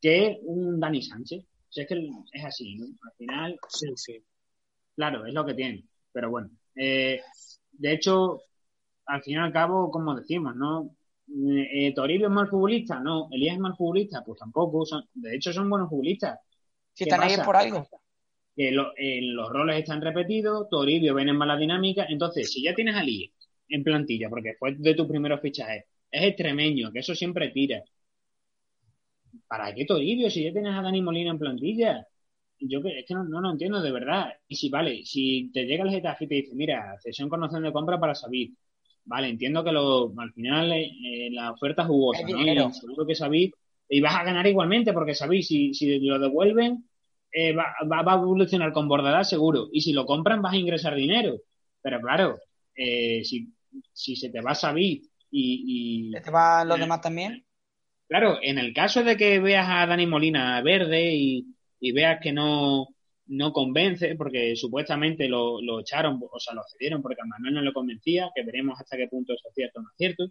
que 0.00 0.38
un 0.42 0.78
Dani 0.80 1.02
Sánchez. 1.02 1.44
O 1.44 1.72
sea, 1.72 1.82
es 1.84 1.88
que 1.88 2.08
es 2.32 2.44
así, 2.44 2.76
¿no? 2.76 2.86
Al 2.86 3.12
final, 3.16 3.58
Sí, 3.68 3.86
sí. 3.96 4.22
Claro, 4.94 5.26
es 5.26 5.34
lo 5.34 5.44
que 5.44 5.54
tiene. 5.54 5.84
Pero 6.12 6.30
bueno, 6.30 6.50
eh, 6.74 7.20
de 7.72 7.92
hecho, 7.92 8.42
al 9.06 9.22
fin 9.22 9.34
y 9.34 9.36
al 9.38 9.52
cabo, 9.52 9.90
como 9.90 10.14
decimos, 10.14 10.56
¿no? 10.56 10.90
Eh, 11.28 11.92
Toribio 11.94 12.28
es 12.28 12.32
mal 12.32 12.48
futbolista, 12.48 13.00
no. 13.00 13.28
Elías 13.30 13.54
es 13.56 13.60
mal 13.60 13.76
futbolista, 13.76 14.22
pues 14.24 14.38
tampoco. 14.38 14.86
Son, 14.86 15.04
de 15.14 15.34
hecho, 15.36 15.52
son 15.52 15.68
buenos 15.68 15.90
futbolistas. 15.90 16.38
Si 16.94 17.04
¿Qué 17.04 17.10
están 17.10 17.28
ahí 17.28 17.36
por 17.44 17.56
algo. 17.56 17.86
Que 18.54 18.70
lo- 18.70 18.92
eh, 18.96 19.20
los 19.22 19.50
roles 19.50 19.78
están 19.80 20.00
repetidos, 20.00 20.68
Toribio 20.70 21.14
viene 21.14 21.32
en 21.32 21.36
mala 21.36 21.56
dinámica. 21.58 22.06
Entonces, 22.08 22.50
si 22.50 22.62
ya 22.62 22.74
tienes 22.74 22.94
a 22.94 23.00
Elías 23.02 23.32
en 23.68 23.84
plantilla, 23.84 24.28
porque 24.28 24.54
fue 24.58 24.74
de 24.76 24.94
tus 24.94 25.06
primeros 25.06 25.40
fichajes, 25.40 25.84
es 26.10 26.22
extremeño, 26.22 26.92
que 26.92 27.00
eso 27.00 27.14
siempre 27.14 27.50
tira. 27.50 27.82
¿Para 29.48 29.74
qué 29.74 29.84
Toribio 29.84 30.30
si 30.30 30.44
ya 30.44 30.52
tienes 30.52 30.74
a 30.74 30.82
Dani 30.82 31.02
Molina 31.02 31.30
en 31.30 31.38
plantilla? 31.38 32.06
Yo 32.58 32.80
es 32.84 33.04
que 33.06 33.14
no, 33.14 33.24
no 33.24 33.40
lo 33.40 33.50
entiendo 33.50 33.82
de 33.82 33.92
verdad. 33.92 34.32
Y 34.48 34.56
si, 34.56 34.70
vale, 34.70 35.04
si 35.04 35.50
te 35.52 35.64
llega 35.66 35.84
el 35.84 35.90
Getafe 35.90 36.24
y 36.24 36.28
te 36.28 36.34
dice, 36.36 36.54
mira, 36.54 36.96
cesión 37.00 37.28
con 37.28 37.42
opción 37.42 37.62
de 37.62 37.72
compra 37.72 38.00
para 38.00 38.14
Sabid. 38.14 38.54
Vale, 39.04 39.28
entiendo 39.28 39.62
que 39.62 39.72
lo, 39.72 40.12
al 40.18 40.32
final 40.32 40.72
eh, 40.72 41.28
la 41.30 41.52
oferta 41.52 41.82
es 41.82 41.88
jugosa, 41.88 42.22
¿no? 42.26 42.42
Y 42.42 42.72
seguro 42.72 43.06
que 43.06 43.14
Sabid, 43.14 43.52
y 43.88 44.00
vas 44.00 44.16
a 44.16 44.24
ganar 44.24 44.46
igualmente, 44.46 44.92
porque 44.92 45.14
Sabid, 45.14 45.42
si, 45.42 45.74
si 45.74 46.00
lo 46.00 46.18
devuelven, 46.18 46.84
eh, 47.30 47.52
va, 47.54 47.66
va, 47.90 48.02
va 48.02 48.12
a 48.14 48.16
evolucionar 48.16 48.72
con 48.72 48.88
Bordalás 48.88 49.28
seguro. 49.28 49.68
Y 49.72 49.82
si 49.82 49.92
lo 49.92 50.06
compran, 50.06 50.42
vas 50.42 50.54
a 50.54 50.56
ingresar 50.56 50.94
dinero. 50.96 51.36
Pero 51.82 52.00
claro, 52.00 52.38
eh, 52.74 53.22
si, 53.24 53.52
si 53.92 54.16
se 54.16 54.30
te 54.30 54.40
va 54.40 54.54
Sabid 54.54 55.04
y, 55.30 56.10
y, 56.10 56.20
¿Te 56.20 56.30
van 56.30 56.68
los 56.68 56.78
demás 56.78 57.00
también? 57.00 57.44
Claro, 58.08 58.38
en 58.40 58.58
el 58.58 58.72
caso 58.72 59.02
de 59.02 59.16
que 59.16 59.40
veas 59.40 59.66
a 59.68 59.86
Dani 59.86 60.06
Molina 60.06 60.60
verde 60.62 61.14
y, 61.14 61.46
y 61.80 61.92
veas 61.92 62.20
que 62.22 62.32
no, 62.32 62.88
no 63.26 63.52
convence, 63.52 64.14
porque 64.16 64.54
supuestamente 64.56 65.28
lo, 65.28 65.60
lo 65.60 65.80
echaron, 65.80 66.20
o 66.22 66.40
sea, 66.40 66.54
lo 66.54 66.62
cedieron 66.72 67.02
porque 67.02 67.20
a 67.20 67.26
Manuel 67.26 67.54
no 67.54 67.62
le 67.62 67.72
convencía, 67.72 68.30
que 68.34 68.44
veremos 68.44 68.78
hasta 68.80 68.96
qué 68.96 69.08
punto 69.08 69.32
eso 69.34 69.48
es 69.48 69.54
cierto 69.54 69.80
o 69.80 69.82
no 69.82 69.88
es 69.90 69.96
cierto. 69.96 70.26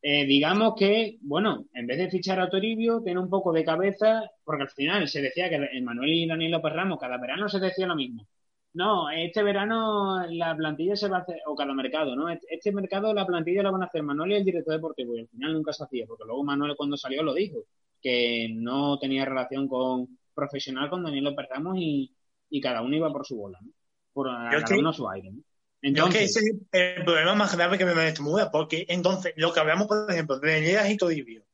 Eh, 0.00 0.26
digamos 0.26 0.74
que, 0.78 1.18
bueno, 1.22 1.66
en 1.74 1.86
vez 1.86 1.98
de 1.98 2.10
fichar 2.10 2.38
a 2.40 2.48
Toribio, 2.48 3.02
tiene 3.02 3.20
un 3.20 3.28
poco 3.28 3.52
de 3.52 3.64
cabeza, 3.64 4.30
porque 4.44 4.62
al 4.62 4.70
final 4.70 5.08
se 5.08 5.20
decía 5.22 5.50
que 5.50 5.58
Manuel 5.82 6.12
y 6.12 6.26
Daniel 6.26 6.52
López 6.52 6.72
Ramos 6.72 6.98
cada 7.00 7.18
verano 7.18 7.48
se 7.48 7.58
decía 7.58 7.86
lo 7.86 7.96
mismo. 7.96 8.26
No, 8.74 9.10
este 9.10 9.42
verano 9.42 10.24
la 10.28 10.54
plantilla 10.56 10.94
se 10.94 11.08
va 11.08 11.18
a 11.18 11.20
hacer, 11.20 11.38
o 11.46 11.56
cada 11.56 11.74
mercado, 11.74 12.14
¿no? 12.14 12.28
Este, 12.28 12.46
este 12.50 12.72
mercado 12.72 13.12
la 13.12 13.26
plantilla 13.26 13.62
la 13.62 13.70
van 13.70 13.82
a 13.82 13.86
hacer 13.86 14.02
Manuel 14.02 14.32
y 14.32 14.34
el 14.36 14.44
director 14.44 14.74
deportivo, 14.74 15.16
y 15.16 15.20
al 15.20 15.28
final 15.28 15.52
nunca 15.54 15.72
se 15.72 15.82
hacía, 15.84 16.06
porque 16.06 16.24
luego 16.24 16.44
Manuel 16.44 16.76
cuando 16.76 16.96
salió 16.96 17.22
lo 17.22 17.34
dijo, 17.34 17.64
que 18.00 18.48
no 18.54 18.98
tenía 18.98 19.24
relación 19.24 19.66
con 19.66 20.18
profesional 20.34 20.88
con 20.90 21.02
Daniel 21.02 21.24
López 21.24 21.46
Ramos 21.50 21.76
y, 21.78 22.14
y 22.50 22.60
cada 22.60 22.82
uno 22.82 22.94
iba 22.94 23.12
por 23.12 23.26
su 23.26 23.36
bola, 23.36 23.58
¿no? 23.60 23.70
Por 24.12 24.28
a- 24.28 24.50
cada 24.50 24.64
que- 24.66 24.74
uno 24.74 24.90
a 24.90 24.92
su 24.92 25.08
aire, 25.08 25.30
¿no? 25.32 25.38
Yo 25.38 25.42
creo 25.80 26.08
que 26.10 26.18
Entonces, 26.24 26.36
ese 26.36 26.50
es 26.72 26.96
el 26.98 27.04
problema 27.04 27.34
más 27.34 27.56
grave 27.56 27.78
que 27.78 27.84
me 27.84 27.94
muda, 28.20 28.50
porque 28.50 28.84
entonces 28.88 29.32
lo 29.36 29.52
que 29.52 29.60
hablamos, 29.60 29.86
por 29.88 30.10
ejemplo, 30.10 30.38
de 30.38 30.58
Elías 30.58 30.90
y 30.90 30.96
Toribio, 30.96 31.44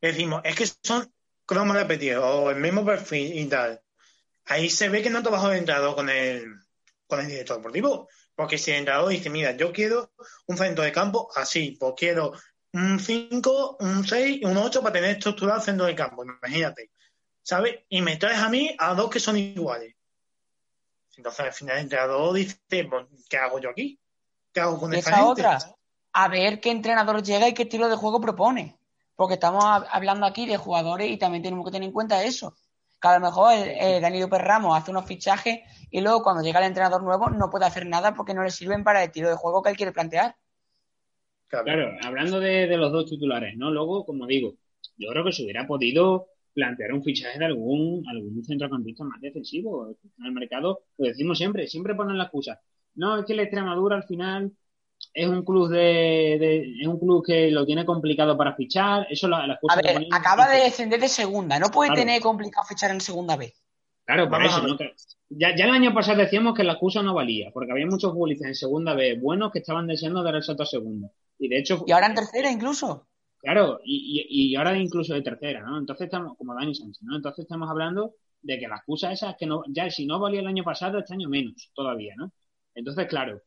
decimos, 0.00 0.42
es 0.44 0.56
que 0.56 0.66
son 0.82 1.10
cromos 1.46 1.76
repetidos 1.76 2.24
o 2.24 2.50
el 2.50 2.60
mismo 2.60 2.84
perfil 2.84 3.38
y 3.38 3.46
tal. 3.46 3.80
Ahí 4.50 4.68
se 4.68 4.88
ve 4.88 5.00
que 5.00 5.10
no 5.10 5.22
trabajó 5.22 5.48
de 5.48 5.58
entrado 5.58 5.94
con 5.94 6.08
el, 6.10 6.44
con 7.06 7.20
el 7.20 7.28
director 7.28 7.56
deportivo, 7.58 8.08
porque 8.34 8.58
si 8.58 8.72
el 8.72 8.78
entrenador 8.78 9.10
dice, 9.10 9.30
mira, 9.30 9.56
yo 9.56 9.72
quiero 9.72 10.12
un 10.46 10.56
centro 10.56 10.82
de 10.82 10.90
campo 10.92 11.28
así, 11.36 11.76
pues 11.78 11.94
quiero 11.96 12.32
un 12.72 12.98
5, 12.98 13.76
un 13.78 14.04
6 14.04 14.38
y 14.42 14.44
un 14.44 14.56
8 14.56 14.82
para 14.82 14.94
tener 14.94 15.10
estructurado 15.16 15.58
el 15.60 15.64
centro 15.64 15.86
de 15.86 15.94
campo, 15.94 16.24
imagínate, 16.24 16.90
¿sabes? 17.42 17.80
Y 17.88 18.02
me 18.02 18.16
traes 18.16 18.38
a 18.40 18.48
mí 18.48 18.74
a 18.76 18.94
dos 18.94 19.08
que 19.08 19.20
son 19.20 19.36
iguales. 19.36 19.94
Entonces 21.16 21.40
al 21.46 21.52
final 21.52 21.76
el 21.76 21.82
entrenador 21.84 22.34
dice, 22.34 22.56
pues, 22.88 23.06
¿qué 23.28 23.36
hago 23.36 23.60
yo 23.60 23.70
aquí? 23.70 23.98
¿Qué 24.52 24.60
hago 24.60 24.78
con 24.80 24.92
esta 24.94 25.10
esa 25.10 25.16
gente? 25.18 25.42
otra, 25.42 25.58
a 26.12 26.28
ver 26.28 26.60
qué 26.60 26.70
entrenador 26.70 27.22
llega 27.22 27.48
y 27.48 27.54
qué 27.54 27.62
estilo 27.64 27.88
de 27.88 27.96
juego 27.96 28.20
propone. 28.20 28.76
Porque 29.14 29.34
estamos 29.34 29.62
hab- 29.64 29.86
hablando 29.90 30.26
aquí 30.26 30.46
de 30.46 30.56
jugadores 30.56 31.08
y 31.10 31.18
también 31.18 31.42
tenemos 31.42 31.64
que 31.66 31.72
tener 31.72 31.86
en 31.86 31.92
cuenta 31.92 32.24
eso. 32.24 32.56
Que 33.00 33.08
a 33.08 33.14
lo 33.18 33.20
mejor 33.20 33.52
eh, 33.54 34.00
Dani 34.00 34.20
López 34.20 34.40
Ramos 34.42 34.76
hace 34.78 34.90
unos 34.90 35.06
fichajes 35.06 35.60
y 35.90 36.00
luego 36.00 36.22
cuando 36.22 36.42
llega 36.42 36.60
el 36.60 36.66
entrenador 36.66 37.02
nuevo 37.02 37.30
no 37.30 37.50
puede 37.50 37.66
hacer 37.66 37.86
nada 37.86 38.14
porque 38.14 38.34
no 38.34 38.42
le 38.44 38.50
sirven 38.50 38.84
para 38.84 39.00
el 39.02 39.06
estilo 39.08 39.28
de 39.28 39.36
juego 39.36 39.62
que 39.62 39.70
él 39.70 39.76
quiere 39.76 39.92
plantear. 39.92 40.36
Claro. 41.48 41.64
Claro, 41.64 41.96
hablando 42.02 42.38
de, 42.40 42.66
de 42.68 42.76
los 42.76 42.92
dos 42.92 43.06
titulares, 43.10 43.56
¿no? 43.56 43.70
Luego, 43.70 44.04
como 44.06 44.26
digo, 44.26 44.54
yo 44.96 45.08
creo 45.10 45.24
que 45.24 45.32
se 45.32 45.42
hubiera 45.42 45.66
podido 45.66 46.28
plantear 46.54 46.92
un 46.92 47.02
fichaje 47.02 47.38
de 47.38 47.44
algún, 47.44 48.04
algún 48.08 48.44
centrocampista 48.44 49.04
más 49.04 49.20
defensivo. 49.20 49.96
En 50.18 50.26
el 50.26 50.32
mercado, 50.32 50.84
lo 50.96 51.06
decimos 51.08 51.38
siempre, 51.38 51.66
siempre 51.66 51.94
ponen 51.94 52.18
la 52.18 52.24
excusa. 52.24 52.60
No, 52.94 53.18
es 53.18 53.24
que 53.26 53.34
la 53.34 53.42
Extremadura 53.42 53.96
al 53.96 54.04
final 54.04 54.52
es 55.12 55.28
un 55.28 55.44
club 55.44 55.68
de, 55.70 55.78
de- 56.40 56.74
es 56.80 56.86
un 56.86 56.98
club 56.98 57.24
que 57.26 57.50
lo 57.50 57.66
tiene 57.66 57.84
complicado 57.84 58.36
para 58.36 58.54
fichar. 58.54 59.06
Eso 59.10 59.28
la, 59.28 59.46
la 59.46 59.54
excusa 59.54 59.78
A 59.78 59.82
ver, 59.82 60.06
acaba 60.12 60.48
de 60.48 60.62
descender 60.64 61.00
de 61.00 61.08
segunda, 61.08 61.58
no 61.58 61.70
puede 61.70 61.88
Claro. 61.90 62.00
tener 62.02 62.20
complicado 62.22 62.66
fichar 62.66 62.90
en 62.90 63.00
segunda 63.00 63.36
vez. 63.36 63.54
Claro, 64.04 64.28
por 64.28 64.38
Vamos 64.38 64.52
eso. 64.56 64.66
¿no? 64.66 64.76
Ya, 65.30 65.54
ya 65.56 65.64
el 65.66 65.70
año 65.70 65.94
pasado 65.94 66.18
decíamos 66.18 66.54
que 66.54 66.64
la 66.64 66.72
excusa 66.72 67.02
no 67.02 67.14
valía, 67.14 67.50
porque 67.52 67.70
había 67.72 67.86
muchos 67.86 68.12
futbolistas 68.12 68.48
en 68.48 68.54
segunda 68.54 68.94
B 68.94 69.18
buenos 69.18 69.52
que 69.52 69.60
estaban 69.60 69.86
deseando 69.86 70.22
dar 70.22 70.34
el 70.34 70.42
salto 70.42 70.64
a 70.64 70.66
segunda. 70.66 71.08
Y 71.38 71.48
de 71.48 71.58
hecho, 71.58 71.84
Y 71.86 71.92
ahora 71.92 72.06
en 72.06 72.14
tercera 72.14 72.50
incluso. 72.50 73.06
Claro, 73.38 73.80
y, 73.84 74.26
y, 74.28 74.52
y 74.52 74.56
ahora 74.56 74.76
incluso 74.76 75.14
de 75.14 75.22
tercera, 75.22 75.62
¿no? 75.62 75.78
Entonces 75.78 76.06
estamos, 76.06 76.36
como 76.36 76.54
Dani 76.54 76.74
Sánchez, 76.74 77.02
¿no? 77.02 77.16
Entonces 77.16 77.44
estamos 77.44 77.70
hablando 77.70 78.14
de 78.42 78.58
que 78.58 78.68
la 78.68 78.76
excusa 78.76 79.12
esa 79.12 79.30
es 79.30 79.36
que 79.38 79.46
no, 79.46 79.62
ya 79.68 79.88
si 79.90 80.06
no 80.06 80.18
valía 80.18 80.40
el 80.40 80.46
año 80.46 80.64
pasado, 80.64 80.98
este 80.98 81.14
año 81.14 81.28
menos 81.28 81.70
todavía, 81.74 82.14
¿no? 82.18 82.32
Entonces, 82.74 83.06
claro, 83.06 83.40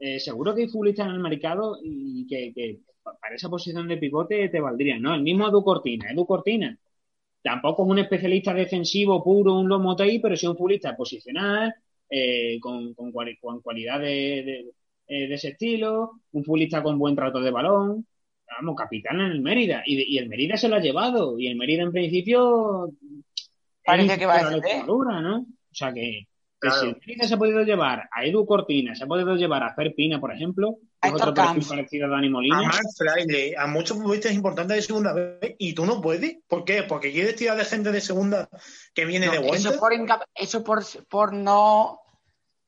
eh, 0.00 0.20
seguro 0.20 0.54
que 0.54 0.62
hay 0.62 0.68
futbolistas 0.68 1.06
en 1.08 1.14
el 1.14 1.20
mercado 1.20 1.78
y 1.82 2.26
que, 2.28 2.52
que 2.54 2.80
pa- 3.02 3.16
para 3.20 3.36
esa 3.36 3.48
posición 3.50 3.88
de 3.88 3.98
pivote 3.98 4.48
te 4.50 4.60
valdrían, 4.60 5.02
¿no? 5.02 5.14
El 5.14 5.22
mismo 5.22 5.48
Edu 5.48 5.62
Cortina, 5.64 6.10
Edu 6.12 6.26
Cortina 6.26 6.78
tampoco 7.42 7.84
es 7.84 7.90
un 7.90 7.98
especialista 8.00 8.54
defensivo 8.54 9.22
puro, 9.24 9.54
un 9.58 9.68
Lomotei, 9.68 10.20
pero 10.20 10.36
sí 10.36 10.46
un 10.46 10.56
futbolista 10.56 10.96
posicional, 10.96 11.74
eh, 12.08 12.58
con, 12.60 12.94
con, 12.94 13.12
con 13.40 13.60
cualidad 13.62 14.00
de, 14.00 14.06
de, 14.44 14.70
eh, 15.06 15.28
de 15.28 15.34
ese 15.34 15.50
estilo, 15.50 16.12
un 16.32 16.44
futbolista 16.44 16.82
con 16.82 16.98
buen 16.98 17.14
trato 17.16 17.40
de 17.40 17.50
balón, 17.50 18.06
vamos, 18.46 18.76
capitán 18.76 19.20
en 19.20 19.30
el 19.32 19.40
Mérida. 19.40 19.82
Y, 19.86 19.96
de- 19.96 20.04
y 20.06 20.18
el 20.18 20.28
Mérida 20.28 20.56
se 20.56 20.68
lo 20.68 20.76
ha 20.76 20.80
llevado. 20.80 21.38
Y 21.38 21.46
el 21.46 21.56
Mérida, 21.56 21.82
en 21.82 21.92
principio, 21.92 22.90
Parece 23.84 24.18
que 24.18 24.26
va 24.26 24.34
a 24.34 24.38
descender. 24.38 24.58
Extremadura, 24.70 25.20
¿no? 25.20 25.38
O 25.40 25.74
sea 25.74 25.92
que, 25.92 26.26
que 26.60 26.68
Claro. 26.68 26.80
si 26.82 26.86
el 26.88 26.96
Mérida 27.06 27.26
se 27.28 27.34
ha 27.34 27.38
podido 27.38 27.62
llevar 27.62 28.08
a 28.12 28.24
Edu 28.24 28.44
Cortina, 28.44 28.94
se 28.94 29.04
ha 29.04 29.06
podido 29.06 29.34
llevar 29.36 29.62
a 29.62 29.74
Fer 29.74 29.94
Pina, 29.94 30.20
por 30.20 30.32
ejemplo, 30.32 30.76
que 31.00 31.08
es 31.08 31.14
otro 31.14 31.32
perfil 31.32 31.64
parecido 31.66 32.06
a 32.06 32.10
Dani 32.10 32.26
A 32.26 32.30
Molina. 32.30 32.62
Mark 32.62 32.86
Fraile, 32.96 33.54
a 33.56 33.66
muchos 33.66 33.96
futbolistas 33.96 34.32
importantes 34.32 34.76
de 34.76 34.82
segunda 34.82 35.12
vez, 35.14 35.54
y 35.58 35.72
tú 35.72 35.86
no 35.86 36.00
puedes. 36.00 36.36
¿Por 36.46 36.64
qué? 36.64 36.82
Porque 36.82 37.12
quieres 37.12 37.36
tirar 37.36 37.56
de 37.56 37.64
gente 37.64 37.90
de 37.92 38.00
segunda 38.00 38.48
que 38.94 39.06
viene 39.06 39.26
No, 39.26 39.32
de 39.32 39.38
vuelta. 39.38 39.56
eso 39.70 39.78
por, 39.80 39.92
eso 40.34 40.62
por, 40.64 40.84
por 41.08 41.32
no 41.32 42.00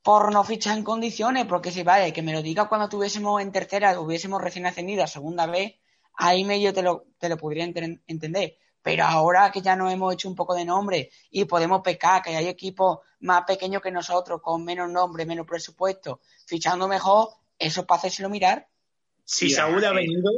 por 0.01 0.33
no 0.33 0.43
fichar 0.43 0.77
en 0.77 0.83
condiciones, 0.83 1.45
porque 1.45 1.71
si 1.71 1.81
vale, 1.83 2.11
que 2.11 2.21
me 2.21 2.33
lo 2.33 2.41
diga 2.41 2.67
cuando 2.67 2.89
tuviésemos 2.89 3.41
en 3.41 3.53
tercera, 3.53 3.97
hubiésemos 3.99 4.41
recién 4.41 4.65
ascendido 4.65 5.01
a 5.01 5.07
segunda 5.07 5.45
vez, 5.45 5.75
ahí 6.15 6.43
medio 6.43 6.73
te 6.73 6.81
lo, 6.81 7.05
te 7.17 7.29
lo 7.29 7.37
podría 7.37 7.63
entender. 7.63 8.57
Pero 8.83 9.05
ahora 9.05 9.49
que 9.49 9.61
ya 9.61 9.75
nos 9.77 9.91
hemos 9.91 10.13
hecho 10.13 10.27
un 10.27 10.35
poco 10.35 10.53
de 10.53 10.65
nombre 10.65 11.09
y 11.31 11.45
podemos 11.45 11.81
pecar, 11.81 12.21
que 12.21 12.35
hay 12.35 12.47
equipos 12.47 12.99
más 13.21 13.45
pequeños 13.45 13.81
que 13.81 13.89
nosotros, 13.89 14.41
con 14.41 14.63
menos 14.65 14.91
nombre, 14.91 15.25
menos 15.25 15.47
presupuesto, 15.47 16.19
fichando 16.45 16.87
mejor, 16.89 17.29
eso 17.57 17.81
es 17.81 17.87
para 17.87 17.99
hacérselo 17.99 18.29
mirar. 18.29 18.67
Si 19.23 19.49
Saúl 19.49 19.83
ha 19.85 19.93
venido, 19.93 20.29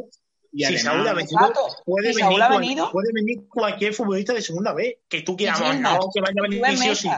si 0.53 0.77
Saúl 0.77 1.07
ha 1.07 1.13
venido, 1.13 1.53
puede, 1.85 2.13
venir, 2.13 2.83
puede 2.91 3.11
venir 3.11 3.47
cualquier 3.49 3.95
futbolista 3.95 4.33
de 4.33 4.43
segunda 4.43 4.73
vez, 4.73 4.97
que 5.09 5.23
tú 5.23 5.35
quieras, 5.35 5.59
no, 5.79 5.99
que 6.13 6.21
vaya 6.21 6.35
a 6.37 6.41
venir 6.43 6.77
sí 6.77 6.89
o 6.89 6.95
sí. 6.95 7.09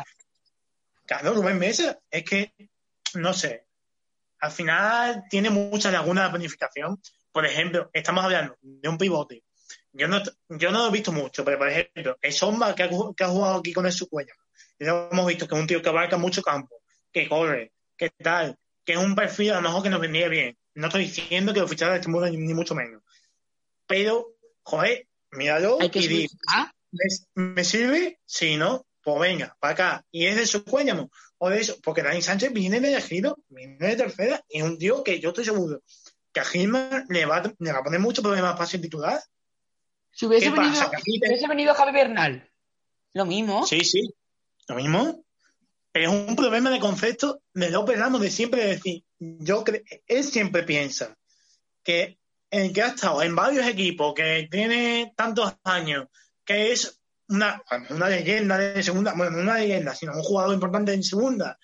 Claro, 1.05 1.33
Rubén 1.33 1.59
Mesa, 1.59 1.99
es 2.09 2.23
que, 2.23 2.53
no 3.15 3.33
sé, 3.33 3.65
al 4.39 4.51
final 4.51 5.25
tiene 5.29 5.49
muchas 5.49 5.91
lagunas 5.91 6.25
de 6.25 6.29
planificación. 6.29 7.01
Por 7.33 7.45
ejemplo, 7.45 7.89
estamos 7.93 8.23
hablando 8.23 8.57
de 8.61 8.89
un 8.89 8.97
pivote 8.97 9.43
yo 9.97 10.07
no, 10.07 10.21
yo 10.49 10.71
no 10.71 10.83
lo 10.83 10.89
he 10.89 10.91
visto 10.91 11.11
mucho, 11.11 11.43
pero 11.43 11.57
por 11.57 11.69
ejemplo, 11.69 12.17
el 12.21 12.33
Somba 12.33 12.75
que 12.75 12.83
ha, 12.83 12.89
que 12.89 13.23
ha 13.23 13.27
jugado 13.27 13.57
aquí 13.57 13.73
con 13.73 13.85
el 13.85 13.91
su 13.91 14.07
cuello, 14.07 14.33
ya 14.79 15.09
hemos 15.11 15.25
visto 15.25 15.47
que 15.47 15.55
es 15.55 15.61
un 15.61 15.67
tío 15.67 15.81
que 15.81 15.89
abarca 15.89 16.17
mucho 16.17 16.41
campo, 16.41 16.81
que 17.11 17.27
corre, 17.27 17.71
que 17.95 18.09
tal, 18.09 18.57
que 18.85 18.93
es 18.93 18.99
un 18.99 19.15
perfil 19.15 19.51
a 19.51 19.55
lo 19.55 19.61
mejor 19.61 19.83
que 19.83 19.89
nos 19.89 19.99
vendría 19.99 20.27
bien. 20.27 20.57
No 20.75 20.87
estoy 20.87 21.05
diciendo 21.05 21.53
que 21.53 21.59
lo 21.59 21.67
fichara 21.67 21.93
de 21.93 21.99
este 21.99 22.09
mundo 22.09 22.29
ni, 22.29 22.53
mucho 22.53 22.75
menos. 22.75 23.01
Pero, 23.87 24.35
joder, 24.61 25.07
míralo 25.31 25.79
y 25.81 26.07
di, 26.07 26.27
¿me, 27.33 27.63
sirve? 27.63 28.19
Si 28.25 28.57
no, 28.57 28.85
pues 29.01 29.19
venga, 29.19 29.57
para 29.59 29.73
acá. 29.73 30.05
Y 30.11 30.27
es 30.27 30.35
de 30.35 30.45
su 30.45 30.63
cuello, 30.63 31.09
o 31.39 31.49
de 31.49 31.59
eso, 31.59 31.77
porque 31.81 32.03
Dani 32.03 32.21
Sánchez 32.21 32.53
viene 32.53 32.79
de 32.79 32.89
elegido, 32.89 33.39
viene 33.49 33.77
de 33.79 33.95
tercera, 33.95 34.43
y 34.47 34.59
es 34.59 34.63
un 34.63 34.77
tío 34.77 35.03
que 35.03 35.19
yo 35.19 35.29
estoy 35.29 35.45
seguro 35.45 35.81
que 36.37 36.41
a 36.41 36.45
Gilman 36.45 37.05
le 37.09 37.25
va, 37.25 37.41
le 37.57 37.71
va 37.71 37.79
a 37.79 37.83
poner 37.83 37.99
mucho 37.99 38.21
problemas 38.21 38.53
para 38.53 38.67
ser 38.67 38.79
titular. 38.79 39.19
Si 40.17 40.25
hubiese, 40.25 40.49
venido, 40.49 41.75
Javi 41.75 41.91
Bernal, 41.91 42.49
lo 43.13 43.25
mismo. 43.27 43.67
Sí, 43.67 43.81
sí, 43.81 44.01
lo 44.67 44.73
mismo. 44.73 45.23
Es 45.93 46.07
un 46.07 46.35
problema 46.35 46.71
de 46.71 46.79
concepto 46.79 47.43
de 47.53 47.69
López 47.69 47.99
Ramos 47.99 48.21
de 48.21 48.31
siempre 48.31 48.65
decir, 48.65 49.03
yo 49.19 49.63
él 50.07 50.23
siempre 50.23 50.63
piensa 50.63 51.15
que 51.83 52.17
el 52.49 52.73
que 52.73 52.81
ha 52.81 52.87
estado 52.87 53.21
en 53.21 53.35
varios 53.35 53.67
equipos, 53.67 54.15
que 54.15 54.47
tiene 54.49 55.13
tantos 55.15 55.55
años, 55.63 56.07
que 56.43 56.71
es 56.71 56.99
una, 57.29 57.61
una 57.91 58.09
leyenda 58.09 58.57
de 58.57 58.81
segunda, 58.81 59.13
bueno, 59.15 59.37
no 59.37 59.43
una 59.43 59.59
leyenda, 59.59 59.93
sino 59.93 60.13
un 60.13 60.23
jugador 60.23 60.51
importante 60.51 60.93
en 60.93 61.03
segunda, 61.03 61.59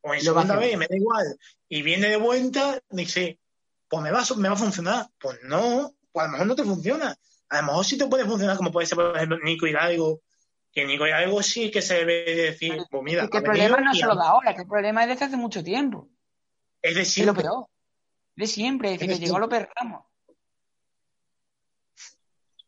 o 0.00 0.14
en 0.14 0.22
segunda 0.22 0.56
vez, 0.56 0.78
me 0.78 0.86
da 0.86 0.96
igual, 0.96 1.38
y 1.68 1.82
viene 1.82 2.08
de 2.08 2.16
vuelta, 2.16 2.80
dice, 2.88 3.38
pues 3.86 4.02
me 4.02 4.10
va, 4.10 4.24
me 4.38 4.48
va 4.48 4.54
a 4.54 4.58
funcionar. 4.58 5.06
Pues 5.20 5.40
no, 5.42 5.94
pues 6.10 6.24
a 6.24 6.26
lo 6.28 6.32
mejor 6.32 6.46
no 6.46 6.56
te 6.56 6.64
funciona 6.64 7.14
a 7.48 7.60
lo 7.60 7.66
mejor 7.66 7.84
sí 7.84 7.98
te 7.98 8.06
puede 8.06 8.24
funcionar 8.24 8.56
como 8.56 8.72
puede 8.72 8.86
ser, 8.86 8.96
por 8.96 9.16
ejemplo, 9.16 9.38
Nico 9.42 9.66
Hidalgo, 9.66 10.22
que 10.72 10.84
Nico 10.84 11.06
Hidalgo 11.06 11.42
sí 11.42 11.70
que 11.70 11.82
se 11.82 12.04
debe 12.04 12.24
decir, 12.34 12.82
pues 12.90 13.02
mira. 13.02 13.28
que 13.28 13.38
el 13.38 13.44
problema 13.44 13.80
no 13.80 13.92
es 13.92 13.98
solo 13.98 14.14
de 14.14 14.26
ahora, 14.26 14.54
que 14.54 14.62
el 14.62 14.68
problema 14.68 15.02
es 15.02 15.08
desde 15.10 15.24
hace 15.26 15.36
mucho 15.36 15.62
tiempo. 15.64 16.08
Es 16.82 16.94
de 16.94 17.04
siempre. 17.04 17.30
Es 17.30 17.36
lo 17.36 17.42
peor. 17.42 17.66
De 18.36 18.46
siempre, 18.46 18.90
desde 18.90 19.08
que 19.08 19.18
llegó 19.18 19.38
López 19.38 19.66
Ramos. 19.74 20.04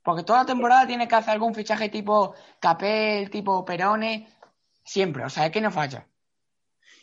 Porque 0.03 0.25
toda 0.25 0.41
la 0.41 0.47
temporada 0.47 0.87
tiene 0.87 1.07
que 1.07 1.15
hacer 1.15 1.35
algún 1.35 1.55
fichaje 1.55 1.91
tipo 1.91 2.35
Capel, 2.59 3.31
tipo 3.31 3.65
Perone, 3.65 4.29
siempre, 4.85 5.25
o 5.25 5.31
sea, 5.31 5.47
es 5.47 5.53
que 5.53 5.61
no 5.61 5.71
falla. 5.71 6.07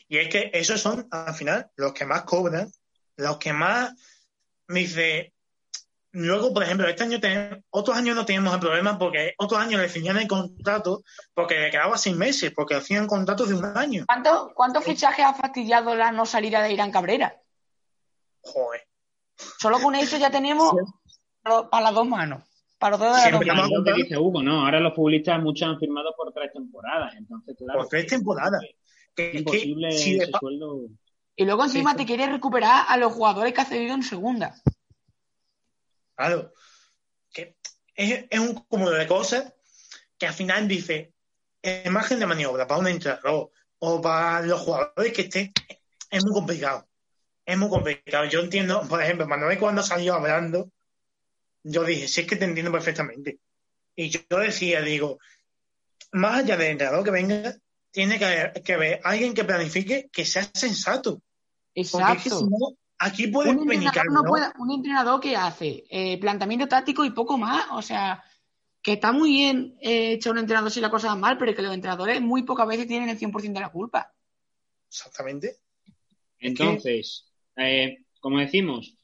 Y 0.09 0.17
es 0.17 0.29
que 0.29 0.49
esos 0.53 0.81
son, 0.81 1.07
al 1.11 1.33
final, 1.33 1.69
los 1.75 1.93
que 1.93 2.05
más 2.05 2.23
cobran, 2.23 2.71
los 3.17 3.37
que 3.37 3.53
más 3.53 3.93
me 4.67 4.81
dice, 4.81 5.33
Luego, 6.11 6.53
por 6.53 6.63
ejemplo, 6.63 6.87
este 6.87 7.03
año 7.03 7.19
tenemos, 7.19 7.59
otros 7.69 7.95
años 7.95 8.15
no 8.15 8.25
teníamos 8.25 8.53
el 8.53 8.59
problema 8.59 8.97
porque 8.97 9.33
otros 9.37 9.59
años 9.59 9.81
le 9.81 9.89
finían 9.89 10.17
el 10.17 10.27
contrato 10.27 11.03
porque 11.33 11.59
le 11.59 11.69
quedaba 11.69 11.97
seis 11.97 12.15
meses, 12.15 12.51
porque 12.55 12.75
hacían 12.75 13.07
contratos 13.07 13.49
de 13.49 13.55
un 13.55 13.65
año. 13.65 14.05
¿Cuántos 14.07 14.53
cuánto 14.53 14.81
fichajes 14.81 15.25
ha 15.25 15.33
fastidiado 15.33 15.95
la 15.95 16.11
no 16.11 16.25
salida 16.25 16.63
de 16.63 16.73
Irán 16.73 16.91
Cabrera? 16.91 17.39
Joder. 18.41 18.87
Solo 19.35 19.79
con 19.79 19.95
eso 19.95 20.17
ya 20.17 20.31
tenemos 20.31 20.73
para 21.43 21.83
las 21.83 21.93
dos 21.93 22.07
manos. 22.07 22.43
Para 22.79 22.97
dos 22.97 23.17
lo 23.31 23.83
que 23.83 23.93
dice 23.93 24.17
Hugo, 24.17 24.43
¿no? 24.43 24.65
Ahora 24.65 24.79
los 24.79 24.93
futbolistas 24.93 25.41
muchos 25.41 25.67
han 25.67 25.79
firmado 25.79 26.13
por 26.15 26.31
tres 26.31 26.51
temporadas. 26.53 27.15
Entonces, 27.15 27.55
claro, 27.57 27.79
por 27.79 27.89
tres 27.89 28.07
temporadas. 28.07 28.61
es 29.15 29.35
imposible 29.35 29.87
ese 29.89 30.31
sueldo. 30.39 30.81
Y 31.35 31.45
luego 31.45 31.63
encima 31.63 31.95
te 31.95 32.05
quieres 32.05 32.29
recuperar 32.29 32.85
a 32.87 32.97
los 32.97 33.13
jugadores 33.13 33.53
que 33.53 33.61
ha 33.61 33.65
cedido 33.65 33.95
en 33.95 34.03
segunda. 34.03 34.55
Claro. 36.17 36.51
Que 37.31 37.55
es, 37.95 38.39
un 38.39 38.55
cúmulo 38.55 38.91
de 38.91 39.07
cosas 39.07 39.53
que 40.17 40.25
al 40.25 40.33
final 40.33 40.67
dice, 40.67 41.13
en 41.61 41.93
margen 41.93 42.19
de 42.19 42.25
maniobra 42.25 42.67
para 42.67 42.79
un 42.79 42.87
entrenador 42.87 43.51
o 43.79 44.01
para 44.01 44.41
los 44.41 44.59
jugadores 44.61 45.13
que 45.13 45.21
estén, 45.21 45.53
es 46.09 46.25
muy 46.25 46.33
complicado. 46.33 46.87
Es 47.45 47.57
muy 47.57 47.69
complicado. 47.69 48.25
Yo 48.25 48.41
entiendo, 48.41 48.81
por 48.89 49.01
ejemplo, 49.01 49.27
Manuel 49.27 49.59
cuando 49.59 49.83
salió 49.83 50.15
hablando, 50.15 50.71
yo 51.63 51.83
dije, 51.83 52.07
sí 52.07 52.21
es 52.21 52.27
que 52.27 52.35
te 52.35 52.45
entiendo 52.45 52.71
perfectamente. 52.71 53.39
Y 53.95 54.09
yo 54.09 54.21
decía, 54.39 54.81
digo, 54.81 55.19
más 56.13 56.39
allá 56.39 56.57
del 56.57 56.71
entrenador 56.71 57.03
que 57.03 57.11
venga, 57.11 57.55
tiene 57.91 58.17
que 58.17 58.25
haber, 58.25 58.63
que 58.63 58.99
alguien 59.03 59.33
que 59.33 59.43
planifique 59.43 60.09
que 60.11 60.25
sea 60.25 60.49
sensato. 60.53 61.21
Exacto. 61.75 62.47
Aquí 62.99 63.27
puede 63.27 63.51
un 63.51 63.71
entrenador, 63.71 64.53
un 64.57 64.71
entrenador 64.71 65.19
que 65.19 65.35
hace 65.35 65.85
eh, 65.89 66.19
planteamiento 66.19 66.67
táctico 66.67 67.05
y 67.05 67.11
poco 67.11 67.37
más. 67.37 67.67
O 67.71 67.81
sea, 67.81 68.23
que 68.81 68.93
está 68.93 69.11
muy 69.11 69.29
bien 69.29 69.77
eh, 69.81 70.13
hecho 70.13 70.31
un 70.31 70.39
entrenador 70.39 70.71
si 70.71 70.81
la 70.81 70.89
cosa 70.89 71.09
va 71.09 71.15
mal, 71.15 71.37
pero 71.37 71.53
que 71.53 71.61
los 71.61 71.73
entrenadores 71.73 72.21
muy 72.21 72.43
pocas 72.43 72.67
veces 72.67 72.87
tienen 72.87 73.09
el 73.09 73.19
100% 73.19 73.53
de 73.53 73.59
la 73.59 73.69
culpa. 73.69 74.11
Exactamente. 74.89 75.57
Entonces, 76.39 77.31
eh, 77.55 77.99
como 78.19 78.39
decimos, 78.39 78.95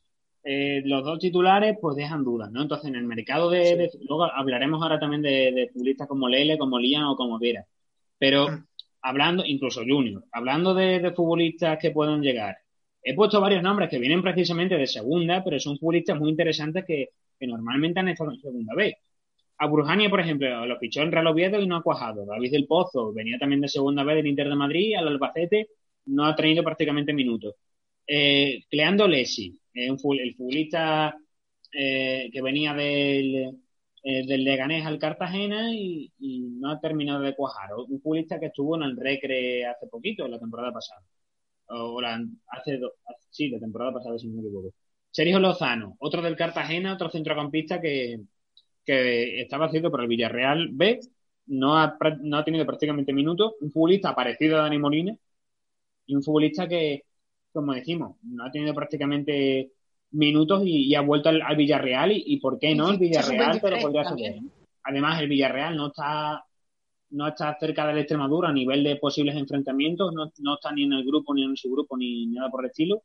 los 0.43 1.05
dos 1.05 1.19
titulares 1.19 1.77
pues 1.79 1.95
dejan 1.95 2.23
dudas, 2.23 2.51
¿no? 2.51 2.63
Entonces, 2.63 2.89
en 2.89 2.95
el 2.95 3.05
mercado 3.05 3.49
de... 3.49 3.91
luego 4.07 4.23
hablaremos 4.23 4.81
ahora 4.81 4.99
también 4.99 5.21
de, 5.21 5.69
futbolistas 5.71 6.07
como 6.07 6.27
Lele, 6.27 6.57
como 6.57 6.79
Lian 6.79 7.03
o 7.03 7.15
como 7.15 7.37
Viera. 7.37 7.65
Pero 8.17 8.49
mm. 8.49 8.65
hablando, 9.01 9.45
incluso 9.45 9.81
Junior, 9.81 10.25
hablando 10.31 10.73
de 10.73 11.13
futbolistas 11.15 11.77
que 11.79 11.91
puedan 11.91 12.21
llegar, 12.21 12.62
He 13.03 13.13
puesto 13.15 13.41
varios 13.41 13.61
nombres 13.61 13.89
que 13.89 13.99
vienen 13.99 14.21
precisamente 14.21 14.77
de 14.77 14.87
segunda, 14.87 15.43
pero 15.43 15.59
son 15.59 15.77
futbolistas 15.77 16.17
muy 16.19 16.29
interesantes 16.29 16.85
que, 16.85 17.09
normalmente 17.41 17.99
han 17.99 18.07
estado 18.07 18.31
en 18.31 18.39
segunda 18.39 18.73
vez. 18.73 18.95
A 19.57 19.67
Burjania, 19.67 20.09
por 20.09 20.21
ejemplo, 20.21 20.65
lo 20.65 20.79
fichó 20.79 21.01
en 21.01 21.11
Real 21.11 21.27
Oviedo 21.27 21.59
y 21.59 21.67
no 21.67 21.75
ha 21.75 21.83
cuajado. 21.83 22.25
David 22.25 22.51
del 22.51 22.67
Pozo 22.67 23.11
venía 23.13 23.37
también 23.37 23.61
de 23.61 23.67
segunda 23.67 24.03
vez 24.05 24.15
del 24.15 24.27
Inter 24.27 24.47
de 24.47 24.55
Madrid, 24.55 24.95
al 24.95 25.09
Albacete 25.09 25.67
no 26.05 26.25
ha 26.25 26.35
tenido 26.35 26.63
prácticamente 26.63 27.13
minutos. 27.13 27.55
Eh, 28.07 28.63
Cleando 28.69 29.07
Lesi, 29.07 29.59
eh, 29.73 29.87
el 29.87 29.97
futbolista 30.35 31.15
eh, 31.73 32.29
que 32.31 32.41
venía 32.41 32.73
del, 32.73 33.59
eh, 34.03 34.37
Leganés 34.37 34.85
al 34.85 34.99
Cartagena 34.99 35.73
y, 35.73 36.11
no 36.59 36.71
ha 36.71 36.79
terminado 36.79 37.21
de 37.21 37.35
cuajar. 37.35 37.73
Un 37.75 38.01
futbolista 38.01 38.39
que 38.39 38.47
estuvo 38.47 38.75
en 38.75 38.83
el 38.83 38.97
Recre 38.97 39.65
hace 39.65 39.87
poquito, 39.87 40.27
la 40.27 40.39
temporada 40.39 40.71
pasada 40.71 41.01
o 41.67 41.99
hace, 42.47 42.79
sí, 43.29 43.49
la 43.49 43.59
temporada 43.59 43.93
pasada, 43.93 44.17
si 44.17 44.27
no 44.27 44.35
me 44.35 44.47
equivoco. 44.47 44.73
Sergio 45.11 45.39
Lozano, 45.39 45.95
otro 45.99 46.21
del 46.21 46.35
Cartagena, 46.35 46.93
otro 46.93 47.09
centrocampista 47.09 47.79
que, 47.79 48.19
que 48.85 49.41
estaba 49.41 49.67
haciendo 49.67 49.91
por 49.91 50.01
el 50.01 50.07
Villarreal 50.07 50.69
B, 50.71 50.99
no 51.47 51.77
ha, 51.77 51.97
no 52.21 52.37
ha 52.37 52.43
tenido 52.43 52.65
prácticamente 52.65 53.13
minutos, 53.13 53.53
un 53.61 53.71
futbolista 53.71 54.15
parecido 54.15 54.57
a 54.57 54.63
Dani 54.63 54.79
Molina, 54.79 55.15
y 56.05 56.15
un 56.15 56.23
futbolista 56.23 56.67
que, 56.67 57.03
como 57.51 57.73
decimos, 57.73 58.17
no 58.23 58.45
ha 58.45 58.51
tenido 58.51 58.73
prácticamente 58.73 59.71
minutos 60.11 60.63
y, 60.65 60.93
ha 60.95 61.01
vuelto 61.01 61.29
al, 61.29 61.55
Villarreal 61.55 62.11
y, 62.13 62.37
por 62.39 62.59
qué 62.59 62.75
no 62.75 62.91
el 62.91 62.97
Villarreal 62.97 63.59
pero 63.61 63.79
podría 63.79 64.01
hacer. 64.01 64.39
Además 64.83 65.21
el 65.21 65.27
Villarreal 65.27 65.75
no 65.75 65.87
está 65.87 66.43
no 67.13 67.27
está 67.27 67.55
cerca 67.59 67.85
de 67.87 67.93
la 67.93 67.99
Extremadura 68.01 68.49
a 68.49 68.53
nivel 68.53 68.83
de 68.83 68.95
posibles 68.95 69.35
enfrentamientos, 69.35 70.11
no, 70.13 70.31
no 70.39 70.55
está 70.55 70.71
ni 70.71 70.83
en 70.83 70.93
el 70.93 71.05
grupo, 71.05 71.33
ni 71.33 71.43
en 71.43 71.55
su 71.55 71.71
grupo, 71.71 71.95
ni 71.95 72.25
nada 72.27 72.49
por 72.49 72.63
el 72.63 72.71
estilo. 72.71 73.03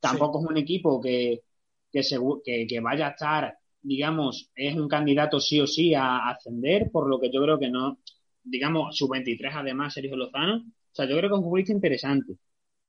Tampoco 0.00 0.40
es 0.40 0.46
un 0.46 0.56
equipo 0.56 1.00
que, 1.00 1.42
que, 1.90 2.66
que, 2.68 2.80
vaya 2.80 3.08
a 3.08 3.10
estar, 3.10 3.58
digamos, 3.80 4.50
es 4.54 4.74
un 4.76 4.88
candidato 4.88 5.40
sí 5.40 5.60
o 5.60 5.66
sí 5.66 5.92
a 5.94 6.28
ascender, 6.30 6.90
por 6.90 7.08
lo 7.08 7.20
que 7.20 7.30
yo 7.32 7.42
creo 7.42 7.58
que 7.58 7.68
no, 7.68 7.98
digamos, 8.44 8.96
su 8.96 9.08
23 9.08 9.52
además, 9.56 9.94
Sergio 9.94 10.16
Lozano. 10.16 10.58
O 10.58 10.94
sea, 10.94 11.06
yo 11.06 11.16
creo 11.16 11.30
que 11.30 11.34
es 11.34 11.38
un 11.38 11.44
futbolista 11.44 11.72
interesante. 11.72 12.34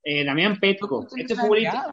Eh, 0.04 0.24
Damián 0.24 0.60
Petco, 0.60 1.08
este 1.16 1.36
futbolista. 1.36 1.92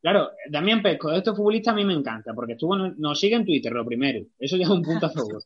Claro, 0.00 0.30
Damián 0.48 0.82
Petco, 0.82 1.12
este 1.12 1.32
futbolista 1.32 1.72
a 1.72 1.74
mí 1.74 1.84
me 1.84 1.94
encanta, 1.94 2.32
porque 2.32 2.52
estuvo, 2.52 2.76
nos 2.76 3.20
sigue 3.20 3.36
en 3.36 3.44
Twitter, 3.44 3.72
lo 3.72 3.84
primero. 3.84 4.24
Eso 4.38 4.56
ya 4.56 4.64
es 4.64 4.70
un 4.70 4.82
punto 4.82 5.06
a 5.06 5.10
favor. 5.10 5.42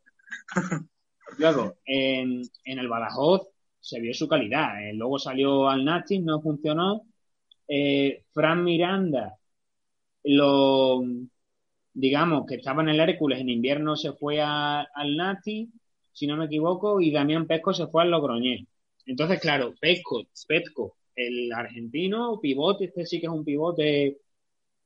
Luego, 1.39 1.77
en, 1.85 2.43
el 2.65 2.89
Badajoz, 2.89 3.49
se 3.81 4.01
vio 4.01 4.15
su 4.15 4.29
calidad. 4.29 4.83
Eh, 4.83 4.93
luego 4.95 5.19
salió 5.19 5.69
al 5.69 5.85
Nati, 5.85 6.19
no 6.19 6.41
funcionó. 6.41 7.03
Eh, 7.67 8.25
Fran 8.33 8.65
Miranda, 8.65 9.37
lo, 10.25 11.03
digamos 11.93 12.47
que 12.47 12.57
estaba 12.57 12.83
en 12.83 12.91
el 12.91 13.01
Hércules, 13.01 13.41
en 13.41 13.49
invierno 13.49 13.97
se 13.97 14.13
fue 14.13 14.41
al 14.41 15.17
Nati, 15.17 15.71
si 16.13 16.27
no 16.27 16.37
me 16.37 16.47
equivoco, 16.47 17.01
y 17.01 17.11
Damián 17.11 17.47
Pesco 17.47 17.73
se 17.73 17.87
fue 17.87 18.03
al 18.03 18.11
Logroñés. 18.11 18.67
Entonces, 19.07 19.41
claro, 19.41 19.75
Pesco, 19.81 20.23
Pesco, 20.47 20.97
el 21.15 21.53
argentino, 21.53 22.39
pivote, 22.41 22.87
este 22.87 23.07
sí 23.07 23.21
que 23.21 23.27
es 23.27 23.33
un 23.33 23.45
pivote 23.45 24.19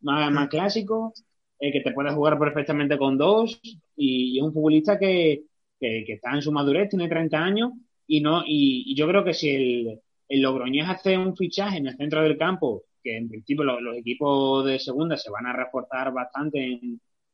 más, 0.01 0.31
más 0.33 0.49
clásico, 0.49 1.13
eh, 1.59 1.73
que 1.73 1.81
te 1.81 1.93
puede 1.93 2.13
jugar 2.13 2.39
perfectamente 2.39 2.99
con 2.99 3.19
dos, 3.19 3.61
y, 3.97 4.39
es 4.39 4.45
un 4.45 4.53
futbolista 4.53 4.99
que, 4.99 5.45
que, 5.79 6.05
está 6.09 6.35
en 6.35 6.43
su 6.43 6.53
madurez, 6.53 6.89
tiene 6.89 7.09
30 7.09 7.39
años, 7.39 7.73
y 8.07 8.21
no 8.21 8.43
y, 8.47 8.95
yo 8.95 9.09
creo 9.09 9.25
que 9.25 9.35
si 9.35 9.51
el, 9.51 10.01
el 10.29 10.43
Logroñés 10.43 10.89
hace 10.89 11.17
un 11.17 11.37
fichaje 11.37 11.79
en 11.79 11.87
el 11.87 11.97
centro 11.97 12.23
del 12.23 12.39
campo, 12.39 12.85
que 13.05 13.17
en 13.17 13.29
principio 13.29 13.65
los, 13.65 13.97
equipos 13.97 14.65
de 14.65 14.79
segunda 14.79 15.17
se 15.17 15.31
van 15.31 15.47
a 15.47 15.53
reforzar 15.53 16.13
bastante, 16.13 16.81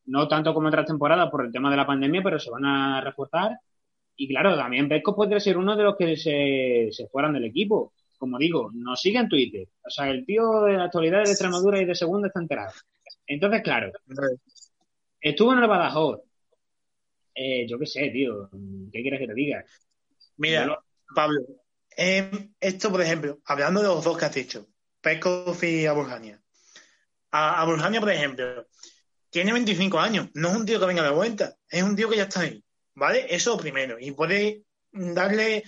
no 0.06 0.28
tanto 0.28 0.52
como 0.52 0.68
otras 0.68 0.86
temporadas 0.86 1.30
por 1.30 1.46
el 1.46 1.52
tema 1.52 1.70
de 1.70 1.76
la 1.76 1.86
pandemia, 1.86 2.22
pero 2.22 2.38
se 2.38 2.50
van 2.50 2.64
a 2.64 3.00
reforzar. 3.00 3.52
Y 4.16 4.28
claro, 4.28 4.56
también 4.56 4.88
Pesco 4.88 5.14
puede 5.16 5.40
ser 5.40 5.56
uno 5.56 5.76
de 5.76 5.84
los 5.84 5.96
que 5.96 6.16
se, 6.16 6.88
se 6.90 7.08
fueran 7.08 7.32
del 7.32 7.44
equipo. 7.44 7.94
Como 8.18 8.36
digo, 8.38 8.70
nos 8.74 9.00
sigue 9.00 9.18
en 9.18 9.28
Twitter. 9.28 9.68
O 9.86 9.88
sea, 9.88 10.10
el 10.10 10.26
tío 10.26 10.62
de 10.62 10.74
la 10.74 10.84
actualidad 10.84 11.24
de 11.24 11.30
Extremadura 11.30 11.80
y 11.80 11.86
de 11.86 11.94
segunda 11.94 12.28
está 12.28 12.40
enterado. 12.40 12.72
Entonces, 13.26 13.62
claro, 13.62 13.92
estuvo 15.20 15.52
en 15.52 15.60
el 15.60 15.68
Badajoz. 15.68 16.20
Eh, 17.34 17.66
yo 17.68 17.78
qué 17.78 17.86
sé, 17.86 18.10
tío. 18.10 18.50
¿Qué 18.92 19.02
quieres 19.02 19.20
que 19.20 19.26
te 19.26 19.34
diga? 19.34 19.64
Mira, 20.36 20.82
Pablo, 21.14 21.40
em, 21.96 22.54
esto, 22.60 22.90
por 22.90 23.02
ejemplo, 23.02 23.40
hablando 23.44 23.80
de 23.80 23.88
los 23.88 24.04
dos 24.04 24.16
que 24.16 24.24
has 24.24 24.34
dicho, 24.34 24.66
Peskov 25.00 25.62
y 25.64 25.86
Aburjania. 25.86 26.40
A, 27.30 27.60
Aburjania, 27.60 28.00
por 28.00 28.10
ejemplo, 28.10 28.66
tiene 29.28 29.52
25 29.52 29.98
años, 29.98 30.28
no 30.34 30.50
es 30.50 30.56
un 30.56 30.66
tío 30.66 30.80
que 30.80 30.86
venga 30.86 31.02
de 31.02 31.10
vuelta, 31.10 31.56
es 31.68 31.82
un 31.82 31.94
tío 31.94 32.08
que 32.08 32.16
ya 32.16 32.24
está 32.24 32.40
ahí, 32.40 32.64
¿vale? 32.94 33.26
Eso 33.28 33.56
primero, 33.56 33.98
y 34.00 34.12
puede 34.12 34.64
darle 34.92 35.64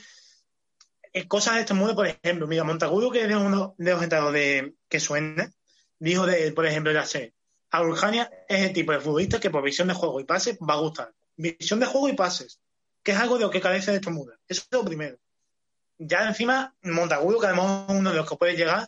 eh, 1.13 1.29
cosas 1.29 1.55
de 1.55 1.61
este 1.61 1.75
modo, 1.75 1.95
por 1.95 2.07
ejemplo, 2.07 2.47
mira, 2.47 2.65
Montagudo, 2.65 3.11
que 3.11 3.25
es 3.25 3.35
uno 3.35 3.75
de 3.77 3.93
los 3.93 4.03
entrados 4.03 4.33
de 4.33 4.75
que 4.89 5.01
suena, 5.01 5.53
dijo 5.99 6.27
de, 6.27 6.53
por 6.53 6.67
ejemplo, 6.67 6.93
ya 6.93 7.05
sé, 7.05 7.35
Aburjania 7.71 8.31
es 8.49 8.61
el 8.67 8.73
tipo 8.73 8.93
de 8.93 9.01
futbolista 9.01 9.41
que 9.41 9.51
por 9.51 9.63
visión 9.63 9.89
de 9.89 9.95
juego 9.95 10.21
y 10.21 10.25
pases 10.25 10.59
va 10.59 10.75
a 10.75 10.81
gustar. 10.81 11.13
Visión 11.37 11.81
de 11.81 11.87
juego 11.87 12.09
y 12.09 12.15
pases, 12.15 12.61
que 13.03 13.13
es 13.13 13.19
algo 13.19 13.37
de 13.37 13.43
lo 13.43 13.51
que 13.51 13.61
carece 13.61 13.91
de 13.91 13.99
este 13.99 14.11
mundo. 14.11 14.33
Eso 14.49 14.63
es 14.63 14.69
lo 14.71 14.85
primero. 14.85 15.19
Ya 15.99 16.27
encima, 16.27 16.75
Montagudo, 16.83 17.39
que 17.39 17.47
además 17.47 17.87
es 17.89 17.95
uno 17.97 18.11
de 18.11 18.17
los 18.17 18.29
que 18.29 18.37
puede 18.37 18.57
llegar, 18.57 18.87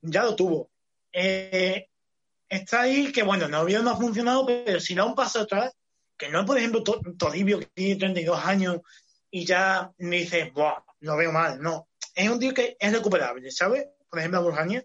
ya 0.00 0.24
lo 0.24 0.34
tuvo. 0.34 0.70
Eh, 1.12 1.88
está 2.48 2.82
ahí 2.82 3.12
que, 3.12 3.22
bueno, 3.22 3.48
no, 3.48 3.64
no 3.64 3.90
ha 3.90 3.96
funcionado, 3.96 4.46
pero 4.46 4.80
si 4.80 4.94
da 4.94 5.04
un 5.04 5.14
paso 5.14 5.40
atrás, 5.40 5.72
que 6.16 6.28
no, 6.28 6.44
por 6.44 6.58
ejemplo, 6.58 6.82
Todibio, 6.82 7.60
que 7.60 7.66
tiene 7.66 7.96
32 7.96 8.44
años 8.44 8.80
y 9.30 9.44
ya 9.44 9.92
me 9.98 10.16
dice, 10.16 10.50
Buah, 10.52 10.82
lo 11.00 11.16
veo 11.16 11.32
mal. 11.32 11.60
No, 11.60 11.88
es 12.14 12.28
un 12.28 12.38
tío 12.40 12.52
que 12.52 12.76
es 12.78 12.92
recuperable, 12.92 13.50
¿sabes? 13.50 13.86
Por 14.10 14.18
ejemplo, 14.18 14.42
Burjania. 14.42 14.84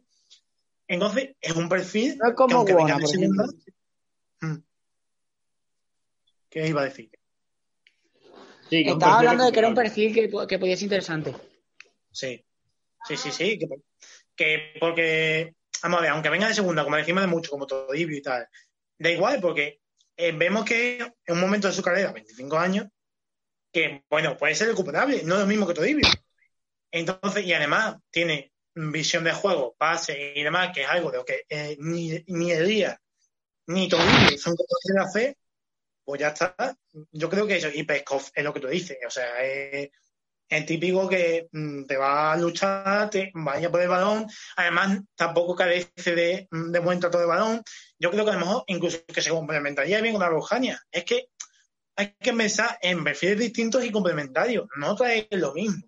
Entonces, 0.87 1.35
es 1.41 1.55
un 1.55 1.69
perfil. 1.69 2.17
No 2.17 2.29
es 2.29 2.35
como 2.35 2.65
que 2.65 2.73
Guana, 2.73 2.99
segunda, 3.07 3.45
mm. 4.41 4.55
¿Qué 6.53 6.67
iba 6.67 6.81
a 6.81 6.85
decir? 6.85 7.09
Sí, 8.69 8.83
Estaba 8.85 9.17
hablando 9.17 9.43
de 9.43 9.51
que 9.51 9.57
era 9.57 9.67
un 9.67 9.73
perfil 9.73 10.13
que, 10.13 10.29
que 10.47 10.59
podía 10.59 10.75
ser 10.77 10.83
interesante. 10.83 11.33
Sí, 12.11 12.45
sí, 13.07 13.17
sí, 13.17 13.31
sí. 13.31 13.57
Que, 13.57 13.67
que 14.35 14.77
porque, 14.79 15.55
vamos 15.81 15.97
a 15.97 16.01
ver, 16.03 16.11
aunque 16.11 16.29
venga 16.29 16.47
de 16.47 16.53
segunda, 16.53 16.83
como 16.83 16.95
decimos 16.95 17.23
de 17.23 17.27
mucho, 17.27 17.49
como 17.49 17.65
Todibio 17.65 18.15
y 18.15 18.21
tal, 18.21 18.47
da 18.99 19.09
igual, 19.09 19.41
porque 19.41 19.79
eh, 20.15 20.31
vemos 20.31 20.63
que 20.63 20.97
en 20.97 21.33
un 21.33 21.41
momento 21.41 21.69
de 21.69 21.73
su 21.73 21.81
carrera, 21.81 22.11
25 22.11 22.55
años, 22.55 22.85
que, 23.71 24.03
bueno, 24.07 24.37
puede 24.37 24.53
ser 24.53 24.67
recuperable, 24.67 25.23
no 25.23 25.33
es 25.33 25.41
lo 25.41 25.47
mismo 25.47 25.65
que 25.65 25.73
Todibio. 25.73 26.07
Entonces, 26.91 27.45
y 27.45 27.53
además 27.53 27.95
tiene 28.11 28.53
visión 28.75 29.23
de 29.23 29.33
juego, 29.33 29.73
pase 29.75 30.33
y 30.35 30.43
demás, 30.43 30.69
que 30.71 30.83
es 30.83 30.87
algo 30.87 31.09
de 31.09 31.17
lo 31.17 31.25
que 31.25 31.45
eh, 31.49 31.77
ni, 31.79 32.23
ni 32.27 32.51
Elías 32.51 32.99
ni 33.65 33.89
Todibio 33.89 34.37
son 34.37 34.55
capaces 34.55 34.93
de 34.93 35.01
hacer, 35.01 35.37
pues 36.03 36.21
ya 36.21 36.29
está. 36.29 36.77
Yo 37.11 37.29
creo 37.29 37.47
que 37.47 37.57
eso, 37.57 37.69
y 37.73 37.83
Peskov 37.83 38.23
es 38.33 38.43
lo 38.43 38.53
que 38.53 38.59
tú 38.59 38.67
dices, 38.67 38.97
o 39.05 39.09
sea, 39.09 39.43
es 39.43 39.89
es 40.49 40.65
típico 40.65 41.09
que 41.09 41.47
mm, 41.51 41.85
te 41.85 41.97
va 41.97 42.33
a 42.33 42.37
luchar, 42.37 43.09
te 43.09 43.31
vaya 43.33 43.71
por 43.71 43.81
el 43.81 43.87
balón, 43.87 44.27
además 44.55 45.01
tampoco 45.15 45.55
carece 45.55 46.15
de, 46.15 46.47
mm, 46.51 46.71
de 46.71 46.79
buen 46.79 46.99
trato 46.99 47.19
de 47.19 47.25
balón. 47.25 47.61
Yo 47.97 48.11
creo 48.11 48.25
que 48.25 48.31
a 48.31 48.35
lo 48.35 48.39
mejor 48.39 48.63
incluso 48.67 48.99
que 49.05 49.21
se 49.21 49.29
complementaría 49.29 50.01
bien 50.01 50.15
con 50.15 50.21
la. 50.21 50.79
Es 50.91 51.05
que 51.05 51.27
hay 51.95 52.13
que 52.19 52.33
pensar 52.33 52.77
en 52.81 53.03
perfiles 53.03 53.39
distintos 53.39 53.83
y 53.85 53.91
complementarios, 53.91 54.67
no 54.77 54.95
traer 54.95 55.27
lo 55.31 55.53
mismo. 55.53 55.83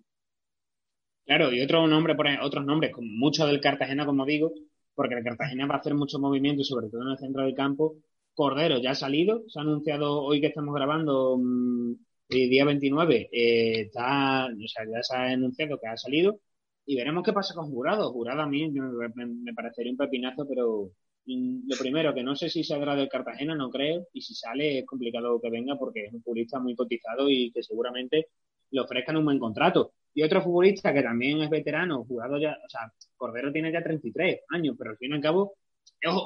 Claro, 1.24 1.52
y 1.52 1.60
otro 1.60 1.86
nombre, 1.88 2.14
otros 2.40 2.64
nombres, 2.64 2.92
como 2.92 3.08
mucho 3.08 3.46
del 3.46 3.60
Cartagena, 3.60 4.06
como 4.06 4.24
digo, 4.24 4.52
porque 4.94 5.16
el 5.16 5.24
Cartagena 5.24 5.66
va 5.66 5.76
a 5.76 5.78
hacer 5.78 5.94
mucho 5.94 6.20
movimiento, 6.20 6.62
sobre 6.62 6.88
todo 6.88 7.02
en 7.02 7.08
el 7.08 7.18
centro 7.18 7.42
del 7.42 7.54
campo. 7.54 7.96
Cordero 8.36 8.78
ya 8.78 8.90
ha 8.92 8.94
salido, 8.94 9.44
se 9.48 9.58
ha 9.58 9.62
anunciado 9.62 10.22
hoy 10.22 10.40
que 10.40 10.48
estamos 10.48 10.74
grabando 10.74 11.38
mm, 11.38 11.92
el 12.28 12.50
día 12.50 12.64
29 12.66 13.30
eh, 13.32 13.80
está, 13.82 14.46
o 14.46 14.68
sea, 14.68 14.84
ya 14.84 15.02
se 15.02 15.16
ha 15.16 15.22
anunciado 15.32 15.78
que 15.80 15.88
ha 15.88 15.96
salido 15.96 16.38
y 16.84 16.96
veremos 16.96 17.24
qué 17.24 17.32
pasa 17.32 17.54
con 17.54 17.70
Jurado. 17.70 18.12
Jurado 18.12 18.42
a 18.42 18.46
mí 18.46 18.70
me, 18.70 19.54
parecería 19.54 19.90
un 19.90 19.96
pepinazo, 19.96 20.46
pero 20.46 20.90
mm, 21.24 21.60
lo 21.66 21.76
primero, 21.78 22.14
que 22.14 22.22
no 22.22 22.36
sé 22.36 22.50
si 22.50 22.62
saldrá 22.62 22.94
del 22.94 23.08
Cartagena, 23.08 23.54
no 23.54 23.70
creo, 23.70 24.06
y 24.12 24.20
si 24.20 24.34
sale 24.34 24.80
es 24.80 24.86
complicado 24.86 25.40
que 25.40 25.50
venga 25.50 25.76
porque 25.78 26.04
es 26.04 26.12
un 26.12 26.22
futbolista 26.22 26.60
muy 26.60 26.76
cotizado 26.76 27.30
y 27.30 27.50
que 27.52 27.62
seguramente 27.62 28.28
le 28.70 28.80
ofrezcan 28.82 29.16
un 29.16 29.24
buen 29.24 29.38
contrato. 29.38 29.94
Y 30.12 30.22
otro 30.22 30.42
futbolista 30.42 30.92
que 30.92 31.02
también 31.02 31.40
es 31.40 31.48
veterano, 31.50 32.04
jugado 32.04 32.38
ya, 32.38 32.52
o 32.64 32.68
sea, 32.68 32.92
Cordero 33.16 33.50
tiene 33.50 33.72
ya 33.72 33.82
33 33.82 34.40
años, 34.50 34.76
pero 34.78 34.90
al 34.90 34.98
fin 34.98 35.12
y 35.12 35.14
al 35.14 35.22
cabo, 35.22 35.54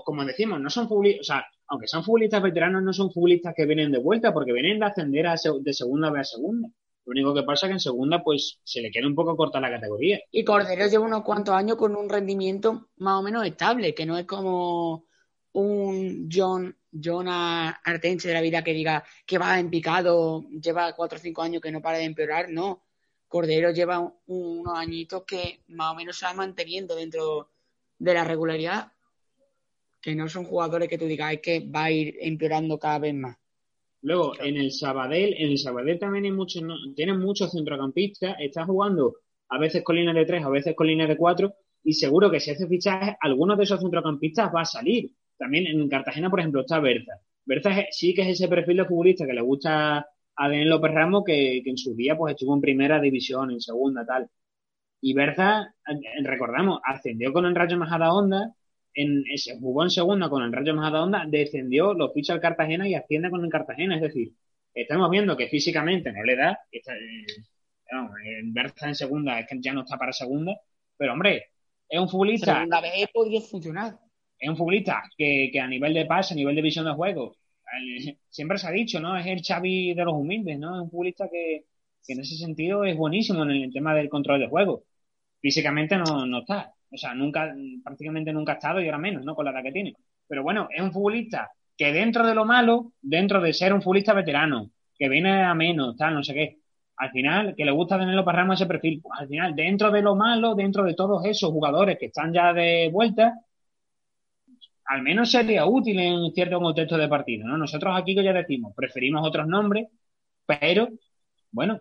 como 0.05 0.25
decimos, 0.25 0.61
no 0.61 0.71
son 0.71 0.89
futbolistas, 0.89 1.21
o 1.21 1.25
sea, 1.25 1.47
aunque 1.71 1.87
son 1.87 2.03
futbolistas 2.03 2.43
veteranos, 2.43 2.83
no 2.83 2.93
son 2.93 3.13
futbolistas 3.13 3.55
que 3.57 3.65
vienen 3.65 3.93
de 3.93 3.99
vuelta, 3.99 4.35
porque 4.35 4.53
vienen 4.53 4.81
de 4.81 4.87
ascender 4.87 5.27
de 5.61 5.73
segunda 5.73 6.09
a 6.09 6.25
segunda. 6.25 6.69
Lo 7.07 7.13
único 7.13 7.33
que 7.33 7.45
pasa 7.45 7.67
es 7.67 7.71
que 7.71 7.75
en 7.75 7.81
segunda, 7.81 8.23
pues, 8.25 8.59
se 8.65 8.83
le 8.83 8.91
queda 8.91 9.07
un 9.07 9.15
poco 9.15 9.37
corta 9.37 9.61
la 9.61 9.71
categoría. 9.71 10.21
Y 10.33 10.43
Cordero 10.43 10.89
lleva 10.89 11.07
unos 11.07 11.23
cuantos 11.23 11.55
años 11.55 11.77
con 11.77 11.95
un 11.95 12.09
rendimiento 12.09 12.89
más 12.97 13.21
o 13.21 13.23
menos 13.23 13.47
estable, 13.47 13.95
que 13.95 14.05
no 14.05 14.19
es 14.19 14.27
como 14.27 15.05
un 15.53 16.29
John, 16.31 16.77
John 16.93 17.29
Artense 17.29 18.27
de 18.27 18.35
la 18.35 18.41
vida 18.41 18.65
que 18.65 18.73
diga 18.73 19.05
que 19.25 19.39
va 19.39 19.61
en 19.61 19.71
picado, 19.71 20.45
lleva 20.51 20.93
cuatro 20.95 21.19
o 21.19 21.23
cinco 21.23 21.43
años 21.43 21.63
que 21.63 21.71
no 21.71 21.81
para 21.81 21.99
de 21.99 22.05
empeorar, 22.05 22.51
no. 22.51 22.83
Cordero 23.29 23.71
lleva 23.71 24.13
unos 24.27 24.77
añitos 24.77 25.23
que 25.23 25.61
más 25.69 25.93
o 25.93 25.95
menos 25.95 26.19
se 26.19 26.27
va 26.27 26.35
manteniendo 26.35 26.97
dentro 26.97 27.49
de 27.97 28.15
la 28.15 28.25
regularidad 28.25 28.91
que 30.01 30.15
no 30.15 30.29
son 30.29 30.45
jugadores 30.45 30.89
que 30.89 30.99
tú 30.99 31.07
digas 31.07 31.37
que 31.43 31.61
va 31.61 31.85
a 31.85 31.91
ir 31.91 32.17
empeorando 32.21 32.79
cada 32.79 32.99
vez 32.99 33.15
más. 33.15 33.37
Luego, 34.03 34.33
en 34.41 34.57
el 34.57 34.73
Sabadell, 34.73 35.35
en 35.37 35.51
el 35.51 35.59
Sabadell 35.59 35.99
también 35.99 36.25
hay 36.25 36.33
muchos, 36.33 36.63
tienen 36.97 37.19
muchos 37.19 37.53
centrocampistas, 37.53 38.37
está 38.41 38.65
jugando 38.65 39.17
a 39.49 39.59
veces 39.59 39.83
con 39.83 39.97
línea 39.97 40.15
de 40.15 40.25
tres, 40.25 40.43
a 40.43 40.49
veces 40.49 40.75
con 40.75 40.87
línea 40.87 41.07
de 41.07 41.17
cuatro, 41.17 41.55
y 41.83 41.95
seguro 41.95 42.31
que 42.31 42.41
si 42.41 42.51
hace 42.51 42.67
fichaje, 42.67 43.17
alguno 43.21 43.57
de 43.57 43.65
esos 43.65 43.81
centrocampistas 43.81 44.51
va 44.55 44.63
a 44.63 44.67
salir. 44.67 45.13
También 45.37 45.67
en 45.67 45.89
Cartagena, 45.89 46.31
por 46.31 46.41
ejemplo, 46.41 46.61
está 46.61 46.79
Berta. 46.81 47.21
Berta 47.45 47.87
sí 47.91 48.15
que 48.15 48.23
es 48.23 48.29
ese 48.29 48.49
perfil 48.49 48.79
de 48.79 48.85
futbolista 48.85 49.27
que 49.27 49.33
le 49.33 49.41
gusta 49.41 50.07
a 50.37 50.49
Denis 50.49 50.69
López 50.69 50.93
Ramos, 50.93 51.25
que, 51.25 51.59
en 51.59 51.77
su 51.77 51.95
día 51.95 52.17
pues 52.17 52.35
estuvo 52.35 52.55
en 52.55 52.61
primera 52.61 53.01
división, 53.01 53.51
en 53.51 53.61
segunda, 53.61 54.05
tal. 54.07 54.31
Y 55.01 55.15
Berta, 55.15 55.75
eh, 55.89 56.23
recordamos, 56.23 56.81
ascendió 56.85 57.33
con 57.33 57.47
el 57.47 57.55
Rayo 57.55 57.77
Majada 57.79 58.13
Onda, 58.13 58.55
en, 58.95 59.25
se 59.37 59.59
jugó 59.59 59.83
en 59.83 59.91
segunda 59.91 60.29
con 60.29 60.43
el 60.43 60.53
Rayo 60.53 60.75
Majadahonda, 60.75 61.25
descendió, 61.29 61.95
lo 61.95 62.13
ficha 62.13 62.35
el 62.35 62.41
Cartagena 62.41 62.89
y 62.89 62.95
asciende 62.95 63.31
con 63.31 63.45
el 63.45 63.51
Cartagena. 63.51 63.97
Es 63.97 64.03
decir, 64.03 64.33
estamos 64.75 65.11
viendo 65.11 65.37
que 65.37 65.49
físicamente 65.49 66.13
no 66.13 66.23
le 66.23 66.37
da, 66.37 66.59
está, 66.71 66.95
eh, 66.95 67.27
en 68.25 68.53
Berza 68.53 68.89
en 68.89 68.95
segunda 68.95 69.41
es 69.41 69.49
que 69.49 69.61
ya 69.61 69.73
no 69.73 69.83
está 69.83 69.97
para 69.97 70.13
segunda, 70.13 70.59
pero 70.97 71.13
hombre, 71.13 71.47
es 71.89 72.01
un 72.01 72.09
futbolista. 72.09 72.55
Segunda 72.55 72.81
vez 72.81 73.09
podría 73.13 73.41
funcionar. 73.41 73.99
Es 74.39 74.49
un 74.49 74.57
futbolista 74.57 75.03
que, 75.17 75.51
que 75.53 75.61
a 75.61 75.67
nivel 75.67 75.93
de 75.93 76.07
pase, 76.07 76.35
a 76.35 76.37
nivel 76.37 76.55
de 76.55 76.63
visión 76.63 76.85
de 76.85 76.93
juego, 76.93 77.37
siempre 78.29 78.59
se 78.59 78.67
ha 78.67 78.71
dicho, 78.71 79.01
¿no? 79.01 79.17
Es 79.17 79.27
el 79.27 79.43
Xavi 79.43 79.95
de 79.95 80.05
los 80.05 80.15
humildes, 80.15 80.59
¿no? 80.59 80.77
Es 80.77 80.83
un 80.83 80.91
futbolista 80.91 81.29
que, 81.31 81.67
que 82.07 82.13
en 82.13 82.21
ese 82.21 82.37
sentido 82.37 82.85
es 82.85 82.97
buenísimo 82.97 83.43
en 83.43 83.51
el 83.51 83.73
tema 83.73 83.95
del 83.95 84.09
control 84.09 84.41
de 84.41 84.49
juego. 84.49 84.85
Físicamente 85.41 85.97
no, 85.97 86.27
no 86.27 86.41
está. 86.41 86.75
O 86.93 86.97
sea, 86.97 87.15
nunca, 87.15 87.55
prácticamente 87.85 88.33
nunca 88.33 88.53
ha 88.53 88.55
estado 88.57 88.81
y 88.81 88.87
ahora 88.87 88.99
menos, 88.99 89.25
¿no? 89.25 89.35
Con 89.35 89.45
la 89.45 89.53
edad 89.53 89.63
que 89.63 89.73
tiene. 89.73 89.95
Pero 90.27 90.43
bueno, 90.43 90.69
es 90.75 90.83
un 90.83 90.93
futbolista 90.93 91.51
que 91.77 91.93
dentro 91.93 92.27
de 92.27 92.35
lo 92.35 92.45
malo, 92.45 92.93
dentro 93.01 93.41
de 93.41 93.53
ser 93.53 93.73
un 93.73 93.83
futbolista 93.83 94.13
veterano, 94.13 94.71
que 94.99 95.09
viene 95.09 95.43
a 95.43 95.55
menos, 95.55 95.97
tal, 95.97 96.15
no 96.15 96.23
sé 96.23 96.35
qué, 96.35 96.59
al 96.97 97.11
final, 97.11 97.55
que 97.57 97.65
le 97.65 97.71
gusta 97.73 97.99
tenerlo 97.99 98.25
para 98.25 98.39
Ramos 98.41 98.61
ese 98.61 98.67
perfil, 98.69 99.01
pues 99.03 99.19
al 99.19 99.29
final, 99.29 99.55
dentro 99.57 99.91
de 99.91 100.03
lo 100.03 100.15
malo, 100.15 100.55
dentro 100.55 100.85
de 100.85 100.95
todos 100.95 101.25
esos 101.25 101.51
jugadores 101.51 101.99
que 101.99 102.07
están 102.07 102.33
ya 102.33 102.53
de 102.53 102.91
vuelta, 102.93 103.35
al 104.85 105.03
menos 105.03 105.31
sería 105.31 105.67
útil 105.67 105.99
en 106.01 106.33
cierto 106.33 106.61
contexto 106.61 106.97
de 106.99 107.09
partido, 107.09 107.47
¿no? 107.47 107.57
Nosotros 107.57 107.95
aquí 107.97 108.15
que 108.15 108.25
ya 108.25 108.33
decimos, 108.33 108.75
preferimos 108.77 109.27
otros 109.27 109.47
nombres, 109.47 109.89
pero, 110.47 110.89
bueno, 111.53 111.81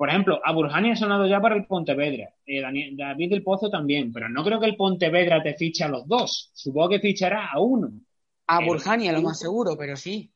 por 0.00 0.08
ejemplo, 0.08 0.40
a 0.42 0.52
Burjani 0.54 0.92
ha 0.92 0.96
sonado 0.96 1.26
ya 1.26 1.42
para 1.42 1.56
el 1.56 1.66
Pontevedra, 1.66 2.32
eh, 2.46 2.62
David 2.96 3.28
del 3.28 3.42
Pozo 3.42 3.68
también, 3.68 4.10
pero 4.14 4.30
no 4.30 4.42
creo 4.42 4.58
que 4.58 4.64
el 4.64 4.74
Pontevedra 4.74 5.42
te 5.42 5.52
fiche 5.52 5.84
a 5.84 5.88
los 5.88 6.08
dos, 6.08 6.50
supongo 6.54 6.88
que 6.88 7.00
fichará 7.00 7.50
a 7.52 7.60
uno. 7.60 7.92
A 8.46 8.64
Burjani, 8.64 9.08
a 9.08 9.12
lo 9.12 9.20
más 9.20 9.38
seguro, 9.38 9.76
pero 9.76 9.96
sí. 9.96 10.32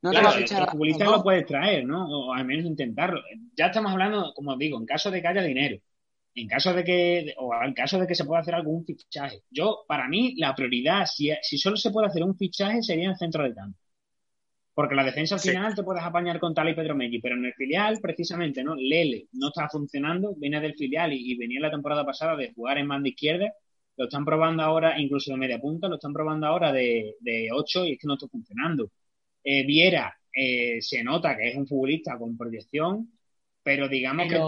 No 0.00 0.10
claro, 0.10 0.28
te 0.28 0.54
a 0.54 0.58
el 0.60 1.10
lo 1.10 1.22
puedes 1.24 1.44
traer, 1.44 1.84
¿no? 1.84 2.06
O 2.06 2.32
al 2.32 2.44
menos 2.44 2.66
intentarlo. 2.66 3.20
Ya 3.56 3.66
estamos 3.66 3.90
hablando, 3.90 4.32
como 4.32 4.52
os 4.52 4.58
digo, 4.58 4.78
en 4.78 4.86
caso 4.86 5.10
de 5.10 5.20
que 5.20 5.26
haya 5.26 5.42
dinero, 5.42 5.80
en 6.36 6.46
caso 6.46 6.72
de 6.72 6.84
que, 6.84 7.34
o 7.38 7.50
en 7.52 7.74
caso 7.74 7.98
de 7.98 8.06
que 8.06 8.14
se 8.14 8.24
pueda 8.24 8.42
hacer 8.42 8.54
algún 8.54 8.84
fichaje. 8.84 9.42
Yo, 9.50 9.84
para 9.88 10.06
mí, 10.06 10.36
la 10.36 10.54
prioridad, 10.54 11.04
si, 11.06 11.32
si 11.42 11.58
solo 11.58 11.76
se 11.76 11.90
puede 11.90 12.06
hacer 12.06 12.22
un 12.22 12.36
fichaje, 12.36 12.80
sería 12.80 13.06
en 13.06 13.10
el 13.10 13.16
centro 13.16 13.42
del 13.42 13.56
campo. 13.56 13.76
Porque 14.76 14.94
la 14.94 15.04
defensa 15.04 15.36
al 15.36 15.40
final 15.40 15.74
te 15.74 15.82
puedes 15.82 16.02
apañar 16.02 16.38
con 16.38 16.52
Tal 16.52 16.68
y 16.68 16.74
Pedro 16.74 16.94
Meggi, 16.94 17.18
pero 17.18 17.34
en 17.34 17.46
el 17.46 17.54
filial, 17.54 17.98
precisamente, 17.98 18.62
¿no? 18.62 18.74
Lele 18.74 19.26
no 19.32 19.48
está 19.48 19.70
funcionando, 19.70 20.34
viene 20.36 20.60
del 20.60 20.74
filial 20.74 21.14
y, 21.14 21.34
venía 21.34 21.60
la 21.60 21.70
temporada 21.70 22.04
pasada 22.04 22.36
de 22.36 22.52
jugar 22.52 22.76
en 22.76 22.88
banda 22.88 23.08
izquierda. 23.08 23.54
Lo 23.96 24.04
están 24.04 24.26
probando 24.26 24.62
ahora, 24.62 25.00
incluso 25.00 25.32
de 25.32 25.38
media 25.38 25.58
punta, 25.58 25.88
lo 25.88 25.94
están 25.94 26.12
probando 26.12 26.46
ahora 26.46 26.74
de, 26.74 27.14
de 27.20 27.48
8 27.50 27.86
y 27.86 27.92
es 27.92 27.98
que 27.98 28.06
no 28.06 28.14
está 28.16 28.28
funcionando. 28.28 28.90
Eh, 29.42 29.64
Viera 29.64 30.14
eh, 30.30 30.82
se 30.82 31.02
nota 31.02 31.34
que 31.38 31.48
es 31.48 31.56
un 31.56 31.66
futbolista 31.66 32.18
con 32.18 32.36
proyección, 32.36 33.10
pero 33.62 33.88
digamos 33.88 34.28
que 34.28 34.38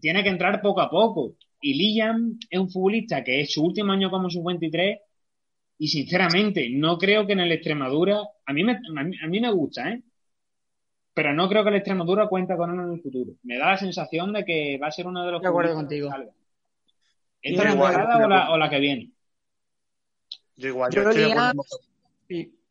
tiene 0.00 0.24
que 0.24 0.30
entrar 0.30 0.60
poco 0.60 0.80
a 0.80 0.90
poco. 0.90 1.36
Y 1.60 1.74
Liam 1.74 2.40
es 2.50 2.58
un 2.58 2.68
futbolista 2.68 3.22
que 3.22 3.42
es 3.42 3.52
su 3.52 3.62
último 3.62 3.92
año 3.92 4.10
como 4.10 4.28
sub-23 4.28 4.98
y 5.78 5.88
sinceramente 5.88 6.68
no 6.70 6.98
creo 6.98 7.26
que 7.26 7.32
en 7.32 7.40
el 7.40 7.52
Extremadura, 7.52 8.20
a 8.46 8.52
mí 8.52 8.64
me, 8.64 8.72
a 8.72 9.26
mí, 9.26 9.40
me 9.40 9.50
gusta, 9.52 9.90
¿eh? 9.90 10.02
Pero 11.12 11.32
no 11.32 11.48
creo 11.48 11.62
que 11.62 11.70
el 11.70 11.76
Extremadura 11.76 12.28
cuente 12.28 12.56
con 12.56 12.70
él 12.70 12.86
en 12.86 12.92
el 12.94 13.00
futuro. 13.00 13.32
Me 13.42 13.58
da 13.58 13.70
la 13.70 13.76
sensación 13.76 14.32
de 14.32 14.44
que 14.44 14.78
va 14.78 14.88
a 14.88 14.92
ser 14.92 15.06
uno 15.06 15.24
de 15.24 15.32
los 15.32 15.42
de 15.42 15.48
acuerdo 15.48 15.74
contigo. 15.74 16.10
¿Esta 17.42 17.62
temporada 17.62 18.24
o 18.24 18.28
la, 18.28 18.50
o 18.50 18.58
la 18.58 18.70
que 18.70 18.78
viene? 18.78 19.10
Yo 20.56 20.68
igual, 20.68 20.92
yo, 20.92 21.02
estoy 21.02 21.24
de 21.24 21.32
acuerdo. 21.32 21.64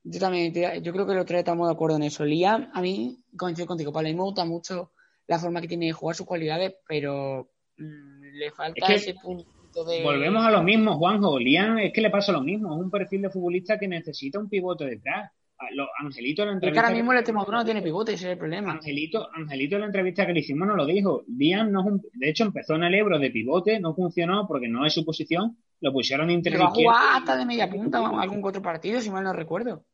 Yo 0.06 0.20
también, 0.20 0.54
yo 0.84 0.91
creo 0.91 1.06
que 1.06 1.14
los 1.14 1.26
tres 1.26 1.39
estamos 1.39 1.68
de 1.68 1.74
acuerdo 1.74 1.95
en 1.95 2.04
eso. 2.04 2.26
Liam, 2.26 2.70
a 2.74 2.82
mí, 2.82 3.20
coincido 3.38 3.68
contigo, 3.68 3.93
para 3.93 4.10
mí 4.10 4.16
me 4.16 4.24
gusta 4.24 4.43
mucho 4.43 4.91
la 5.28 5.39
forma 5.39 5.62
que 5.62 5.68
tiene 5.68 5.86
de 5.88 5.93
jugar 5.93 6.16
sus 6.16 6.26
cualidades, 6.26 6.76
pero 6.86 7.49
mm, 7.78 8.22
le 8.34 8.51
falta 8.51 8.93
ese 8.93 9.14
punto 9.14 9.53
de. 9.84 10.04
Volvemos 10.04 10.46
a 10.46 10.52
lo 10.52 10.62
mismo, 10.62 10.98
Juanjo. 10.98 11.40
Liam 11.40 11.80
es 11.80 11.92
que 11.92 12.02
le 12.02 12.10
pasa 12.10 12.32
lo 12.32 12.42
mismo. 12.42 12.74
Es 12.76 12.80
un 12.80 12.92
perfil 12.92 13.24
de 13.24 13.30
futbolista 13.30 13.80
que 13.80 13.88
necesita 13.88 14.40
un 14.40 14.50
pivote 14.50 14.86
detrás. 14.86 15.32
Los, 15.72 15.88
Angelito 16.00 16.42
en 16.42 16.48
la 16.50 16.54
entrevista. 16.56 16.80
Es 16.80 16.84
que 16.84 16.86
ahora 16.88 16.96
mismo 16.96 17.12
el 17.14 17.20
Extremadura 17.20 17.58
no 17.60 17.66
tiene 17.66 17.82
pivote, 17.82 18.14
ese 18.14 18.26
es 18.26 18.32
el 18.34 18.38
problema. 18.38 18.74
Angelito, 18.74 19.30
Angelito 19.34 19.76
en 19.76 19.82
la 19.82 19.88
entrevista 19.88 20.26
que 20.26 20.34
le 20.34 20.42
hicimos 20.42 20.68
nos 20.68 20.78
lo 20.78 20.86
dijo. 20.86 21.24
Liam 21.28 21.72
no 21.72 21.82
es 21.82 21.86
un, 21.88 22.02
de 22.14 22.30
hecho 22.30 22.44
empezó 22.44 22.76
en 22.76 22.84
el 22.84 22.94
Ebro 22.94 23.18
de 23.18 23.32
pivote, 23.32 23.80
no 23.80 23.96
funcionó 23.96 24.46
porque 24.48 24.68
no 24.68 24.86
es 24.86 24.94
su 24.94 25.06
posición. 25.06 25.58
Lo 25.80 25.92
pusieron 25.92 26.28
de 26.28 26.34
interior. 26.34 26.70
Pero 26.76 26.92
hasta 26.92 27.36
de 27.38 27.46
media 27.46 27.70
punta 27.70 28.00
algún 28.00 28.44
otro 28.44 28.62
partido, 28.62 29.02
si 29.02 29.10
mal 29.10 29.24
no 29.24 29.34
recuerdo. 29.34 29.86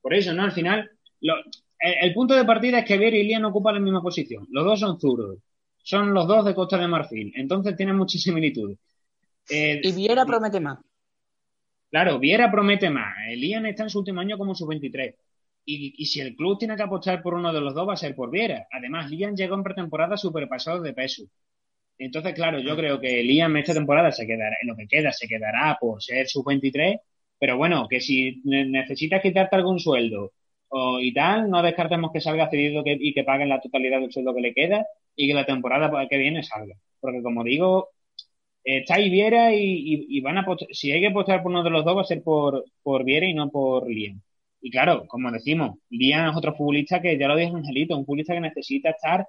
Por 0.00 0.14
eso, 0.14 0.32
¿no? 0.32 0.44
Al 0.44 0.52
final, 0.52 0.88
el, 1.78 2.14
punto 2.14 2.34
de 2.34 2.44
partida 2.44 2.78
es 2.78 2.84
que 2.84 2.96
Viera 2.96 3.16
y 3.16 3.24
Lian 3.24 3.44
ocupan 3.44 3.74
la 3.74 3.80
misma 3.80 4.02
posición. 4.02 4.46
Los 4.50 4.64
dos 4.64 4.80
son 4.80 5.00
zurdos. 5.00 5.38
Son 5.82 6.12
los 6.14 6.26
dos 6.26 6.44
de 6.44 6.54
Costa 6.54 6.78
de 6.78 6.88
Marfil. 6.88 7.32
Entonces 7.36 7.76
tienen 7.76 7.96
muchas 7.96 8.22
similitudes. 8.22 8.78
Eh, 9.48 9.80
y 9.82 9.92
Viera 9.92 10.24
promete 10.24 10.60
más. 10.60 10.78
Claro, 11.90 12.18
Viera 12.18 12.50
promete 12.50 12.90
más. 12.90 13.14
Lian 13.36 13.66
está 13.66 13.84
en 13.84 13.90
su 13.90 14.00
último 14.00 14.20
año 14.20 14.38
como 14.38 14.54
su 14.54 14.66
23. 14.66 15.14
Y, 15.68 16.06
si 16.06 16.20
el 16.20 16.36
club 16.36 16.58
tiene 16.58 16.76
que 16.76 16.82
apostar 16.82 17.22
por 17.22 17.34
uno 17.34 17.52
de 17.52 17.60
los 17.60 17.74
dos, 17.74 17.88
va 17.88 17.94
a 17.94 17.96
ser 17.96 18.14
por 18.14 18.30
Viera. 18.30 18.68
Además, 18.70 19.10
Lian 19.10 19.34
llegó 19.34 19.56
en 19.56 19.64
pretemporada 19.64 20.16
superpasado 20.16 20.80
de 20.80 20.92
peso. 20.92 21.24
Entonces, 21.98 22.34
claro, 22.34 22.60
yo 22.60 22.76
creo 22.76 23.00
que 23.00 23.22
Liam 23.22 23.56
esta 23.56 23.74
temporada 23.74 24.12
se 24.12 24.26
quedará, 24.26 24.56
en 24.62 24.68
lo 24.68 24.76
que 24.76 24.86
queda, 24.86 25.12
se 25.12 25.26
quedará 25.26 25.76
por 25.80 26.02
ser 26.02 26.28
su 26.28 26.44
23 26.44 27.00
pero 27.38 27.56
bueno, 27.56 27.86
que 27.88 28.00
si 28.00 28.40
necesitas 28.44 29.22
quitarte 29.22 29.56
algún 29.56 29.78
sueldo 29.78 30.32
o, 30.68 31.00
y 31.00 31.12
tal, 31.12 31.50
no 31.50 31.62
descartemos 31.62 32.10
que 32.12 32.20
salga 32.20 32.50
cedido 32.50 32.82
y 32.84 33.12
que 33.14 33.24
paguen 33.24 33.48
la 33.48 33.60
totalidad 33.60 34.00
del 34.00 34.12
sueldo 34.12 34.34
que 34.34 34.40
le 34.40 34.54
queda 34.54 34.86
y 35.14 35.28
que 35.28 35.34
la 35.34 35.46
temporada 35.46 35.90
que 36.08 36.18
viene 36.18 36.42
salga. 36.42 36.76
Porque 37.00 37.22
como 37.22 37.44
digo, 37.44 37.90
está 38.66 39.00
y 39.00 39.10
Viera 39.10 39.54
y, 39.54 40.20
van 40.20 40.38
a 40.38 40.46
si 40.72 40.92
hay 40.92 41.00
que 41.00 41.08
apostar 41.08 41.42
por 41.42 41.52
uno 41.52 41.62
de 41.62 41.70
los 41.70 41.84
dos 41.84 41.96
va 41.96 42.00
a 42.02 42.04
ser 42.04 42.22
por, 42.22 42.64
por 42.82 43.04
Viera 43.04 43.26
y 43.26 43.34
no 43.34 43.50
por 43.50 43.88
Lian. 43.88 44.22
Y 44.60 44.70
claro, 44.70 45.06
como 45.06 45.30
decimos, 45.30 45.78
Lian 45.90 46.30
es 46.30 46.36
otro 46.36 46.54
futbolista 46.54 47.00
que 47.00 47.18
ya 47.18 47.28
lo 47.28 47.36
dijo 47.36 47.56
Angelito, 47.56 47.96
un 47.96 48.04
futbolista 48.04 48.34
que 48.34 48.40
necesita 48.40 48.90
estar 48.90 49.26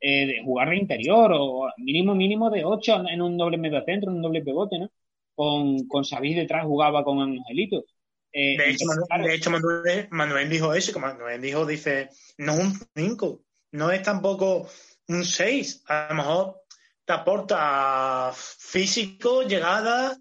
eh, 0.00 0.26
de 0.26 0.42
jugar 0.44 0.70
de 0.70 0.76
interior 0.76 1.32
o 1.34 1.68
mínimo 1.78 2.14
mínimo 2.14 2.50
de 2.50 2.64
8 2.64 3.04
en 3.10 3.20
un 3.20 3.36
doble 3.36 3.58
medio 3.58 3.82
centro, 3.84 4.10
en 4.10 4.16
un 4.16 4.22
doble 4.22 4.42
pivote, 4.42 4.78
¿no? 4.78 4.90
con, 5.38 5.86
con 5.86 6.02
detrás 6.20 6.64
jugaba 6.64 7.04
con 7.04 7.20
Angelito. 7.20 7.84
Eh, 8.32 8.58
de, 8.58 8.70
hecho, 9.34 9.50
Manuel, 10.10 10.50
dijo 10.50 10.74
eso, 10.74 10.92
que 10.92 10.98
Manuel 10.98 11.40
dijo, 11.40 11.64
dice, 11.64 12.10
no 12.38 12.54
es 12.54 12.58
un 12.58 12.78
5, 12.96 13.40
no 13.72 13.92
es 13.92 14.02
tampoco 14.02 14.68
un 15.06 15.24
6, 15.24 15.84
a 15.86 16.08
lo 16.10 16.14
mejor 16.16 16.62
te 17.08 17.14
aporta 17.14 18.30
físico, 18.34 19.42
llegada 19.42 20.14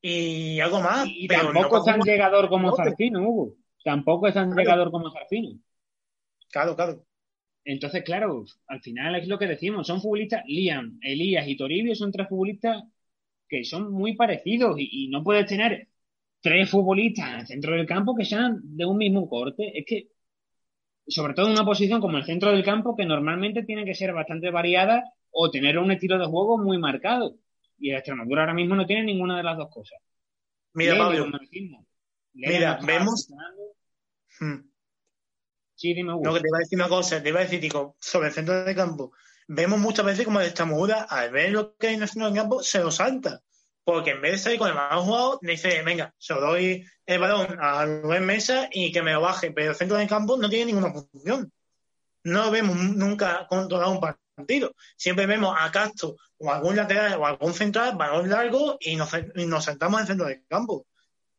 y 0.00 0.60
algo 0.60 0.80
más. 0.80 1.08
Y, 1.08 1.26
tampoco 1.26 1.78
es 1.78 1.84
tan 1.86 2.00
llegador 2.02 2.48
como 2.48 2.76
Zarfino, 2.76 3.28
Hugo. 3.28 3.54
Tampoco 3.82 4.28
es 4.28 4.34
tan 4.34 4.54
llegador 4.54 4.92
como 4.92 5.10
Zarfino. 5.10 5.58
Claro, 6.52 6.76
claro. 6.76 7.04
Entonces, 7.64 8.04
claro, 8.04 8.44
al 8.68 8.80
final 8.80 9.16
es 9.16 9.26
lo 9.26 9.40
que 9.40 9.48
decimos, 9.48 9.88
son 9.88 10.00
futbolistas, 10.00 10.44
Liam, 10.46 11.00
Elías 11.02 11.48
y 11.48 11.56
Toribio 11.56 11.96
son 11.96 12.12
tres 12.12 12.28
futbolistas 12.28 12.84
que 13.48 13.64
son 13.64 13.92
muy 13.92 14.14
parecidos 14.14 14.76
y, 14.78 15.08
no 15.08 15.24
puedes 15.24 15.46
tener 15.46 15.88
tres 16.40 16.70
futbolistas 16.70 17.28
en 17.28 17.40
el 17.40 17.46
centro 17.48 17.74
del 17.74 17.86
campo 17.86 18.14
que 18.14 18.24
sean 18.24 18.60
de 18.62 18.84
un 18.84 18.98
mismo 18.98 19.28
corte. 19.28 19.76
Es 19.76 19.84
que, 19.84 20.10
sobre 21.08 21.34
todo 21.34 21.46
en 21.46 21.52
una 21.54 21.64
posición 21.64 22.00
como 22.00 22.18
el 22.18 22.24
centro 22.24 22.52
del 22.52 22.62
campo, 22.62 22.94
que 22.94 23.04
normalmente 23.04 23.64
tiene 23.64 23.84
que 23.84 23.96
ser 23.96 24.12
bastante 24.12 24.52
variada 24.52 25.02
o 25.30 25.50
tener 25.50 25.78
un 25.78 25.90
estilo 25.90 26.18
de 26.18 26.26
juego 26.26 26.58
muy 26.58 26.78
marcado. 26.78 27.36
Y 27.78 27.90
el 27.90 27.96
Extremadura 27.96 28.42
ahora 28.42 28.54
mismo 28.54 28.74
no 28.74 28.86
tiene 28.86 29.04
ninguna 29.04 29.36
de 29.36 29.44
las 29.44 29.56
dos 29.56 29.68
cosas. 29.70 29.98
Mira, 30.72 30.96
Pablo. 30.96 31.28
Mira, 32.34 32.78
vemos. 32.84 33.28
Hmm. 34.40 34.68
Sí, 35.74 35.94
dime, 35.94 36.12
No, 36.12 36.34
que 36.34 36.40
te 36.40 36.48
iba 36.48 36.58
a 36.58 36.60
decir 36.60 36.78
una 36.78 36.88
cosa, 36.88 37.22
te 37.22 37.28
iba 37.28 37.38
a 37.38 37.44
decir, 37.44 37.60
digo, 37.60 37.96
sobre 38.00 38.28
el 38.28 38.34
centro 38.34 38.64
del 38.64 38.74
campo 38.74 39.12
vemos 39.48 39.80
muchas 39.80 40.06
veces 40.06 40.24
como 40.24 40.40
esta 40.40 40.64
muda, 40.64 41.06
al 41.08 41.30
ver 41.30 41.50
lo 41.50 41.74
que 41.76 41.88
hay 41.88 41.94
en 41.94 42.02
el 42.02 42.34
campo, 42.34 42.62
se 42.62 42.78
lo 42.78 42.90
salta. 42.90 43.42
Porque 43.82 44.10
en 44.10 44.20
vez 44.20 44.32
de 44.32 44.38
salir 44.38 44.58
con 44.58 44.68
el 44.68 44.74
balón 44.74 45.06
jugado, 45.06 45.38
dice, 45.40 45.82
venga, 45.82 46.14
se 46.18 46.34
lo 46.34 46.42
doy 46.42 46.84
el 47.06 47.18
balón 47.18 47.56
a 47.58 47.86
Rubén 47.86 48.26
Mesa 48.26 48.68
y 48.70 48.92
que 48.92 49.02
me 49.02 49.14
lo 49.14 49.22
baje. 49.22 49.50
Pero 49.50 49.70
el 49.70 49.76
centro 49.76 49.96
del 49.96 50.06
campo 50.06 50.36
no 50.36 50.50
tiene 50.50 50.66
ninguna 50.66 50.92
función. 50.92 51.50
No 52.24 52.50
vemos 52.50 52.76
nunca 52.76 53.46
controlar 53.48 53.88
un 53.88 54.00
partido. 54.00 54.27
Siempre 54.96 55.26
vemos 55.26 55.54
a 55.58 55.70
Castro 55.70 56.16
o 56.38 56.50
algún 56.50 56.76
lateral 56.76 57.20
o 57.20 57.26
algún 57.26 57.52
central, 57.52 57.96
balón 57.96 58.28
largo 58.28 58.76
y 58.80 58.96
nos, 58.96 59.10
sentamos 59.64 59.98
en 59.98 60.02
el 60.02 60.06
centro 60.06 60.26
del 60.26 60.46
campo. 60.46 60.86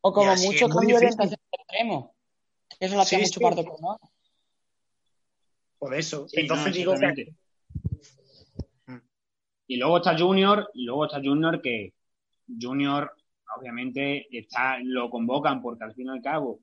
O 0.02 0.14
como 0.14 0.36
mucho 0.36 0.70
cambio 0.70 0.96
de 1.00 1.08
orientación 1.08 1.40
extremo. 1.52 2.16
Eso 2.80 2.96
lo 2.96 3.02
hacía 3.02 3.20
mucho 3.20 3.40
parte 3.40 3.64
por 3.64 3.82
¿no? 3.82 4.00
Por 5.78 5.96
eso. 5.96 6.28
Entonces 6.34 6.74
digo 6.74 6.94
que 6.94 7.34
y 9.70 9.78
luego 9.78 9.98
está 9.98 10.18
Junior, 10.18 10.72
y 10.74 10.84
luego 10.84 11.06
está 11.06 11.22
Junior 11.24 11.62
que 11.62 11.94
Junior, 12.60 13.16
obviamente, 13.56 14.26
está, 14.36 14.80
lo 14.82 15.12
convocan 15.12 15.62
porque 15.62 15.84
al 15.84 15.94
fin 15.94 16.08
y 16.08 16.10
al 16.10 16.24
cabo 16.24 16.60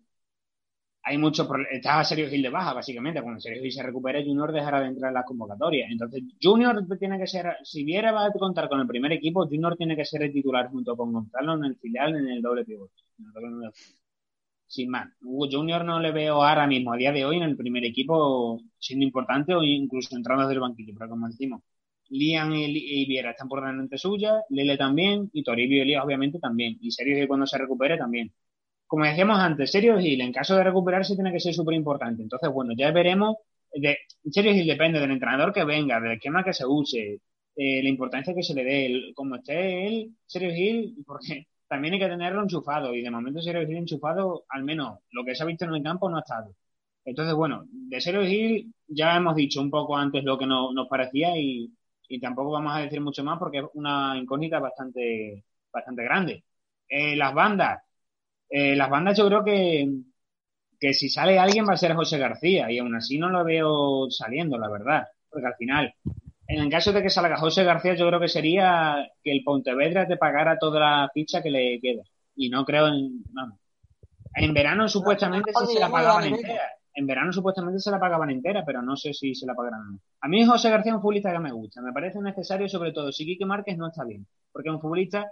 hay 1.09 1.19
muchos 1.19 1.49
está 1.71 2.03
Sergio 2.03 2.29
Gil 2.29 2.43
de 2.43 2.49
baja, 2.51 2.75
básicamente. 2.75 3.23
Cuando 3.23 3.41
Sergio 3.41 3.63
Gil 3.63 3.71
se 3.71 3.83
recupere, 3.85 4.25
Junior 4.25 4.53
dejará 4.53 4.81
de 4.81 4.89
entrar 4.89 5.11
en 5.11 5.15
las 5.15 5.25
convocatorias. 5.25 5.89
Entonces, 5.89 6.25
Junior 6.43 6.85
tiene 6.99 7.17
que 7.17 7.29
ser, 7.29 7.59
si 7.63 7.85
Viera 7.85 8.11
va 8.11 8.27
a 8.27 8.33
contar 8.33 8.69
con 8.69 8.81
el 8.81 8.89
primer 8.89 9.13
equipo, 9.13 9.47
Junior 9.47 9.77
tiene 9.77 9.95
que 9.95 10.05
ser 10.05 10.25
el 10.25 10.33
titular 10.33 10.69
junto 10.69 10.97
con 10.97 11.13
Gonzalo 11.13 11.55
en 11.55 11.65
el 11.65 11.77
filial, 11.77 12.17
en 12.17 12.29
el 12.29 12.43
doble 12.43 12.65
pivote. 12.65 12.93
Sin 14.67 14.91
más. 14.91 15.09
Junior 15.21 15.85
no 15.85 16.01
le 16.01 16.11
veo 16.11 16.43
ahora 16.43 16.67
mismo, 16.67 16.93
a 16.93 16.97
día 16.97 17.13
de 17.13 17.25
hoy, 17.25 17.37
en 17.37 17.45
el 17.45 17.57
primer 17.57 17.85
equipo 17.85 18.61
siendo 18.77 19.05
importante 19.05 19.55
o 19.55 19.63
incluso 19.63 20.17
entrando 20.17 20.43
desde 20.43 20.55
el 20.55 20.61
banquillo. 20.61 20.93
Pero 20.99 21.11
como 21.11 21.29
decimos, 21.29 21.63
Lian 22.09 22.53
y, 22.53 23.07
Viera 23.07 23.31
están 23.31 23.49
por 23.49 23.61
delante 23.61 23.97
suya, 23.97 24.43
Lele 24.51 24.77
también, 24.77 25.31
y 25.33 25.45
Toribio 25.45 25.79
y 25.79 25.81
Elías 25.83 26.05
obviamente 26.05 26.41
también, 26.41 26.77
y 26.81 26.91
Sergio 26.91 27.15
Gil 27.15 27.29
cuando 27.29 27.47
se 27.47 27.59
recupere 27.59 27.97
también. 27.97 28.33
Como 28.87 29.05
decíamos 29.05 29.39
antes, 29.39 29.71
Sergio 29.71 29.99
Gil 29.99 30.21
en 30.21 30.33
caso 30.33 30.57
de 30.57 30.65
recuperarse 30.65 31.15
tiene 31.15 31.33
que 31.33 31.41
ser 31.41 31.55
súper 31.55 31.75
importante. 31.75 32.23
Entonces, 32.23 32.51
bueno, 32.51 32.73
ya 32.77 32.91
veremos 32.93 33.37
de, 33.81 33.99
en 34.25 34.33
serio, 34.33 34.53
depende 34.65 35.01
del 35.01 35.11
entrenador 35.11 35.53
que 35.53 35.65
venga, 35.65 36.01
del 36.01 36.13
esquema 36.13 36.45
que 36.45 36.53
se 36.53 36.67
use, 36.67 37.21
eh, 37.57 37.83
la 37.83 37.89
importancia 37.89 38.35
que 38.35 38.43
se 38.43 38.55
le 38.55 38.65
dé, 38.65 39.13
como 39.15 39.37
esté 39.37 39.87
él, 39.87 40.15
Sergio 40.27 40.53
Gil, 40.53 40.97
porque 41.07 41.47
también 41.69 41.95
hay 41.95 42.01
que 42.01 42.09
tenerlo 42.09 42.43
enchufado 42.43 42.95
y 42.95 43.03
de 43.03 43.11
momento 43.11 43.41
Sergio 43.41 43.67
Gil 43.67 43.77
enchufado, 43.79 44.45
al 44.49 44.65
menos 44.65 45.01
lo 45.11 45.25
que 45.25 45.35
se 45.35 45.43
ha 45.43 45.47
visto 45.47 45.65
en 45.65 45.75
el 45.75 45.83
campo 45.83 46.09
no 46.09 46.17
ha 46.19 46.21
estado. 46.21 46.55
Entonces, 47.05 47.35
bueno, 47.35 47.65
de 47.71 48.01
Sergio 48.01 48.25
Gil 48.27 48.75
ya 48.89 49.17
hemos 49.17 49.37
dicho 49.37 49.61
un 49.61 49.71
poco 49.71 49.97
antes 49.97 50.25
lo 50.25 50.39
que 50.39 50.47
no, 50.47 50.73
nos 50.73 50.89
parecía 50.89 51.37
y, 51.39 51.73
y, 52.09 52.21
tampoco 52.21 52.53
vamos 52.53 52.75
a 52.75 52.81
decir 52.81 53.01
mucho 53.01 53.25
más 53.25 53.39
porque 53.39 53.59
es 53.59 53.65
una 53.75 54.17
incógnita 54.19 54.59
bastante, 54.59 55.45
bastante 55.73 56.03
grande. 56.05 56.45
Eh, 56.89 57.17
las 57.17 57.35
bandas, 57.35 57.83
eh, 58.49 58.77
las 58.77 58.91
bandas 58.91 59.19
yo 59.19 59.27
creo 59.29 59.45
que, 59.45 59.89
que 60.79 60.95
si 60.95 61.09
sale 61.09 61.39
alguien 61.39 61.67
va 61.69 61.75
a 61.75 61.77
ser 61.77 61.95
José 61.95 62.19
García 62.19 62.71
y 62.71 62.79
aún 62.79 62.95
así 62.95 63.19
no 63.19 63.29
lo 63.29 63.45
veo 63.45 64.11
saliendo, 64.11 64.59
la 64.59 64.69
verdad, 64.69 65.07
porque 65.31 65.47
al 65.47 65.57
final 65.57 65.95
en 66.49 66.61
el 66.61 66.71
caso 66.71 66.93
de 66.93 67.03
que 67.03 67.11
salga 67.11 67.39
José 67.39 67.65
García, 67.65 67.95
yo 67.95 68.07
creo 68.07 68.21
que 68.21 68.29
sería 68.29 69.05
que 69.23 69.33
el 69.33 69.43
Pontevedra 69.43 70.07
te 70.07 70.17
pagara 70.17 70.59
toda 70.59 70.79
la 70.79 71.11
ficha 71.13 71.43
que 71.43 71.51
le 71.51 71.81
queda. 71.81 72.05
Y 72.37 72.49
no 72.49 72.65
creo 72.65 72.87
en. 72.87 73.25
Vamos. 73.33 73.59
En 74.35 74.53
verano 74.55 74.89
supuestamente 74.89 75.51
sí 75.59 75.75
se 75.75 75.81
la 75.81 75.91
pagaban 75.91 76.25
entera. 76.25 76.63
En 76.95 77.07
verano 77.07 77.33
supuestamente 77.33 77.81
se 77.81 77.91
la 77.91 77.99
pagaban 77.99 78.31
entera, 78.31 78.65
pero 78.65 78.81
no 78.81 78.97
sé 78.97 79.13
si 79.13 79.35
se 79.35 79.47
la 79.47 79.55
pagarán. 79.55 80.01
A 80.21 80.29
mí 80.29 80.47
José 80.47 80.71
García 80.71 80.93
es 80.93 80.97
un 80.97 81.03
futbolista 81.03 81.33
que 81.33 81.39
me 81.39 81.53
gusta. 81.53 81.83
Me 81.83 81.93
parece 81.93 82.21
necesario, 82.21 82.69
sobre 82.69 82.93
todo, 82.93 83.11
si 83.13 83.27
Quique 83.27 83.45
Márquez 83.45 83.77
no 83.77 83.89
está 83.89 84.05
bien. 84.05 84.27
Porque 84.53 84.69
es 84.69 84.75
un 84.75 84.81
futbolista 84.81 85.27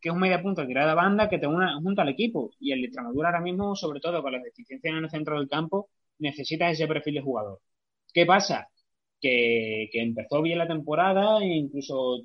que 0.00 0.08
es 0.10 0.14
un 0.14 0.20
media 0.20 0.42
punta 0.42 0.66
tirada 0.66 0.94
banda 0.94 1.28
que 1.28 1.38
te 1.38 1.46
una 1.46 1.74
junto 1.80 2.02
al 2.02 2.08
equipo. 2.10 2.50
Y 2.60 2.72
el 2.72 2.84
Extremadura 2.84 3.28
ahora 3.28 3.40
mismo, 3.40 3.74
sobre 3.76 4.00
todo 4.00 4.22
con 4.22 4.32
las 4.32 4.42
deficiencias 4.42 4.92
en 4.92 5.04
el 5.04 5.10
centro 5.10 5.38
del 5.38 5.48
campo, 5.48 5.90
necesita 6.18 6.70
ese 6.70 6.86
perfil 6.86 7.14
de 7.14 7.20
jugador. 7.22 7.60
¿Qué 8.12 8.26
pasa? 8.26 8.68
que, 9.20 9.88
empezó 9.92 10.42
bien 10.42 10.58
la 10.58 10.68
temporada 10.68 11.40
e 11.42 11.46
incluso 11.46 12.20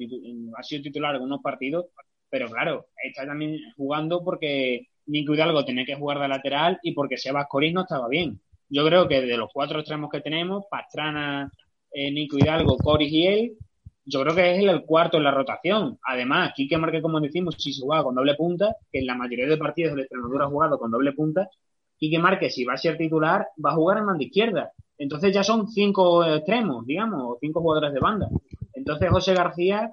ha 0.58 0.64
sido 0.64 0.84
titular 0.84 1.16
en 1.16 1.24
unos 1.24 1.42
partidos, 1.42 1.88
pero 2.30 2.50
claro, 2.50 2.88
está 3.04 3.26
también 3.26 3.60
jugando 3.76 4.24
porque 4.24 4.88
Nico 5.06 5.34
Hidalgo 5.34 5.66
tenía 5.66 5.86
que 5.86 5.96
jugar 5.96 6.20
de 6.20 6.28
lateral 6.28 6.80
y 6.84 6.94
porque 6.94 7.18
Sebas 7.18 7.48
Coris 7.48 7.74
no 7.74 7.82
estaba 7.82 8.08
bien. 8.08 8.40
Yo 8.70 8.86
creo 8.86 9.08
que 9.08 9.22
de 9.22 9.38
los 9.38 9.50
cuatro 9.54 9.80
extremos 9.80 10.10
que 10.12 10.22
tenemos, 10.22 10.66
Pastrana, 10.70 11.52
eh, 11.92 12.12
Nico 12.12 12.38
Hidalgo, 12.38 12.78
Coris 12.78 13.12
y 13.12 13.28
él, 13.28 13.58
yo 14.06 14.22
creo 14.22 14.36
que 14.36 14.56
es 14.56 14.64
el, 14.64 14.84
cuarto 14.84 15.18
en 15.18 15.24
la 15.24 15.32
rotación. 15.32 15.98
Además, 16.04 16.54
Quique 16.56 16.78
Marque, 16.78 17.02
como 17.02 17.20
decimos, 17.20 17.56
si 17.58 17.74
se 17.74 17.82
juega 17.82 18.04
con 18.04 18.16
doble 18.16 18.36
punta, 18.36 18.76
que 18.92 19.00
en 19.00 19.08
la 19.08 19.16
mayoría 19.16 19.48
de 19.48 19.58
partidos 19.58 19.96
de 19.96 20.02
Extremadura 20.02 20.46
ha 20.46 20.50
jugado 20.50 20.78
con 20.78 20.92
doble 20.92 21.14
punta, 21.14 21.50
Quique 21.98 22.20
Marque, 22.20 22.50
si 22.50 22.66
va 22.66 22.74
a 22.74 22.78
ser 22.78 22.98
titular, 22.98 23.48
va 23.64 23.72
a 23.72 23.76
jugar 23.76 24.00
en 24.00 24.06
mano 24.06 24.22
izquierda. 24.22 24.72
Entonces 24.98 25.34
ya 25.34 25.44
son 25.44 25.68
cinco 25.68 26.24
extremos, 26.26 26.86
digamos, 26.86 27.38
cinco 27.40 27.62
jugadores 27.62 27.94
de 27.94 28.00
banda. 28.00 28.28
Entonces 28.74 29.10
José 29.10 29.34
García, 29.34 29.92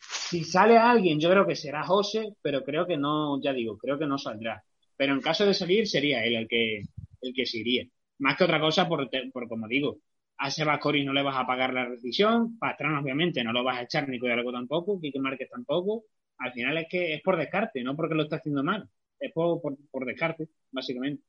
si 0.00 0.44
sale 0.44 0.78
alguien, 0.78 1.20
yo 1.20 1.28
creo 1.30 1.46
que 1.46 1.56
será 1.56 1.84
José, 1.84 2.34
pero 2.42 2.62
creo 2.62 2.86
que 2.86 2.96
no, 2.96 3.40
ya 3.42 3.52
digo, 3.52 3.76
creo 3.76 3.98
que 3.98 4.06
no 4.06 4.18
saldrá. 4.18 4.62
Pero 4.96 5.14
en 5.14 5.20
caso 5.20 5.44
de 5.44 5.54
salir, 5.54 5.88
sería 5.88 6.24
él 6.24 6.36
el 6.36 6.48
que, 6.48 6.82
el 7.22 7.34
que 7.34 7.46
se 7.46 7.58
iría. 7.58 7.86
Más 8.18 8.36
que 8.36 8.44
otra 8.44 8.60
cosa, 8.60 8.88
por, 8.88 9.10
por 9.32 9.48
como 9.48 9.66
digo, 9.66 9.98
a 10.42 10.50
Sebas 10.50 10.80
Cori 10.80 11.04
no 11.04 11.12
le 11.12 11.22
vas 11.22 11.36
a 11.36 11.46
pagar 11.46 11.72
la 11.72 11.84
rescisión, 11.84 12.58
Pastrana 12.58 13.00
obviamente 13.00 13.44
no 13.44 13.52
lo 13.52 13.62
vas 13.62 13.78
a 13.78 13.82
echar 13.82 14.08
ni 14.08 14.18
algo 14.28 14.52
tampoco, 14.52 15.00
Quique 15.00 15.20
Márquez 15.20 15.48
tampoco. 15.48 16.06
Al 16.38 16.52
final 16.52 16.76
es 16.78 16.88
que 16.90 17.14
es 17.14 17.22
por 17.22 17.36
descarte, 17.36 17.84
no 17.84 17.94
porque 17.94 18.16
lo 18.16 18.24
está 18.24 18.36
haciendo 18.36 18.64
mal, 18.64 18.88
es 19.20 19.32
por, 19.32 19.62
por, 19.62 19.76
por 19.88 20.04
descarte, 20.04 20.48
básicamente. 20.72 21.22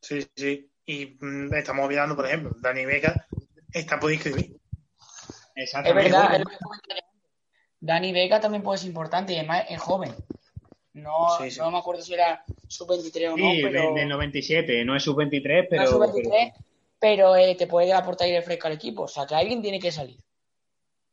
Sí, 0.00 0.26
sí. 0.34 0.70
Y 0.86 1.18
mm, 1.20 1.52
estamos 1.52 1.84
olvidando, 1.84 2.16
por 2.16 2.24
ejemplo, 2.24 2.56
Dani 2.58 2.86
Vega 2.86 3.26
está 3.70 4.00
por 4.00 4.10
inscribir. 4.10 4.56
Exactamente. 5.54 6.08
Es 6.08 6.12
verdad, 6.12 6.42
Dani 7.78 8.12
Vega 8.14 8.40
también 8.40 8.62
puede 8.62 8.78
ser 8.78 8.88
importante 8.88 9.34
y 9.34 9.36
además 9.36 9.66
es 9.68 9.78
joven. 9.78 10.14
No, 10.94 11.38
no 11.58 11.70
me 11.70 11.78
acuerdo 11.78 12.00
si 12.00 12.14
era 12.14 12.42
sub-23 12.68 13.34
o 13.34 13.36
no. 13.36 13.50
Sí, 13.50 13.60
pero... 13.62 13.92
del 13.92 14.08
97, 14.08 14.82
no 14.86 14.96
es 14.96 15.02
sub-23, 15.02 15.66
pero. 15.68 15.82
No 15.82 15.84
es 15.84 15.90
sub-23, 15.90 16.52
pero, 16.54 16.65
eh, 17.00 17.56
te 17.56 17.66
puede 17.66 17.92
aportar 17.92 18.26
aire 18.26 18.42
fresco 18.42 18.66
al 18.66 18.74
equipo. 18.74 19.02
O 19.02 19.08
sea, 19.08 19.26
que 19.26 19.34
alguien 19.34 19.62
tiene 19.62 19.78
que 19.78 19.92
salir. 19.92 20.18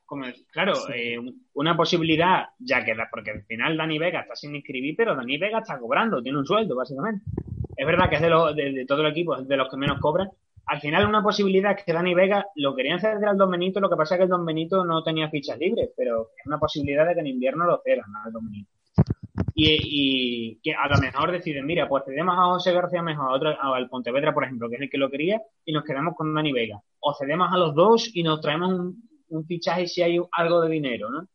Como, 0.06 0.26
claro, 0.52 0.74
eh, 0.94 1.18
una 1.54 1.76
posibilidad, 1.76 2.46
ya 2.60 2.84
que 2.84 2.94
porque 3.10 3.32
al 3.32 3.44
final 3.46 3.78
Dani 3.78 3.98
Vega 3.98 4.22
está 4.22 4.36
sin 4.36 4.56
inscribir, 4.56 4.96
pero 4.96 5.16
Dani 5.16 5.38
Vega 5.38 5.60
está 5.60 5.80
cobrando, 5.80 6.22
tiene 6.22 6.38
un 6.38 6.46
sueldo, 6.46 6.76
básicamente 6.76 7.24
es 7.76 7.88
verdad 7.88 8.10
que 8.10 8.16
es 8.16 8.22
de, 8.22 8.72
de, 8.72 8.86
todo 8.86 9.02
el 9.02 9.12
equipo, 9.12 9.36
es 9.36 9.48
de 9.48 9.58
los 9.58 9.70
que 9.70 9.78
menos 9.78 10.00
cobran. 10.00 10.30
Al 10.66 10.80
final, 10.80 11.08
una 11.08 11.22
posibilidad 11.22 11.78
es 11.78 11.84
que 11.84 11.92
Dani 11.92 12.14
Vega 12.14 12.46
lo 12.56 12.76
querían 12.76 13.00
ceder 13.00 13.26
al 13.26 13.38
Don 13.38 13.52
Benito, 13.52 13.80
lo 13.80 13.90
que 13.90 13.98
pasa 13.98 14.16
es 14.16 14.20
que 14.20 14.24
el 14.24 14.30
Don 14.30 14.46
Benito 14.46 14.86
no 14.86 15.04
tenía 15.04 15.30
fichas 15.30 15.58
libres, 15.58 15.90
pero 15.96 16.30
es 16.38 16.46
una 16.46 16.60
posibilidad 16.60 17.06
de 17.06 17.14
que 17.14 17.20
en 17.20 17.28
invierno 17.28 17.66
lo 17.66 17.82
cedan 17.84 18.16
al 18.24 18.32
Don 18.32 18.46
Benito. 18.46 18.72
Y, 19.56 20.60
que 20.62 20.74
a 20.74 20.88
lo 20.88 21.00
mejor 21.00 21.32
deciden, 21.32 21.66
mira, 21.66 21.88
pues 21.88 22.04
cedemos 22.06 22.36
a 22.38 22.46
José 22.46 22.72
García 22.72 23.02
mejor, 23.02 23.30
a 23.30 23.34
otro, 23.34 23.74
al 23.74 23.90
Pontevedra, 23.90 24.34
por 24.34 24.44
ejemplo, 24.44 24.70
que 24.70 24.76
es 24.76 24.82
el 24.82 24.90
que 24.90 24.98
lo 24.98 25.10
quería, 25.10 25.42
y 25.66 25.74
nos 25.74 25.84
quedamos 25.84 26.16
con 26.16 26.34
Dani 26.34 26.52
Vega. 26.52 26.80
O 27.00 27.14
cedemos 27.16 27.52
a 27.52 27.58
los 27.58 27.74
dos 27.74 28.10
y 28.14 28.24
nos 28.24 28.42
traemos 28.42 28.72
un, 28.72 29.10
un 29.30 29.46
fichaje 29.46 29.88
si 29.88 30.02
hay 30.02 30.20
algo 30.32 30.62
de 30.62 30.70
dinero, 30.70 31.10
¿no? 31.10 31.28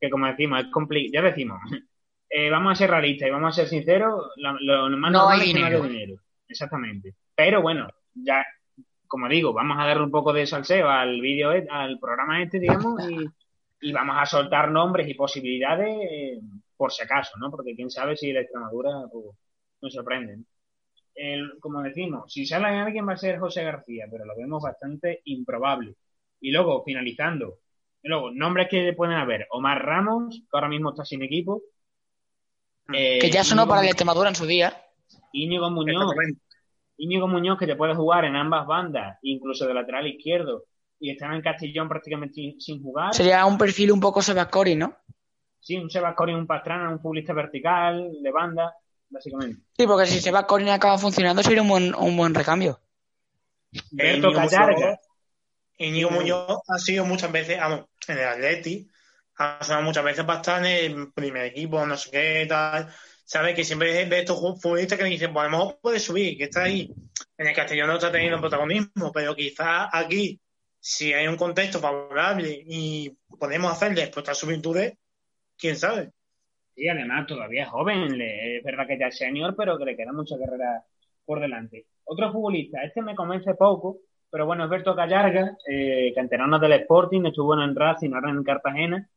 Que 0.00 0.10
como 0.10 0.26
decimos, 0.26 0.60
es 0.60 0.66
complicado. 0.70 1.12
Ya 1.12 1.22
decimos, 1.22 1.58
eh, 2.30 2.50
vamos 2.50 2.72
a 2.72 2.74
ser 2.74 2.90
realistas 2.90 3.28
y 3.28 3.32
vamos 3.32 3.52
a 3.52 3.60
ser 3.60 3.68
sinceros, 3.68 4.32
lo, 4.36 4.88
más 4.96 5.12
no 5.12 5.28
hay 5.28 5.52
dinero. 5.52 5.82
dinero. 5.82 6.20
Exactamente. 6.48 7.14
Pero 7.34 7.62
bueno, 7.62 7.88
ya, 8.14 8.44
como 9.06 9.28
digo, 9.28 9.52
vamos 9.52 9.78
a 9.78 9.86
darle 9.86 10.04
un 10.04 10.10
poco 10.10 10.32
de 10.32 10.46
salseo 10.46 10.88
al 10.88 11.20
vídeo, 11.20 11.52
e, 11.52 11.66
al 11.70 11.98
programa 11.98 12.42
este, 12.42 12.58
digamos, 12.58 13.02
y, 13.80 13.92
vamos 13.92 14.16
a 14.18 14.26
soltar 14.26 14.70
nombres 14.70 15.08
y 15.08 15.14
posibilidades 15.14 15.96
eh, 16.10 16.40
por 16.78 16.92
si 16.92 17.02
acaso, 17.02 17.36
¿no? 17.38 17.50
Porque 17.50 17.74
quién 17.74 17.90
sabe 17.90 18.16
si 18.16 18.32
la 18.32 18.40
Extremadura 18.40 18.90
pues, 19.12 19.26
nos 19.82 19.92
sorprende. 19.92 20.44
como 21.60 21.82
decimos, 21.82 22.32
si 22.32 22.46
sale 22.46 22.68
alguien 22.68 23.06
va 23.06 23.12
a 23.12 23.16
ser 23.18 23.38
José 23.38 23.64
García, 23.64 24.06
pero 24.10 24.24
lo 24.24 24.34
vemos 24.36 24.62
bastante 24.62 25.20
improbable. 25.24 25.96
Y 26.40 26.52
luego, 26.52 26.84
finalizando, 26.84 27.58
luego, 28.04 28.30
nombres 28.30 28.68
que 28.70 28.94
pueden 28.96 29.16
haber, 29.16 29.46
Omar 29.50 29.84
Ramos, 29.84 30.40
que 30.40 30.46
ahora 30.52 30.68
mismo 30.68 30.90
está 30.90 31.04
sin 31.04 31.22
equipo, 31.22 31.62
eh, 32.92 33.18
que 33.20 33.30
ya 33.30 33.44
sonó 33.44 33.66
para 33.68 33.82
la 33.82 33.88
Extremadura 33.88 34.28
en 34.28 34.36
su 34.36 34.46
día. 34.46 34.80
Íñigo 35.32 35.68
Muñoz. 35.70 36.14
Íñigo 36.96 37.28
Muñoz 37.28 37.58
que 37.58 37.66
te 37.66 37.76
puede 37.76 37.94
jugar 37.94 38.24
en 38.24 38.36
ambas 38.36 38.66
bandas, 38.66 39.18
incluso 39.22 39.66
de 39.66 39.74
lateral 39.74 40.06
izquierdo, 40.06 40.64
y 40.98 41.10
están 41.10 41.34
en 41.34 41.42
Castellón 41.42 41.88
prácticamente 41.88 42.56
sin, 42.58 42.82
jugar. 42.82 43.14
Sería 43.14 43.44
un 43.46 43.58
perfil 43.58 43.92
un 43.92 44.00
poco 44.00 44.22
Sebascori, 44.22 44.74
¿no? 44.74 44.96
Sí, 45.60 45.76
un 45.76 45.90
Sebascori, 45.90 46.32
un 46.32 46.46
Pastrana, 46.46 46.90
un 46.90 47.00
futbolista 47.00 47.32
vertical, 47.32 48.10
de 48.22 48.30
banda, 48.30 48.74
básicamente. 49.08 49.62
Sí, 49.76 49.86
porque 49.86 50.06
si 50.06 50.20
Sebascori 50.20 50.68
acaba 50.70 50.98
funcionando 50.98 51.42
sería 51.42 51.62
un 51.62 51.68
buen, 51.68 51.94
un 51.94 52.16
buen 52.16 52.34
recambio. 52.34 52.80
Berto 53.90 54.32
Callarga. 54.32 54.98
Íñigo 55.78 56.10
Muñoz 56.10 56.60
ha 56.66 56.78
sido 56.78 57.04
muchas 57.04 57.30
veces, 57.30 57.58
vamos, 57.58 57.86
en 58.08 58.18
el 58.18 58.24
Atleti, 58.24 58.88
ha 59.36 59.62
sonado 59.62 59.84
muchas 59.84 60.04
veces 60.04 60.26
bastante 60.26 60.86
en 60.86 61.12
primer 61.12 61.44
equipo, 61.44 61.84
no 61.86 61.96
sé 61.96 62.10
qué, 62.10 62.46
tal. 62.48 62.92
¿Sabes? 63.24 63.54
Que 63.54 63.62
siempre 63.62 64.00
es 64.00 64.08
de 64.08 64.20
estos 64.20 64.40
futbolistas 64.60 64.98
que 64.98 65.04
dicen, 65.04 65.32
pues 65.32 65.46
a 65.46 65.50
lo 65.50 65.58
mejor 65.58 65.78
puede 65.80 66.00
subir, 66.00 66.36
que 66.36 66.44
está 66.44 66.64
ahí. 66.64 66.92
En 67.36 67.46
el 67.46 67.54
Castellón 67.54 67.88
no 67.88 67.94
está 67.94 68.10
teniendo 68.10 68.40
protagonismo, 68.40 69.12
pero 69.12 69.36
quizás 69.36 69.88
aquí, 69.92 70.40
si 70.80 71.12
hay 71.12 71.28
un 71.28 71.36
contexto 71.36 71.78
favorable 71.78 72.64
y 72.66 73.16
podemos 73.38 73.70
hacerle 73.70 74.02
explotar 74.02 74.34
sus 74.34 74.48
virtudes, 74.48 74.94
quién 75.58 75.76
sabe. 75.76 76.12
Sí, 76.74 76.88
además 76.88 77.26
todavía 77.26 77.64
es 77.64 77.68
joven, 77.68 78.20
es 78.20 78.62
verdad 78.62 78.86
que 78.86 78.98
ya 78.98 79.08
es 79.08 79.18
senior, 79.18 79.54
pero 79.56 79.76
que 79.78 79.84
le 79.84 79.96
queda 79.96 80.12
mucha 80.12 80.38
carrera 80.38 80.84
por 81.24 81.40
delante. 81.40 81.86
Otro 82.04 82.32
futbolista, 82.32 82.82
este 82.82 83.02
me 83.02 83.14
convence 83.14 83.54
poco, 83.54 83.98
pero 84.30 84.46
bueno, 84.46 84.64
es 84.64 84.70
Berto 84.70 84.94
Callarga, 84.94 85.56
eh, 85.68 86.12
canterano 86.14 86.58
del 86.58 86.72
Sporting, 86.72 87.26
estuvo 87.26 87.54
en 87.54 87.60
el 87.60 87.74
Racing, 87.76 88.12
ahora 88.14 88.30
en 88.30 88.44
Cartagena, 88.44 89.08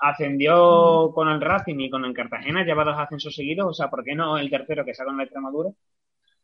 ascendió 0.00 1.12
con 1.14 1.28
el 1.28 1.40
Racing 1.40 1.78
y 1.80 1.90
con 1.90 2.04
el 2.04 2.14
Cartagena, 2.14 2.64
lleva 2.64 2.84
dos 2.84 2.98
ascensos 2.98 3.34
seguidos, 3.34 3.66
o 3.68 3.74
sea, 3.74 3.90
¿por 3.90 4.04
qué 4.04 4.14
no 4.14 4.38
el 4.38 4.50
tercero 4.50 4.84
que 4.84 4.94
sale 4.94 5.10
en 5.10 5.18
la 5.18 5.24
Extremadura? 5.24 5.70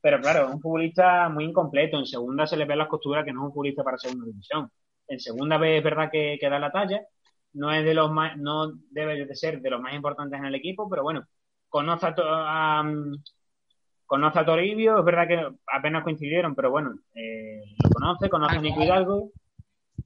Pero 0.00 0.20
claro, 0.20 0.48
es 0.48 0.54
un 0.54 0.60
futbolista 0.60 1.28
muy 1.28 1.44
incompleto. 1.44 1.98
En 1.98 2.06
segunda 2.06 2.46
se 2.46 2.56
le 2.56 2.64
ve 2.64 2.76
las 2.76 2.88
costuras 2.88 3.24
que 3.24 3.32
no 3.32 3.40
es 3.40 3.46
un 3.46 3.52
futbolista 3.52 3.84
para 3.84 3.98
segunda 3.98 4.26
división. 4.26 4.70
En 5.08 5.20
segunda 5.20 5.58
vez 5.58 5.78
es 5.78 5.84
verdad 5.84 6.10
que, 6.10 6.38
da 6.40 6.58
la 6.58 6.72
talla. 6.72 7.02
No 7.52 7.72
es 7.72 7.84
de 7.84 7.94
los 7.94 8.10
más, 8.10 8.36
no 8.36 8.72
debe 8.90 9.24
de 9.24 9.34
ser 9.34 9.60
de 9.60 9.70
los 9.70 9.80
más 9.80 9.94
importantes 9.94 10.38
en 10.38 10.46
el 10.46 10.54
equipo, 10.54 10.88
pero 10.88 11.02
bueno, 11.02 11.26
conoce 11.68 12.06
a, 12.18 12.84
conoce 14.06 14.38
a 14.38 14.44
Toribio, 14.44 14.98
es 14.98 15.04
verdad 15.04 15.28
que 15.28 15.56
apenas 15.66 16.04
coincidieron, 16.04 16.54
pero 16.54 16.70
bueno, 16.70 16.98
eh, 17.14 17.62
lo 17.82 17.90
conoce, 17.90 18.28
conoce 18.28 18.56
a 18.56 18.60
Nico 18.60 18.82
Hidalgo. 18.82 19.32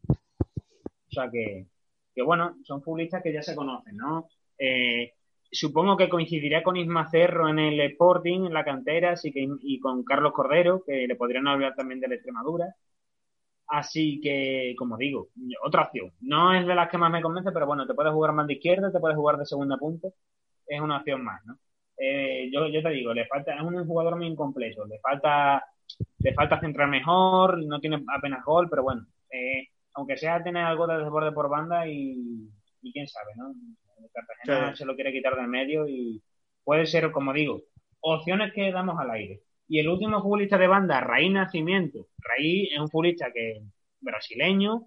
O 0.08 1.10
sea 1.10 1.30
que, 1.30 1.66
que 2.14 2.22
bueno, 2.22 2.56
son 2.64 2.82
futbolistas 2.82 3.22
que 3.22 3.32
ya 3.32 3.42
se 3.42 3.54
conocen, 3.54 3.96
¿no? 3.96 4.28
Eh, 4.58 5.12
supongo 5.50 5.96
que 5.96 6.08
coincidiría 6.08 6.62
con 6.62 6.76
Isma 6.76 7.08
Cerro 7.08 7.48
en 7.48 7.58
el 7.58 7.80
Sporting, 7.80 8.46
en 8.46 8.52
la 8.52 8.64
cantera, 8.64 9.12
así 9.12 9.32
que, 9.32 9.46
y 9.62 9.78
con 9.78 10.04
Carlos 10.04 10.32
Cordero, 10.32 10.82
que 10.84 11.06
le 11.06 11.16
podrían 11.16 11.46
hablar 11.46 11.74
también 11.74 12.00
de 12.00 12.08
la 12.08 12.14
Extremadura. 12.16 12.74
Así 13.74 14.20
que, 14.22 14.72
como 14.78 14.96
digo, 14.96 15.30
otra 15.64 15.82
opción. 15.82 16.12
No 16.20 16.54
es 16.54 16.64
de 16.64 16.76
las 16.76 16.88
que 16.88 16.96
más 16.96 17.10
me 17.10 17.20
convence, 17.20 17.50
pero 17.50 17.66
bueno, 17.66 17.84
te 17.88 17.94
puedes 17.94 18.12
jugar 18.12 18.32
más 18.32 18.46
de 18.46 18.54
izquierda, 18.54 18.92
te 18.92 19.00
puedes 19.00 19.16
jugar 19.16 19.36
de 19.36 19.46
segunda 19.46 19.76
punta. 19.76 20.06
Es 20.64 20.80
una 20.80 20.98
opción 20.98 21.24
más, 21.24 21.44
¿no? 21.44 21.58
Eh, 21.98 22.50
yo, 22.52 22.68
yo 22.68 22.82
te 22.84 22.90
digo, 22.90 23.12
le 23.12 23.26
falta, 23.26 23.52
es 23.56 23.62
un 23.62 23.84
jugador 23.84 24.14
muy 24.16 24.28
incompleto. 24.28 24.86
Le 24.86 25.00
falta, 25.00 25.64
le 26.20 26.34
falta 26.34 26.60
centrar 26.60 26.88
mejor, 26.88 27.58
no 27.66 27.80
tiene 27.80 28.04
apenas 28.16 28.44
gol, 28.44 28.68
pero 28.70 28.84
bueno, 28.84 29.06
eh, 29.28 29.66
aunque 29.94 30.16
sea 30.18 30.44
tener 30.44 30.64
algo 30.64 30.86
de 30.86 30.98
desborde 30.98 31.32
por 31.32 31.48
banda 31.48 31.88
y, 31.88 32.48
quién 32.92 33.08
sabe, 33.08 33.32
¿no? 33.36 33.54
Cartagena 34.12 34.76
se 34.76 34.84
lo 34.84 34.94
quiere 34.94 35.12
quitar 35.12 35.34
del 35.34 35.48
medio 35.48 35.88
y 35.88 36.22
puede 36.62 36.86
ser, 36.86 37.10
como 37.10 37.32
digo, 37.32 37.62
opciones 37.98 38.52
que 38.52 38.70
damos 38.70 39.00
al 39.00 39.10
aire. 39.10 39.40
Y 39.68 39.78
el 39.80 39.88
último 39.88 40.22
futbolista 40.22 40.58
de 40.58 40.66
banda, 40.68 41.00
Raí 41.00 41.30
Nacimiento. 41.30 42.08
Raí 42.18 42.68
es 42.72 42.78
un 42.78 42.88
futbolista 42.90 43.32
que 43.32 43.62
brasileño, 44.00 44.86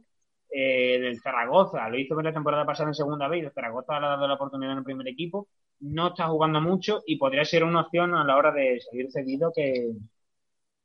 eh, 0.49 0.99
del 0.99 1.19
Zaragoza, 1.21 1.89
lo 1.89 1.97
hizo 1.99 2.17
en 2.19 2.25
la 2.25 2.33
temporada 2.33 2.65
pasada 2.65 2.89
en 2.89 2.95
segunda 2.95 3.27
vez, 3.27 3.43
el 3.43 3.51
Zaragoza 3.51 3.99
le 3.99 4.05
ha 4.05 4.09
dado 4.09 4.27
la 4.27 4.35
oportunidad 4.35 4.73
en 4.73 4.79
el 4.79 4.83
primer 4.83 5.07
equipo, 5.07 5.47
no 5.79 6.07
está 6.09 6.27
jugando 6.27 6.61
mucho 6.61 7.01
y 7.05 7.17
podría 7.17 7.43
ser 7.45 7.63
una 7.63 7.81
opción 7.81 8.15
a 8.15 8.23
la 8.23 8.37
hora 8.37 8.51
de 8.51 8.79
salir 8.81 9.11
seguido 9.11 9.51
que, 9.55 9.91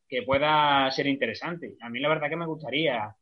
que 0.08 0.22
pueda 0.22 0.90
ser 0.90 1.06
interesante. 1.06 1.76
A 1.80 1.88
mí 1.90 2.00
la 2.00 2.08
verdad 2.08 2.28
que 2.28 2.36
me 2.36 2.46
gustaría 2.46 3.14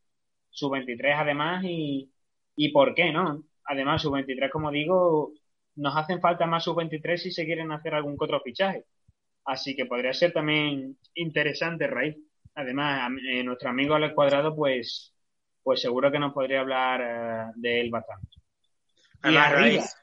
su 0.49 0.69
23 0.69 1.15
además 1.17 1.63
y, 1.65 2.11
y 2.55 2.69
por 2.71 2.93
qué 2.95 3.11
no. 3.11 3.43
Además, 3.65 4.01
su 4.01 4.11
23, 4.11 4.51
como 4.51 4.71
digo, 4.71 5.33
nos 5.75 5.95
hacen 5.95 6.19
falta 6.21 6.45
más 6.47 6.63
sub 6.65 6.77
23 6.77 7.21
si 7.21 7.31
se 7.31 7.45
quieren 7.45 7.71
hacer 7.71 7.93
algún 7.95 8.17
otro 8.19 8.41
fichaje. 8.41 8.85
Así 9.45 9.75
que 9.75 9.85
podría 9.85 10.13
ser 10.13 10.33
también 10.33 10.97
interesante, 11.15 11.87
Raíz. 11.87 12.17
Además, 12.55 13.11
eh, 13.27 13.43
nuestro 13.43 13.69
amigo 13.69 13.95
Alex 13.95 14.13
Cuadrado, 14.13 14.55
pues, 14.55 15.13
pues 15.63 15.81
seguro 15.81 16.11
que 16.11 16.19
nos 16.19 16.33
podría 16.33 16.61
hablar 16.61 17.01
eh, 17.01 17.51
de 17.55 17.81
él 17.81 17.89
bastante. 17.89 18.27
Además, 19.21 19.51
Raíz, 19.51 19.95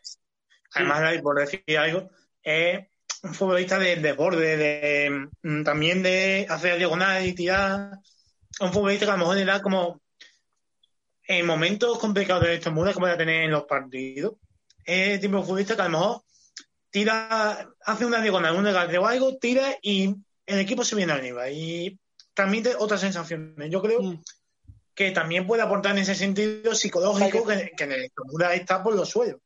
además 0.74 1.00
Raíz, 1.00 1.22
por 1.22 1.38
decir 1.38 1.78
algo, 1.78 2.10
es 2.42 2.86
un 3.22 3.34
futbolista 3.34 3.78
de 3.78 3.96
desborde, 3.96 4.56
de, 4.56 5.28
mm, 5.42 5.62
también 5.64 6.02
de 6.02 6.46
hacer 6.48 6.78
diagonal 6.78 7.26
y 7.26 7.34
tirar. 7.34 7.98
Un 8.60 8.72
futbolista 8.72 9.06
que 9.06 9.10
a 9.10 9.14
lo 9.14 9.20
mejor 9.20 9.36
le 9.36 9.44
da 9.44 9.60
como 9.60 10.00
en 11.26 11.46
momentos 11.46 11.98
complicados 11.98 12.44
de 12.44 12.54
esta 12.54 12.70
muda 12.70 12.92
que 12.92 13.00
voy 13.00 13.10
a 13.10 13.16
tener 13.16 13.44
en 13.44 13.50
los 13.50 13.64
partidos, 13.64 14.34
es 14.84 15.20
tipo 15.20 15.36
de 15.36 15.42
futbolista 15.42 15.76
que 15.76 15.82
a 15.82 15.84
lo 15.84 15.90
mejor 15.90 16.22
tira, 16.90 17.68
hace 17.84 18.04
una 18.04 18.20
diagonal, 18.20 18.56
un 18.56 18.64
de 18.64 19.00
algo, 19.04 19.36
tira 19.38 19.76
y 19.82 20.14
el 20.46 20.58
equipo 20.58 20.84
se 20.84 20.96
viene 20.96 21.12
arriba. 21.12 21.50
Y 21.50 21.98
transmite 22.34 22.74
otras 22.78 23.00
sensaciones. 23.00 23.70
Yo 23.70 23.82
creo 23.82 24.02
mm. 24.02 24.22
que 24.94 25.10
también 25.10 25.46
puede 25.46 25.62
aportar 25.62 25.92
en 25.92 26.02
ese 26.02 26.14
sentido 26.14 26.74
psicológico 26.74 27.46
que, 27.46 27.72
que 27.76 27.84
en 27.84 27.92
el 27.92 28.10
Muda 28.26 28.54
está 28.54 28.82
por 28.82 28.94
los 28.94 29.08
suelos. 29.08 29.40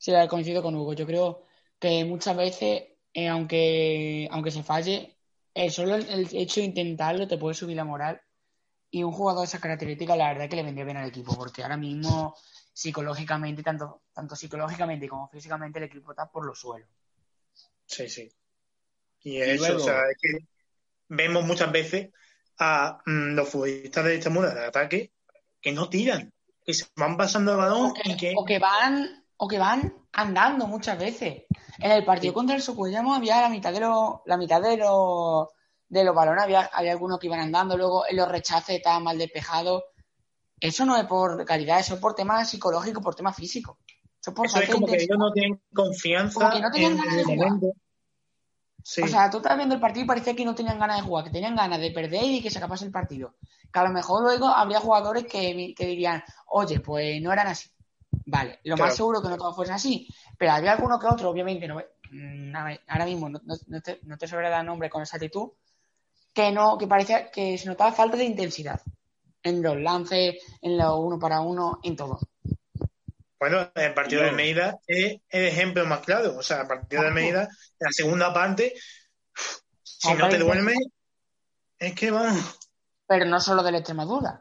Sí, 0.00 0.12
coincido 0.30 0.62
con 0.62 0.74
Hugo. 0.74 0.94
Yo 0.94 1.06
creo 1.06 1.44
que 1.78 2.06
muchas 2.06 2.34
veces, 2.34 2.84
eh, 3.12 3.28
aunque, 3.28 4.28
aunque 4.30 4.50
se 4.50 4.62
falle, 4.62 5.14
eh, 5.52 5.70
solo 5.70 5.96
el, 5.96 6.28
hecho 6.32 6.60
de 6.60 6.66
intentarlo 6.66 7.28
te 7.28 7.36
puede 7.36 7.54
subir 7.54 7.76
la 7.76 7.84
moral. 7.84 8.20
Y 8.90 9.02
un 9.02 9.12
jugador 9.12 9.42
de 9.42 9.46
esa 9.46 9.60
característica, 9.60 10.16
la 10.16 10.32
verdad, 10.32 10.48
que 10.48 10.56
le 10.56 10.62
vendría 10.62 10.86
bien 10.86 10.96
al 10.96 11.08
equipo, 11.08 11.36
porque 11.36 11.62
ahora 11.62 11.76
mismo 11.76 12.34
psicológicamente, 12.80 13.62
tanto, 13.62 14.00
tanto 14.14 14.34
psicológicamente 14.34 15.06
como 15.06 15.28
físicamente, 15.28 15.78
el 15.78 15.84
equipo 15.84 16.12
está 16.12 16.30
por 16.30 16.46
los 16.46 16.58
suelos. 16.58 16.88
Sí, 17.84 18.08
sí. 18.08 18.32
Y 19.22 19.36
eso, 19.36 19.76
o 19.76 19.80
sea, 19.80 20.08
es 20.10 20.16
que 20.18 20.46
vemos 21.08 21.44
muchas 21.44 21.70
veces 21.70 22.08
a 22.58 23.02
mm, 23.04 23.34
los 23.34 23.50
futbolistas 23.50 24.02
de 24.06 24.14
este 24.14 24.30
mundo 24.30 24.48
de 24.48 24.64
ataque 24.64 25.12
que 25.60 25.72
no 25.72 25.90
tiran, 25.90 26.32
que 26.64 26.72
se 26.72 26.86
van 26.96 27.18
pasando 27.18 27.52
el 27.52 27.58
balón 27.58 27.90
o 27.90 28.16
que, 28.16 28.32
o 28.34 28.46
que 28.46 28.58
van 28.58 29.26
o 29.36 29.46
que 29.46 29.58
van 29.58 29.94
andando 30.12 30.66
muchas 30.66 30.98
veces. 30.98 31.42
En 31.80 31.90
el 31.90 32.02
partido 32.06 32.32
contra 32.32 32.56
el 32.56 32.62
Socuellamo 32.62 33.14
había 33.14 33.42
la 33.42 33.50
mitad 33.50 33.74
de 33.74 33.80
los 33.80 34.20
la 34.24 34.38
mitad 34.38 34.62
de 34.62 34.78
los 34.78 35.48
de 35.86 36.02
los 36.02 36.14
balones 36.14 36.44
había, 36.44 36.62
había 36.72 36.92
algunos 36.92 37.18
que 37.18 37.26
iban 37.26 37.40
andando, 37.40 37.76
luego 37.76 38.06
en 38.08 38.16
los 38.16 38.28
rechaces 38.28 38.76
estaban 38.76 39.02
mal 39.02 39.18
despejados 39.18 39.82
eso 40.60 40.84
no 40.84 40.96
es 40.96 41.06
por 41.06 41.44
calidad, 41.44 41.80
eso 41.80 41.94
es 41.94 42.00
por 42.00 42.14
tema 42.14 42.44
psicológico, 42.44 43.00
por 43.00 43.14
tema 43.14 43.32
físico. 43.32 43.78
Eso, 44.20 44.34
es 44.60 44.68
como 44.68 44.86
que 44.86 44.96
ellos 44.96 45.18
no 45.18 45.32
tienen 45.32 45.62
confianza 45.72 46.60
no 46.60 46.76
en 46.76 46.98
el 47.18 47.26
momento. 47.26 47.68
O 47.68 49.08
sea, 49.08 49.30
tú 49.30 49.38
estás 49.38 49.56
viendo 49.56 49.74
el 49.74 49.80
partido 49.80 50.04
y 50.04 50.08
parecía 50.08 50.36
que 50.36 50.44
no 50.44 50.54
tenían 50.54 50.78
ganas 50.78 50.98
de 50.98 51.02
jugar, 51.02 51.24
que 51.24 51.30
tenían 51.30 51.56
ganas 51.56 51.80
de 51.80 51.90
perder 51.90 52.24
y 52.24 52.42
que 52.42 52.50
se 52.50 52.58
acabase 52.58 52.84
el 52.84 52.90
partido. 52.90 53.36
Que 53.72 53.78
a 53.78 53.84
lo 53.84 53.90
mejor 53.90 54.22
luego 54.22 54.48
habría 54.48 54.80
jugadores 54.80 55.24
que, 55.24 55.74
dirían, 55.78 56.22
oye, 56.48 56.80
pues 56.80 57.20
no 57.22 57.32
eran 57.32 57.46
así. 57.46 57.70
Vale, 58.26 58.60
lo 58.64 58.76
más 58.76 58.94
seguro 58.94 59.22
que 59.22 59.28
no 59.28 59.38
todos 59.38 59.56
fuesen 59.56 59.76
así, 59.76 60.08
pero 60.36 60.52
había 60.52 60.72
alguno 60.72 60.98
que 60.98 61.06
otro, 61.06 61.30
obviamente, 61.30 61.66
no, 61.66 61.80
mm, 62.10 62.54
ahora 62.88 63.04
mismo 63.06 63.28
no, 63.28 63.40
te, 63.82 64.00
no 64.02 64.18
te 64.18 64.26
dar 64.26 64.64
nombre 64.64 64.90
con 64.90 65.02
esa 65.02 65.16
actitud, 65.16 65.50
que 66.32 66.50
no, 66.50 66.76
que 66.76 66.86
parecía 66.86 67.30
que 67.30 67.56
se 67.56 67.68
notaba 67.68 67.92
falta 67.92 68.16
de 68.16 68.24
intensidad 68.24 68.80
en 69.42 69.62
los 69.62 69.76
lances, 69.80 70.36
en 70.60 70.78
los 70.78 70.98
uno 70.98 71.18
para 71.18 71.40
uno, 71.40 71.80
en 71.82 71.96
todo. 71.96 72.20
Bueno, 73.38 73.70
el 73.74 73.94
partido 73.94 74.22
de 74.22 74.32
Medida 74.32 74.78
es 74.86 75.18
el 75.30 75.46
ejemplo 75.46 75.86
más 75.86 76.00
claro. 76.00 76.36
O 76.36 76.42
sea, 76.42 76.62
el 76.62 76.66
partido 76.66 77.02
de 77.02 77.10
Medida, 77.10 77.48
la 77.78 77.90
segunda 77.90 78.34
parte, 78.34 78.74
si 79.82 80.12
no 80.14 80.28
te 80.28 80.38
duermes, 80.38 80.76
es 81.78 81.94
que 81.94 82.10
vamos. 82.10 82.58
Pero 83.06 83.24
no 83.24 83.40
solo 83.40 83.62
de 83.62 83.72
la 83.72 83.78
Extremadura. 83.78 84.40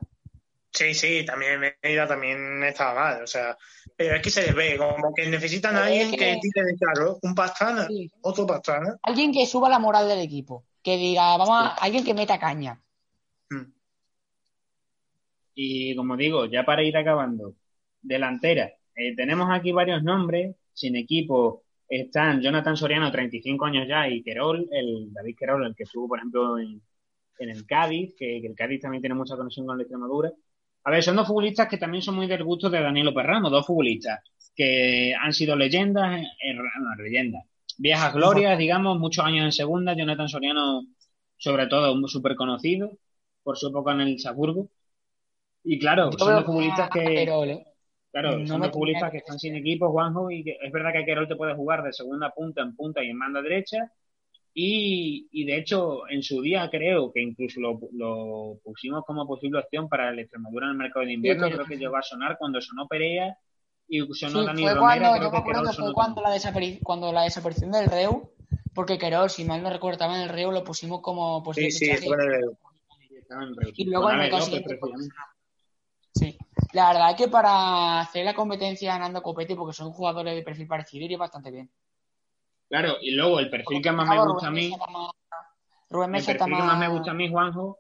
Sí, 0.72 0.94
sí, 0.94 1.26
también 1.26 1.60
Medida 1.82 2.08
también 2.08 2.62
estaba 2.64 2.94
mal. 2.94 3.24
O 3.24 3.28
sea, 3.28 3.58
pero 3.96 4.16
es 4.16 4.22
que 4.22 4.30
se 4.30 4.44
les 4.44 4.56
ve 4.56 4.78
como 4.78 5.14
que 5.14 5.28
necesitan 5.28 5.78
a 5.78 5.86
alguien 5.86 6.12
que... 6.12 6.38
tire 6.42 6.66
de 6.66 6.76
claro, 6.78 7.20
un 7.22 7.34
pastrana, 7.34 7.88
otro 8.22 8.46
pastrana. 8.46 8.98
Alguien 9.04 9.32
que 9.32 9.46
suba 9.46 9.70
la 9.70 9.80
moral 9.80 10.08
del 10.08 10.20
equipo. 10.20 10.66
Que 10.84 10.98
diga, 10.98 11.38
vamos 11.38 11.58
a, 11.58 11.68
alguien 11.76 12.04
que 12.04 12.14
meta 12.14 12.38
caña. 12.38 12.82
Y 15.56 15.96
como 15.96 16.18
digo, 16.18 16.46
ya 16.46 16.64
para 16.66 16.84
ir 16.84 16.96
acabando, 16.98 17.56
delantera. 18.02 18.72
Eh, 18.96 19.16
tenemos 19.16 19.50
aquí 19.52 19.72
varios 19.72 20.04
nombres, 20.04 20.56
sin 20.74 20.96
equipo. 20.96 21.64
Están 21.88 22.42
Jonathan 22.42 22.78
Soriano, 22.78 23.12
35 23.12 23.66
años 23.66 23.88
ya, 23.88 24.08
y 24.08 24.22
Querol, 24.24 24.68
el 24.72 25.12
David 25.14 25.36
Querol, 25.38 25.66
el 25.66 25.76
que 25.76 25.84
estuvo, 25.84 26.08
por 26.08 26.20
ejemplo, 26.20 26.60
en, 26.60 26.82
el 27.40 27.66
Cádiz, 27.66 28.16
que, 28.18 28.38
el 28.38 28.56
Cádiz 28.56 28.82
también 28.82 29.02
tiene 29.02 29.16
mucha 29.16 29.36
conexión 29.38 29.66
con 29.66 29.78
la 29.78 29.84
Extremadura. 29.84 30.32
A 30.84 30.92
ver, 30.92 31.04
son 31.04 31.16
dos 31.16 31.28
futbolistas 31.28 31.68
que 31.68 31.78
también 31.78 32.02
son 32.04 32.16
muy 32.16 32.28
del 32.28 32.44
gusto 32.44 32.70
de 32.70 32.82
Danilo 32.82 33.14
Perramo, 33.14 33.50
dos 33.50 33.66
futbolistas 33.66 34.20
que 34.60 35.16
han 35.16 35.32
sido 35.34 35.56
leyendas, 35.56 36.22
eh, 36.22 36.54
no, 36.54 36.64
leyendas, 37.02 37.46
viejas 37.78 38.14
glorias, 38.14 38.58
digamos, 38.58 39.00
muchos 39.00 39.24
años 39.24 39.46
en 39.46 39.52
segunda. 39.54 39.96
Jonathan 39.96 40.28
Soriano, 40.28 40.84
sobre 41.38 41.68
todo, 41.68 41.96
súper 42.08 42.36
conocido 42.36 42.92
por 43.44 43.58
su 43.58 43.70
época 43.70 43.94
en 43.94 44.02
el 44.02 44.20
Saburgo. 44.20 44.70
Y 45.64 45.80
claro, 45.80 46.12
son 46.12 46.36
los 46.36 46.46
futbolistas 46.46 46.90
que. 46.90 47.24
¿eh? 47.24 47.66
Claro, 48.12 48.46
son 48.48 48.62
los 48.62 48.72
futbolistas 48.72 49.12
que 49.12 49.18
están 49.18 49.38
sin 49.38 49.56
equipo, 49.56 49.92
Juanjo, 49.92 50.32
y 50.32 50.44
que 50.44 50.58
es 50.62 50.72
verdad 50.72 50.92
que 50.94 51.06
Querol 51.06 51.28
te 51.28 51.36
puede 51.36 51.56
jugar 51.56 51.84
de 51.84 51.94
segunda 51.94 52.32
punta 52.32 52.62
en 52.62 52.76
punta 52.76 53.04
y 53.04 53.10
en 53.10 53.20
banda 53.20 53.42
derecha. 53.42 53.92
Y, 54.54 55.28
y 55.32 55.46
de 55.46 55.58
hecho, 55.58 56.10
en 56.10 56.24
su 56.24 56.42
día 56.42 56.70
creo 56.72 57.12
que 57.14 57.22
incluso 57.22 57.62
lo, 57.62 57.80
lo, 57.94 58.60
pusimos 58.64 59.06
como 59.06 59.28
posible 59.28 59.60
opción 59.60 59.88
para 59.88 60.10
el 60.10 60.20
Extremadura 60.20 60.66
en 60.66 60.72
el 60.72 60.78
mercado 60.78 61.06
de 61.06 61.14
invierno. 61.14 61.50
creo 61.50 61.66
que 61.66 61.78
llegó 61.78 61.96
a 61.98 62.02
sonar 62.02 62.38
cuando 62.38 62.60
sonó 62.60 62.88
Perea 62.88 63.38
y 63.88 64.00
sonó 64.14 64.56
sí, 64.56 64.64
fue 64.64 64.78
Cuando, 64.78 65.16
yo 65.18 65.32
me 65.32 65.38
acuerdo 65.38 65.64
que 65.64 65.74
fue 65.74 65.94
cuando 65.94 66.22
la, 66.22 66.40
cuando 66.84 67.14
la 67.14 67.24
desaparición 67.24 67.72
del 67.72 67.86
Reu, 67.86 68.32
porque 68.74 68.98
Querol, 68.98 69.30
si 69.30 69.46
mal 69.46 69.62
no 69.62 69.70
recuerdo, 69.70 70.06
en 70.06 70.22
el 70.22 70.30
Reu, 70.30 70.52
lo 70.52 70.64
pusimos 70.64 71.02
como 71.02 71.44
posible. 71.44 71.72
Sí, 71.72 71.86
sí, 71.86 72.08
fue 72.08 72.18
el 72.18 72.32
Reu. 72.32 72.58
Y 73.76 73.86
luego 73.86 74.12
en 74.12 74.22
el 74.22 74.32
Sí, 76.20 76.38
la 76.74 76.90
verdad 76.90 77.12
es 77.12 77.16
que 77.16 77.28
para 77.30 78.02
hacer 78.02 78.26
la 78.26 78.34
competencia 78.34 78.94
a 78.94 79.00
Nando 79.00 79.22
Copete, 79.22 79.56
porque 79.56 79.74
son 79.74 79.92
jugadores 79.92 80.36
de 80.36 80.44
perfil 80.44 80.68
parecido, 80.68 81.06
iría 81.06 81.18
bastante 81.18 81.50
bien. 81.50 81.70
Claro, 82.68 82.98
y 83.02 83.12
luego 83.12 83.40
el 83.40 83.50
perfil 83.50 83.82
que 83.82 83.92
más 83.92 84.10
me 84.10 84.26
gusta 84.26 84.48
a 84.48 84.52
mí. 84.52 84.72
Rubén 85.90 86.12
Mesa 86.12 86.34
el 86.34 86.38
perfil 86.38 86.58
que 86.58 86.64
más 86.64 86.78
me 86.78 86.90
gusta 86.90 87.12
a 87.12 87.14
mí, 87.14 87.30
Juanjo, 87.30 87.80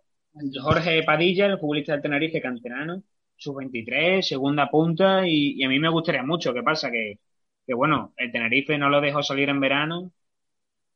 Jorge 0.61 1.03
Padilla, 1.03 1.47
el 1.47 1.59
futbolista 1.59 1.91
del 1.91 2.01
Tenerife 2.01 2.41
canterano, 2.41 3.03
sub-23, 3.35 4.21
segunda 4.21 4.69
punta, 4.69 5.27
y, 5.27 5.61
a 5.63 5.67
mí 5.67 5.77
me 5.77 5.89
gustaría 5.89 6.23
mucho. 6.23 6.53
¿Qué 6.53 6.63
pasa? 6.63 6.89
Que, 6.89 7.19
que, 7.67 7.73
bueno, 7.73 8.13
el 8.15 8.31
Tenerife 8.31 8.77
no 8.77 8.89
lo 8.89 9.01
dejó 9.01 9.21
salir 9.21 9.49
en 9.49 9.59
verano 9.59 10.11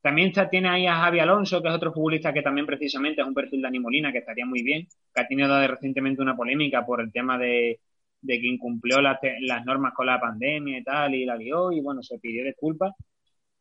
también 0.04 0.34
tiene 0.50 0.68
ahí 0.68 0.86
a 0.86 0.96
Javi 0.96 1.18
Alonso, 1.20 1.62
que 1.62 1.68
es 1.68 1.74
otro 1.74 1.90
futbolista 1.90 2.30
que 2.30 2.42
también 2.42 2.66
precisamente 2.66 3.22
es 3.22 3.26
un 3.26 3.32
perfil 3.32 3.62
de 3.62 3.68
Animolina, 3.68 4.12
que 4.12 4.18
estaría 4.18 4.44
muy 4.44 4.62
bien, 4.62 4.86
que 5.14 5.22
ha 5.22 5.26
tenido 5.26 5.66
recientemente 5.66 6.20
una 6.20 6.36
polémica 6.36 6.84
por 6.84 7.00
el 7.00 7.10
tema 7.10 7.38
de, 7.38 7.80
que 8.22 8.46
incumplió 8.46 9.00
las, 9.00 9.16
normas 9.64 9.94
con 9.94 10.04
la 10.04 10.20
pandemia 10.20 10.76
y 10.76 10.84
tal, 10.84 11.14
y 11.14 11.24
la 11.24 11.36
lió, 11.36 11.72
y 11.72 11.80
bueno, 11.80 12.02
se 12.02 12.18
pidió 12.18 12.44
disculpas. 12.44 12.92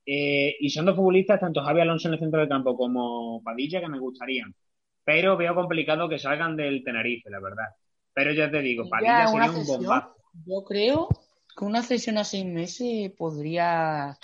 Eh, 0.05 0.57
y 0.59 0.69
son 0.69 0.83
dos 0.83 0.97
futbolistas, 0.97 1.39
tanto 1.39 1.63
Javi 1.63 1.79
Alonso 1.79 2.09
en 2.09 2.15
el 2.15 2.19
centro 2.19 2.41
del 2.41 2.49
campo 2.49 2.75
como 2.75 3.41
Padilla, 3.41 3.79
que 3.79 3.87
me 3.87 3.99
gustarían. 3.99 4.53
pero 5.05 5.37
veo 5.37 5.55
complicado 5.55 6.09
que 6.09 6.19
salgan 6.19 6.57
del 6.57 6.83
Tenerife, 6.83 7.29
la 7.29 7.39
verdad. 7.39 7.67
Pero 8.13 8.33
ya 8.33 8.51
te 8.51 8.59
digo, 8.59 8.89
Padilla 8.89 9.27
sería 9.27 9.49
un 9.49 9.65
bombazo. 9.65 10.17
Yo 10.45 10.65
creo 10.65 11.07
que 11.57 11.63
una 11.63 11.83
cesión 11.83 12.17
a 12.17 12.25
seis 12.25 12.45
meses 12.45 13.13
podría. 13.17 14.17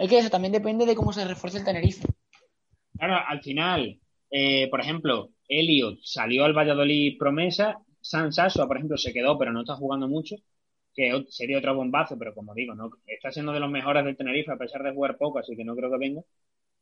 Es 0.00 0.08
que 0.08 0.18
eso 0.18 0.30
también 0.30 0.52
depende 0.52 0.86
de 0.86 0.94
cómo 0.94 1.12
se 1.12 1.24
refuerce 1.24 1.58
el 1.58 1.64
Tenerife. 1.64 2.06
Claro, 2.96 3.16
al 3.26 3.40
final, 3.42 3.98
eh, 4.30 4.68
por 4.70 4.80
ejemplo, 4.80 5.30
Elliot 5.48 5.98
salió 6.02 6.44
al 6.44 6.52
Valladolid 6.56 7.16
promesa, 7.18 7.78
San 8.00 8.32
Sasua, 8.32 8.66
por 8.66 8.76
ejemplo, 8.76 8.96
se 8.98 9.12
quedó, 9.12 9.38
pero 9.38 9.52
no 9.52 9.60
está 9.60 9.76
jugando 9.76 10.06
mucho, 10.08 10.36
que 10.94 11.24
sería 11.28 11.58
otro 11.58 11.74
bombazo, 11.74 12.18
pero 12.18 12.34
como 12.34 12.54
digo, 12.54 12.74
no 12.74 12.90
está 13.06 13.30
siendo 13.32 13.52
de 13.52 13.60
los 13.60 13.70
mejores 13.70 14.04
del 14.04 14.16
Tenerife 14.16 14.52
a 14.52 14.56
pesar 14.58 14.82
de 14.82 14.92
jugar 14.92 15.16
poco, 15.16 15.38
así 15.38 15.56
que 15.56 15.64
no 15.64 15.74
creo 15.76 15.90
que 15.90 15.98
venga. 15.98 16.22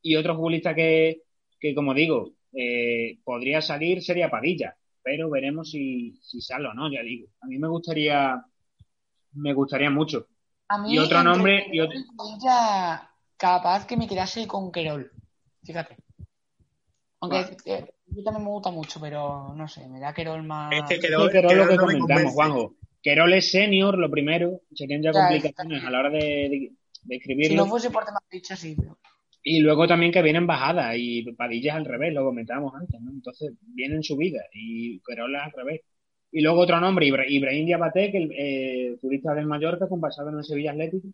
Y 0.02 0.16
otro 0.16 0.34
futbolista 0.36 0.74
que, 0.74 1.22
que 1.60 1.74
como 1.74 1.94
digo, 1.94 2.32
eh, 2.52 3.18
podría 3.24 3.60
salir 3.62 4.02
sería 4.02 4.30
Padilla, 4.30 4.76
pero 5.02 5.30
veremos 5.30 5.70
si, 5.70 6.18
si 6.22 6.40
sale 6.40 6.68
o 6.68 6.74
no, 6.74 6.92
ya 6.92 7.02
digo. 7.02 7.28
A 7.40 7.46
mí 7.46 7.58
me 7.58 7.68
gustaría, 7.68 8.42
me 9.32 9.54
gustaría 9.54 9.90
mucho. 9.90 10.26
Y 10.86 10.98
otro 10.98 11.22
nombre. 11.22 11.66
Y 11.72 11.80
otro... 11.80 11.98
capaz 13.36 13.86
que 13.86 13.96
me 13.96 14.06
quedase 14.06 14.46
con 14.46 14.70
Querol, 14.70 15.10
fíjate. 15.62 15.96
Aunque 17.20 17.56
eh, 17.64 17.94
yo 18.06 18.22
también 18.22 18.44
me 18.44 18.50
gusta 18.50 18.70
mucho, 18.70 19.00
pero 19.00 19.52
no 19.54 19.66
sé, 19.68 19.88
me 19.88 20.00
da 20.00 20.12
Querol 20.12 20.42
más. 20.42 20.72
Este 20.72 21.00
Querol, 21.00 21.30
Querol, 21.30 21.56
lo 21.56 21.68
que 21.68 21.76
comentamos, 21.76 22.32
Juanjo. 22.32 22.74
Querol 23.02 23.32
es 23.32 23.50
senior, 23.50 23.96
lo 23.96 24.10
primero, 24.10 24.60
serían 24.74 25.02
ya, 25.02 25.12
complicaciones 25.12 25.84
a 25.84 25.90
la 25.90 26.00
hora 26.00 26.10
de, 26.10 26.72
de, 27.02 27.16
escribirlo. 27.16 27.50
Si 27.50 27.56
no 27.56 27.66
fuese 27.66 27.90
por 27.90 28.04
temas 28.04 28.22
dicha, 28.30 28.56
sí, 28.56 28.76
pero... 28.78 28.98
Y 29.42 29.60
luego 29.60 29.86
también 29.86 30.12
que 30.12 30.20
vienen 30.20 30.46
bajadas 30.46 30.94
y 30.98 31.22
Padilla 31.32 31.76
al 31.76 31.84
revés, 31.84 32.12
lo 32.12 32.24
comentábamos 32.24 32.74
antes, 32.74 33.00
¿no? 33.00 33.10
Entonces 33.10 33.52
vienen 33.60 34.02
subidas 34.02 34.44
y 34.52 35.00
Querola 35.00 35.44
al 35.44 35.52
revés. 35.52 35.82
Y 36.30 36.42
luego 36.42 36.60
otro 36.60 36.78
nombre, 36.80 37.06
Ibrahim 37.06 37.66
Diabate, 37.66 38.10
que 38.12 38.18
el 38.18 38.32
eh, 38.32 38.96
futbolista 39.00 39.34
del 39.34 39.46
Mallorca, 39.46 39.88
con 39.88 40.00
pasado 40.00 40.28
en 40.28 40.38
el 40.38 40.44
Sevilla 40.44 40.72
Atlético. 40.72 41.08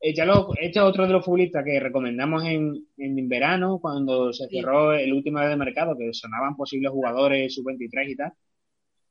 Eh, 0.00 0.14
este 0.60 0.78
es 0.78 0.84
otro 0.84 1.06
de 1.06 1.12
los 1.12 1.24
futbolistas 1.24 1.64
que 1.64 1.80
recomendamos 1.80 2.44
en, 2.44 2.86
en 2.96 3.28
verano, 3.28 3.78
cuando 3.80 4.32
se 4.32 4.46
cerró 4.48 4.92
el 4.92 5.12
último 5.12 5.40
día 5.40 5.48
de 5.48 5.56
mercado, 5.56 5.96
que 5.96 6.12
sonaban 6.12 6.54
posibles 6.54 6.92
jugadores 6.92 7.54
sub-23 7.54 8.10
y 8.10 8.16
tal, 8.16 8.32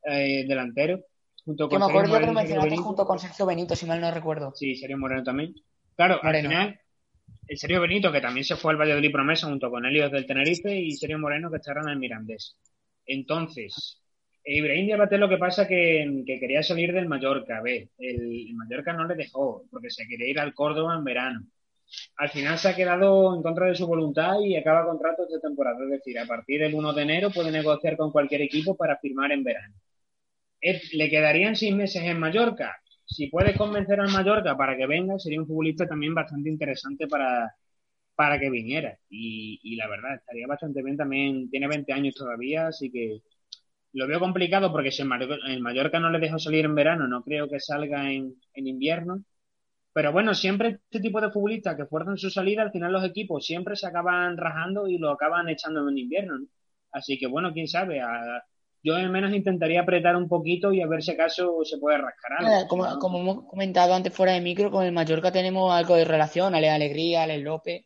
eh, 0.04 0.46
delanteros. 0.48 1.02
Junto 1.44 1.68
con 1.70 1.80
que 1.80 1.86
me 1.86 1.92
acuerdo 1.92 2.20
que 2.20 2.26
lo 2.26 2.34
mencionaste 2.34 2.78
junto 2.78 3.06
con 3.06 3.20
Sergio 3.20 3.46
Benito, 3.46 3.76
si 3.76 3.86
mal 3.86 4.02
no 4.02 4.10
recuerdo. 4.12 4.54
Sí, 4.56 4.76
Sergio 4.76 4.98
Moreno 4.98 5.24
también. 5.24 5.54
Claro, 5.96 6.20
al 6.24 6.42
final 6.42 6.80
el 7.48 7.58
Sergio 7.58 7.82
Benito, 7.82 8.12
que 8.12 8.22
también 8.22 8.44
se 8.44 8.56
fue 8.56 8.72
al 8.72 8.80
Valladolid 8.80 9.12
Promesa 9.12 9.48
junto 9.48 9.70
con 9.70 9.86
Helios 9.86 10.12
del 10.12 10.26
Tenerife 10.26 10.76
y 10.76 10.92
Sergio 10.94 11.20
Moreno, 11.20 11.52
que 11.52 11.58
estarán 11.58 11.86
en 11.86 11.92
el 11.92 12.00
Mirandés. 12.00 12.58
Entonces, 13.06 14.02
Ibrahim 14.46 14.86
Diabate 14.86 15.18
lo 15.18 15.30
que 15.30 15.38
pasa 15.38 15.68
que, 15.68 16.24
que 16.26 16.39
quería 16.39 16.64
salir 16.64 16.93
del 16.93 17.08
Mallorca. 17.08 17.58
A 17.58 17.62
ver, 17.62 17.89
el, 17.98 18.54
Mallorca 18.56 18.93
no 18.93 19.08
le 19.08 19.16
dejó 19.16 19.64
porque 19.72 19.89
se 19.89 20.08
quería 20.08 20.30
ir 20.30 20.39
al 20.39 20.54
Córdoba 20.54 20.96
en 20.96 21.04
verano. 21.04 21.48
Al 22.18 22.30
final 22.30 22.58
se 22.58 22.70
ha 22.70 22.76
quedado 22.76 23.36
en 23.36 23.43
contra 23.43 23.68
de 23.68 23.76
su 23.76 23.88
voluntad 23.88 24.39
y 24.41 24.56
acaba 24.56 24.86
contrato 24.86 25.24
esta 25.24 25.39
temporada. 25.39 25.78
Es 25.84 25.89
decir, 25.89 26.20
a 26.20 26.26
partir 26.26 26.62
del 26.62 26.74
1 26.76 26.93
de 26.93 27.02
enero 27.02 27.32
puede 27.32 27.52
negociar 27.52 27.98
con 27.98 28.12
cualquier 28.12 28.41
equipo 28.41 28.76
para 28.76 28.98
firmar 28.98 29.32
en 29.32 29.43
verano. 29.43 29.76
¿Le 30.93 31.10
quedarían 31.10 31.56
seis 31.56 31.76
meses 31.76 32.04
en 32.04 32.20
Mallorca? 32.20 32.76
si 33.06 33.28
puedes 33.28 33.58
convencer 33.58 34.00
al 34.00 34.12
Mallorca 34.12 34.58
para 34.58 34.76
que 34.76 34.88
venga, 34.88 35.20
sería 35.20 35.39
un 35.39 35.48
futbolista 35.48 35.88
también 35.88 36.14
bastante 36.14 36.50
interesante 36.50 37.08
para, 37.08 37.56
para 38.16 38.39
que 38.39 38.50
viniera. 38.50 38.98
Y, 39.10 39.76
la 39.78 39.88
verdad, 39.88 40.16
estaría 40.16 40.48
bastante 40.48 40.84
bien 40.84 40.98
también. 40.98 41.50
Tiene 41.50 41.68
20 41.68 41.93
años 41.93 42.16
todavía, 42.16 42.68
así 42.68 42.91
que 42.91 43.22
lo 43.96 44.08
veo 44.08 44.20
complicado 44.20 44.72
porque 44.72 44.91
si 44.91 45.02
el 45.02 45.62
Mallorca 45.62 46.00
no 46.00 46.10
le 46.10 46.20
dejó 46.20 46.38
salir 46.38 46.66
en 46.66 46.76
verano, 46.76 47.08
no 47.08 47.24
creo 47.24 47.50
que 47.50 47.60
salga 47.60 48.12
en, 48.12 48.36
en 48.54 48.68
invierno. 48.68 49.24
Pero 49.93 50.12
bueno, 50.12 50.34
siempre 50.34 50.80
este 50.91 51.00
tipo 51.00 51.22
de 51.22 51.32
futbolistas 51.32 51.78
que 51.78 51.86
fuerzan 51.86 52.18
su 52.18 52.30
salida, 52.30 52.62
al 52.62 52.72
final 52.72 52.91
los 52.91 53.06
equipos 53.06 53.46
siempre 53.46 53.78
se 53.78 53.88
acaban 53.88 54.36
rajando 54.36 54.88
y 54.88 54.98
lo 54.98 55.12
acaban 55.12 55.48
echando 55.48 55.88
en 55.88 55.98
invierno. 55.98 56.46
Así 56.91 57.18
que 57.18 57.28
bueno, 57.28 57.54
quién 57.54 57.70
sabe, 57.70 58.02
a, 58.02 58.43
yo 58.86 58.96
al 58.96 59.10
menos 59.10 59.34
intentaría 59.34 59.82
apretar 59.82 60.16
un 60.16 60.28
poquito 60.28 60.72
y 60.72 60.82
a 60.82 60.88
ver 60.88 61.02
si 61.02 61.12
acaso 61.12 61.64
se 61.64 61.78
puede 61.78 61.98
rascar 61.98 62.34
algo. 62.38 62.68
Como, 62.68 63.00
como, 63.00 63.20
hemos 63.20 63.50
comentado 63.50 63.93
antes 63.93 64.14
fuera 64.14 64.34
de 64.34 64.41
micro, 64.41 64.70
con 64.70 64.86
el 64.86 64.91
Mallorca 64.91 65.32
tenemos 65.32 65.74
algo 65.74 65.96
de 65.96 66.06
relación, 66.06 66.54
Ale 66.54 66.70
Alegría, 66.70 67.24
Ale 67.24 67.39
López. 67.39 67.86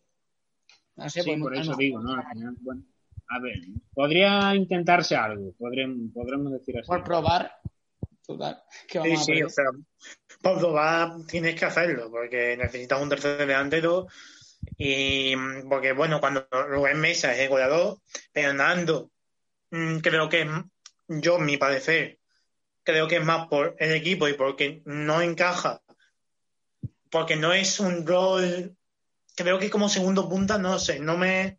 No 0.98 1.10
sé, 1.10 1.22
sí, 1.22 1.38
por 1.38 1.56
eso 1.56 1.74
digo, 1.78 2.02
¿no? 2.02 2.22
bueno, 2.62 2.84
a 3.30 3.40
ver, 3.40 3.60
podría 3.94 4.56
intentarse 4.56 5.16
algo, 5.16 5.54
podremos, 5.58 6.12
podremos 6.14 6.52
decir 6.52 6.78
así. 6.80 6.88
Por 6.88 7.04
probar. 7.04 7.52
sí, 8.26 9.18
sí, 9.18 9.44
o 9.44 9.50
sea, 9.50 9.66
por 10.42 10.58
probar 10.58 11.26
tienes 11.28 11.56
que 11.56 11.66
hacerlo, 11.66 12.10
porque 12.10 12.58
necesitas 12.58 13.02
un 13.02 13.10
tercer 13.10 13.46
delantero. 13.46 14.08
Y 14.78 15.36
porque, 15.70 15.94
bueno, 15.94 16.20
cuando 16.20 16.46
Rubén 16.52 17.00
Mesa 17.00 17.34
es 17.34 17.40
el 17.40 17.50
goleador, 17.50 18.00
pero 18.34 18.54
Nando 18.54 19.12
mm, 19.72 20.00
creo 20.00 20.28
que 20.28 20.42
es 20.42 20.50
yo, 21.08 21.40
mi 21.40 21.58
parecer, 21.58 22.20
creo 22.84 23.08
que 23.08 23.18
es 23.18 23.26
más 23.26 23.48
por 23.48 23.76
el 23.80 23.94
equipo 23.94 24.28
y 24.28 24.34
porque 24.34 24.82
no 24.86 25.22
encaja, 25.22 25.82
porque 27.10 27.36
no 27.36 27.54
es 27.54 27.80
un 27.80 28.06
rol, 28.06 28.76
creo 29.36 29.60
que 29.60 29.70
como 29.70 29.90
segundo 29.90 30.28
punta, 30.28 30.58
no 30.58 30.78
sé, 30.78 31.00
no 31.00 31.18
me, 31.18 31.59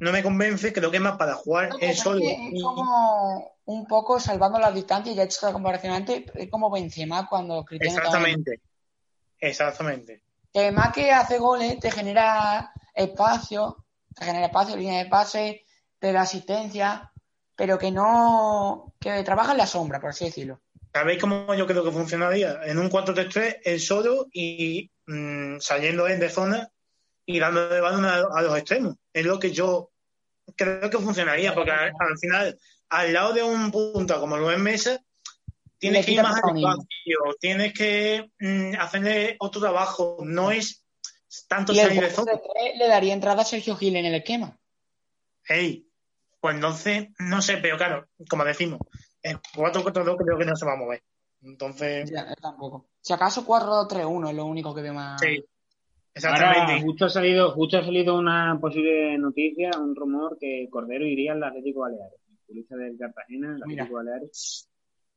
no 0.00 0.12
me 0.12 0.22
convence, 0.22 0.72
creo 0.72 0.90
que 0.90 0.96
es 0.96 1.02
más 1.02 1.18
para 1.18 1.34
jugar 1.34 1.70
el 1.78 1.94
solo. 1.94 2.20
Es 2.24 2.62
como 2.62 3.52
un 3.66 3.86
poco 3.86 4.18
salvando 4.18 4.58
la 4.58 4.72
distancia, 4.72 5.12
ya 5.12 5.22
he 5.22 5.26
hecho 5.26 5.46
la 5.46 5.52
comparación 5.52 5.92
antes, 5.92 6.24
es 6.34 6.50
como 6.50 6.70
Benzema 6.70 7.28
cuando 7.28 7.64
Cristiano 7.64 7.98
Exactamente, 7.98 8.60
exactamente. 9.38 10.22
Que 10.52 10.72
más 10.72 10.92
que 10.92 11.12
hace 11.12 11.38
goles, 11.38 11.78
te 11.78 11.90
genera 11.90 12.72
espacio, 12.94 13.84
te 14.14 14.24
genera 14.24 14.46
espacio, 14.46 14.74
línea 14.74 15.04
de 15.04 15.10
pase, 15.10 15.64
te 15.98 16.12
da 16.12 16.22
asistencia, 16.22 17.12
pero 17.54 17.78
que 17.78 17.90
no, 17.90 18.94
que 18.98 19.22
trabaja 19.22 19.52
en 19.52 19.58
la 19.58 19.66
sombra, 19.66 20.00
por 20.00 20.10
así 20.10 20.24
decirlo. 20.24 20.60
¿Sabéis 20.94 21.20
cómo 21.20 21.54
yo 21.54 21.66
creo 21.66 21.84
que 21.84 21.92
funcionaría? 21.92 22.60
En 22.64 22.78
un 22.78 22.90
4-3-3, 22.90 23.58
el 23.64 23.80
solo 23.80 24.26
y 24.32 24.90
mm, 25.06 25.58
saliendo 25.60 26.08
en 26.08 26.18
de 26.18 26.30
zona 26.30 26.72
y 27.30 27.38
dando 27.38 27.68
de 27.68 27.80
balón 27.80 28.04
a, 28.04 28.42
los 28.42 28.58
extremos. 28.58 28.96
Es 29.12 29.24
lo 29.24 29.38
que 29.38 29.52
yo 29.52 29.90
creo 30.56 30.90
que 30.90 30.98
funcionaría, 30.98 31.54
porque 31.54 31.70
al, 31.70 31.92
final, 32.20 32.58
al 32.88 33.12
lado 33.12 33.32
de 33.32 33.42
un 33.42 33.70
punto 33.70 34.18
como 34.20 34.36
lo 34.36 34.50
es 34.50 34.58
Mesa, 34.58 35.00
tienes 35.78 36.04
que 36.04 36.12
ir 36.12 36.22
más 36.22 36.40
al 36.42 36.56
espacio, 36.56 37.18
tienes 37.40 37.72
que 37.72 38.30
mm, 38.38 38.74
hacerle 38.78 39.36
otro 39.38 39.60
trabajo. 39.60 40.18
No 40.24 40.50
es 40.50 40.84
tanto 41.48 41.74
salir 41.74 42.00
de 42.00 42.10
zona. 42.10 42.32
Le 42.76 42.88
daría 42.88 43.14
entrada 43.14 43.42
a 43.42 43.44
Sergio 43.44 43.76
Gil 43.76 43.96
en 43.96 44.06
el 44.06 44.14
esquema. 44.14 44.58
Hey, 45.44 45.86
pues 46.40 46.54
entonces, 46.54 47.08
no 47.18 47.42
sé, 47.42 47.58
pero 47.58 47.76
claro, 47.76 48.08
como 48.28 48.44
decimos, 48.44 48.80
en 49.22 49.38
4-4-2 49.54 50.16
creo 50.16 50.38
que 50.38 50.44
no 50.44 50.56
se 50.56 50.66
va 50.66 50.72
a 50.72 50.76
mover. 50.76 51.02
Entonces. 51.42 52.10
Ya, 52.10 52.34
tampoco. 52.34 52.86
Si 53.00 53.12
acaso 53.12 53.46
4-3-1 53.46 54.30
es 54.30 54.34
lo 54.34 54.44
único 54.46 54.74
que 54.74 54.82
veo 54.82 54.94
más. 54.94 55.20
Sí. 55.20 55.44
Exactamente. 56.14 56.82
justo 56.82 57.04
ha 57.04 57.08
salido, 57.08 57.52
justo 57.52 57.78
ha 57.78 57.84
salido 57.84 58.18
una 58.18 58.58
posible 58.60 59.16
noticia, 59.18 59.70
un 59.78 59.94
rumor 59.94 60.36
que 60.38 60.68
Cordero 60.70 61.06
iría 61.06 61.32
al 61.32 61.42
Atlético 61.42 61.80
Baleares. 61.80 62.20
El 62.48 62.66
del 62.66 62.98
Cartagena, 62.98 63.54
el 63.56 63.62
Atlético 63.62 63.94
Baleares. 63.94 64.68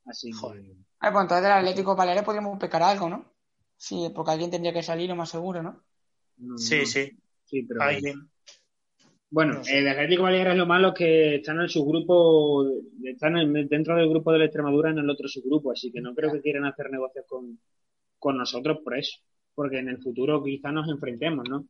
Así 0.06 0.32
Joder. 0.32 0.62
que. 0.62 0.76
Ah, 1.00 1.12
pues 1.12 1.24
entonces 1.24 1.44
del 1.44 1.52
Atlético 1.52 1.96
Baleares 1.96 2.24
podríamos 2.24 2.60
pecar 2.60 2.84
algo, 2.84 3.10
¿no? 3.10 3.34
Sí, 3.76 4.12
porque 4.14 4.32
alguien 4.32 4.52
tendría 4.52 4.72
que 4.72 4.84
salir, 4.84 5.10
lo 5.10 5.16
más 5.16 5.30
seguro, 5.30 5.64
¿no? 5.64 5.84
sí, 6.58 6.86
sí. 6.86 7.12
Sí, 7.46 7.64
pero. 7.64 7.82
Alguien. 7.82 8.30
Bueno, 9.30 9.62
el 9.68 9.88
Atlético 9.88 10.24
Baleares 10.24 10.54
es 10.54 10.60
lo 10.60 10.68
malo 10.68 10.94
que 10.94 11.38
están 11.38 11.60
en 11.60 11.70
su 11.70 11.84
grupo, 11.84 12.68
están 13.04 13.34
dentro 13.68 13.96
del 13.96 14.08
grupo 14.08 14.32
de 14.32 14.38
la 14.38 14.46
Extremadura 14.46 14.92
en 14.92 15.00
el 15.00 15.10
otro 15.10 15.28
subgrupo, 15.28 15.72
así 15.72 15.92
que 15.92 16.02
no 16.02 16.14
creo 16.14 16.32
que 16.32 16.42
quieran 16.42 16.66
hacer 16.66 16.92
negocios 16.92 17.26
con, 17.28 17.60
con 18.20 18.38
nosotros 18.38 18.78
por 18.84 18.96
eso, 18.96 19.18
porque 19.56 19.80
en 19.80 19.90
el 19.90 20.02
futuro 20.02 20.44
quizá 20.44 20.72
nos 20.72 20.90
enfrentemos, 20.90 21.48
¿no? 21.50 21.66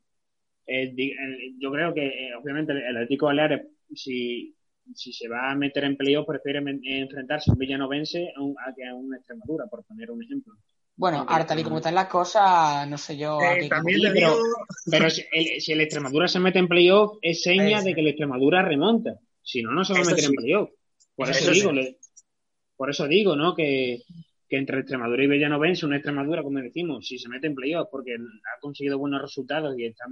yo 0.65 1.71
creo 1.71 1.93
que, 1.93 2.07
eh, 2.07 2.36
obviamente, 2.41 2.71
el 2.71 2.95
Atlético 2.95 3.25
Baleares, 3.25 3.67
si, 3.93 4.55
si 4.95 5.11
se 5.11 5.27
va 5.27 5.51
a 5.51 5.55
meter 5.55 5.84
en 5.84 5.97
playoff, 5.97 6.25
prefiere 6.25 6.63
enfrentarse 6.84 7.51
a 7.51 7.53
un 7.53 7.59
villanovense 7.59 8.34
a, 8.65 8.73
que 8.73 8.88
a 8.88 8.95
una 8.95 9.17
Extremadura, 9.17 9.65
por 9.67 9.84
poner 9.84 10.09
un 10.11 10.23
ejemplo. 10.23 10.53
Bueno, 10.95 11.25
ahora 11.27 11.45
tal 11.45 11.59
y 11.59 11.63
como 11.63 11.77
están 11.77 11.95
las 11.95 12.07
cosas, 12.07 12.88
no 12.88 12.97
sé 12.97 13.17
yo. 13.17 13.39
Eh, 13.41 13.67
pero, 14.89 15.09
si, 15.09 15.23
el, 15.31 15.81
Extremadura 15.81 16.27
se 16.27 16.39
mete 16.39 16.59
en 16.59 16.67
playoff, 16.67 17.17
es 17.21 17.41
seña 17.41 17.81
de 17.81 17.93
que 17.93 18.01
el 18.01 18.07
Extremadura 18.07 18.61
remonta. 18.61 19.17
Si 19.41 19.61
no, 19.61 19.71
no 19.71 19.84
se 19.84 19.93
va 19.93 19.99
a 19.99 20.05
meter 20.05 20.25
en 20.25 20.34
playoff. 20.34 20.69
Por 21.15 21.29
eso, 21.29 21.51
digo, 21.51 21.71
por 22.77 22.89
eso 22.89 23.07
digo, 23.07 23.36
¿no? 23.36 23.55
Que, 23.55 24.01
entre 24.57 24.79
Extremadura 24.79 25.23
y 25.23 25.27
Villanovense, 25.27 25.85
una 25.85 25.97
Extremadura, 25.97 26.43
como 26.43 26.59
decimos, 26.59 27.07
si 27.07 27.17
se 27.17 27.29
mete 27.29 27.47
en 27.47 27.55
playoff 27.55 27.89
porque 27.91 28.15
ha 28.15 28.59
conseguido 28.59 28.97
buenos 28.97 29.21
resultados 29.21 29.77
y 29.77 29.85
está 29.85 30.05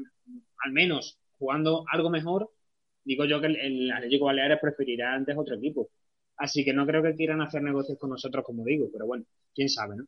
al 0.64 0.72
menos 0.72 1.20
jugando 1.38 1.86
algo 1.92 2.10
mejor, 2.10 2.50
digo 3.04 3.26
yo 3.26 3.42
que 3.42 3.48
el, 3.48 3.92
Atlético 3.92 4.26
Baleares 4.26 4.60
preferirá 4.62 5.14
antes 5.14 5.38
otro 5.38 5.56
equipo. 5.56 5.90
Así 6.38 6.64
que 6.66 6.74
no 6.74 6.86
creo 6.86 7.04
que 7.04 7.16
quieran 7.16 7.42
hacer 7.42 7.62
negocios 7.62 7.98
con 8.00 8.10
nosotros, 8.12 8.44
como 8.46 8.64
digo, 8.64 8.88
pero 8.92 9.06
bueno, 9.08 9.26
quién 9.54 9.70
sabe, 9.70 9.96
¿no? 9.98 10.06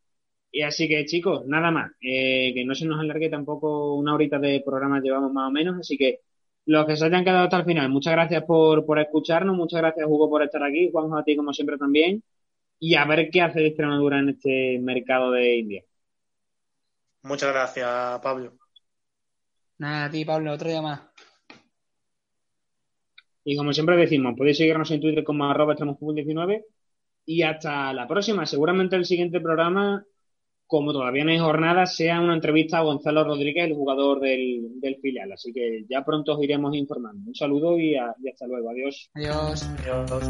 Y 0.52 0.62
así 0.62 0.88
que, 0.88 1.06
chicos, 1.06 1.46
nada 1.48 1.72
más. 1.72 1.92
Eh, 2.02 2.54
que 2.54 2.64
no 2.66 2.76
se 2.76 2.86
nos 2.86 3.00
alargue 3.00 3.30
tampoco 3.30 3.96
una 3.96 4.14
horita 4.14 4.40
de 4.40 4.62
programa, 4.66 5.02
llevamos 5.02 5.34
más 5.34 5.50
o 5.50 5.52
menos. 5.52 5.80
Así 5.80 5.98
que 5.98 6.20
los 6.66 6.86
que 6.86 6.96
se 6.96 7.06
hayan 7.06 7.24
quedado 7.24 7.46
hasta 7.46 7.58
el 7.58 7.66
final, 7.66 7.90
muchas 7.90 8.14
gracias 8.14 8.44
por, 8.44 8.86
por 8.86 9.00
escucharnos. 9.00 9.56
Muchas 9.58 9.82
gracias, 9.82 10.06
Hugo, 10.08 10.30
por 10.30 10.44
estar 10.44 10.64
aquí. 10.64 10.92
Juanjo, 10.92 11.18
a 11.18 11.24
ti, 11.24 11.36
como 11.36 11.54
siempre, 11.54 11.78
también. 11.78 12.24
Y 12.86 12.96
a 12.96 13.06
ver 13.06 13.30
qué 13.32 13.40
hace 13.40 13.66
Extremadura 13.66 14.20
en 14.20 14.28
este 14.28 14.78
mercado 14.82 15.32
de 15.32 15.58
India. 15.58 15.84
Muchas 17.22 17.54
gracias, 17.54 18.20
Pablo. 18.22 18.58
Nada, 19.78 20.04
a 20.04 20.12
ti, 20.12 20.26
Pablo, 20.26 20.52
otro 20.52 20.68
día 20.68 20.82
más. 20.82 21.00
Y 23.46 23.56
como 23.56 23.72
siempre 23.72 23.96
decimos, 23.96 24.34
podéis 24.38 24.58
seguirnos 24.58 24.92
en 24.92 25.00
Twitter 25.00 25.24
como 25.24 25.46
arroba 25.46 25.76
19 25.78 26.66
y 27.26 27.44
hasta 27.44 27.94
la 27.94 28.06
próxima. 28.06 28.46
Seguramente 28.46 28.98
el 28.98 29.06
siguiente 29.06 29.40
programa 29.40 30.06
como 30.68 30.92
todavía 30.92 31.24
no 31.24 31.32
hay 31.32 31.40
jornada, 31.40 31.86
sea 31.86 32.20
una 32.20 32.34
entrevista 32.34 32.80
a 32.80 32.84
Gonzalo 32.84 33.24
Rodríguez, 33.24 33.64
el 33.64 33.76
jugador 33.76 34.20
del, 34.20 34.82
del 34.82 34.98
filial. 34.98 35.32
Así 35.32 35.54
que 35.54 35.86
ya 35.90 36.04
pronto 36.04 36.34
os 36.34 36.44
iremos 36.44 36.76
informando. 36.76 37.30
Un 37.30 37.36
saludo 37.36 37.80
y, 37.80 37.96
hasta 37.96 38.46
luego. 38.46 38.72
Adiós. 38.72 39.10
Adiós. 39.14 39.64
Adiós. 39.80 40.24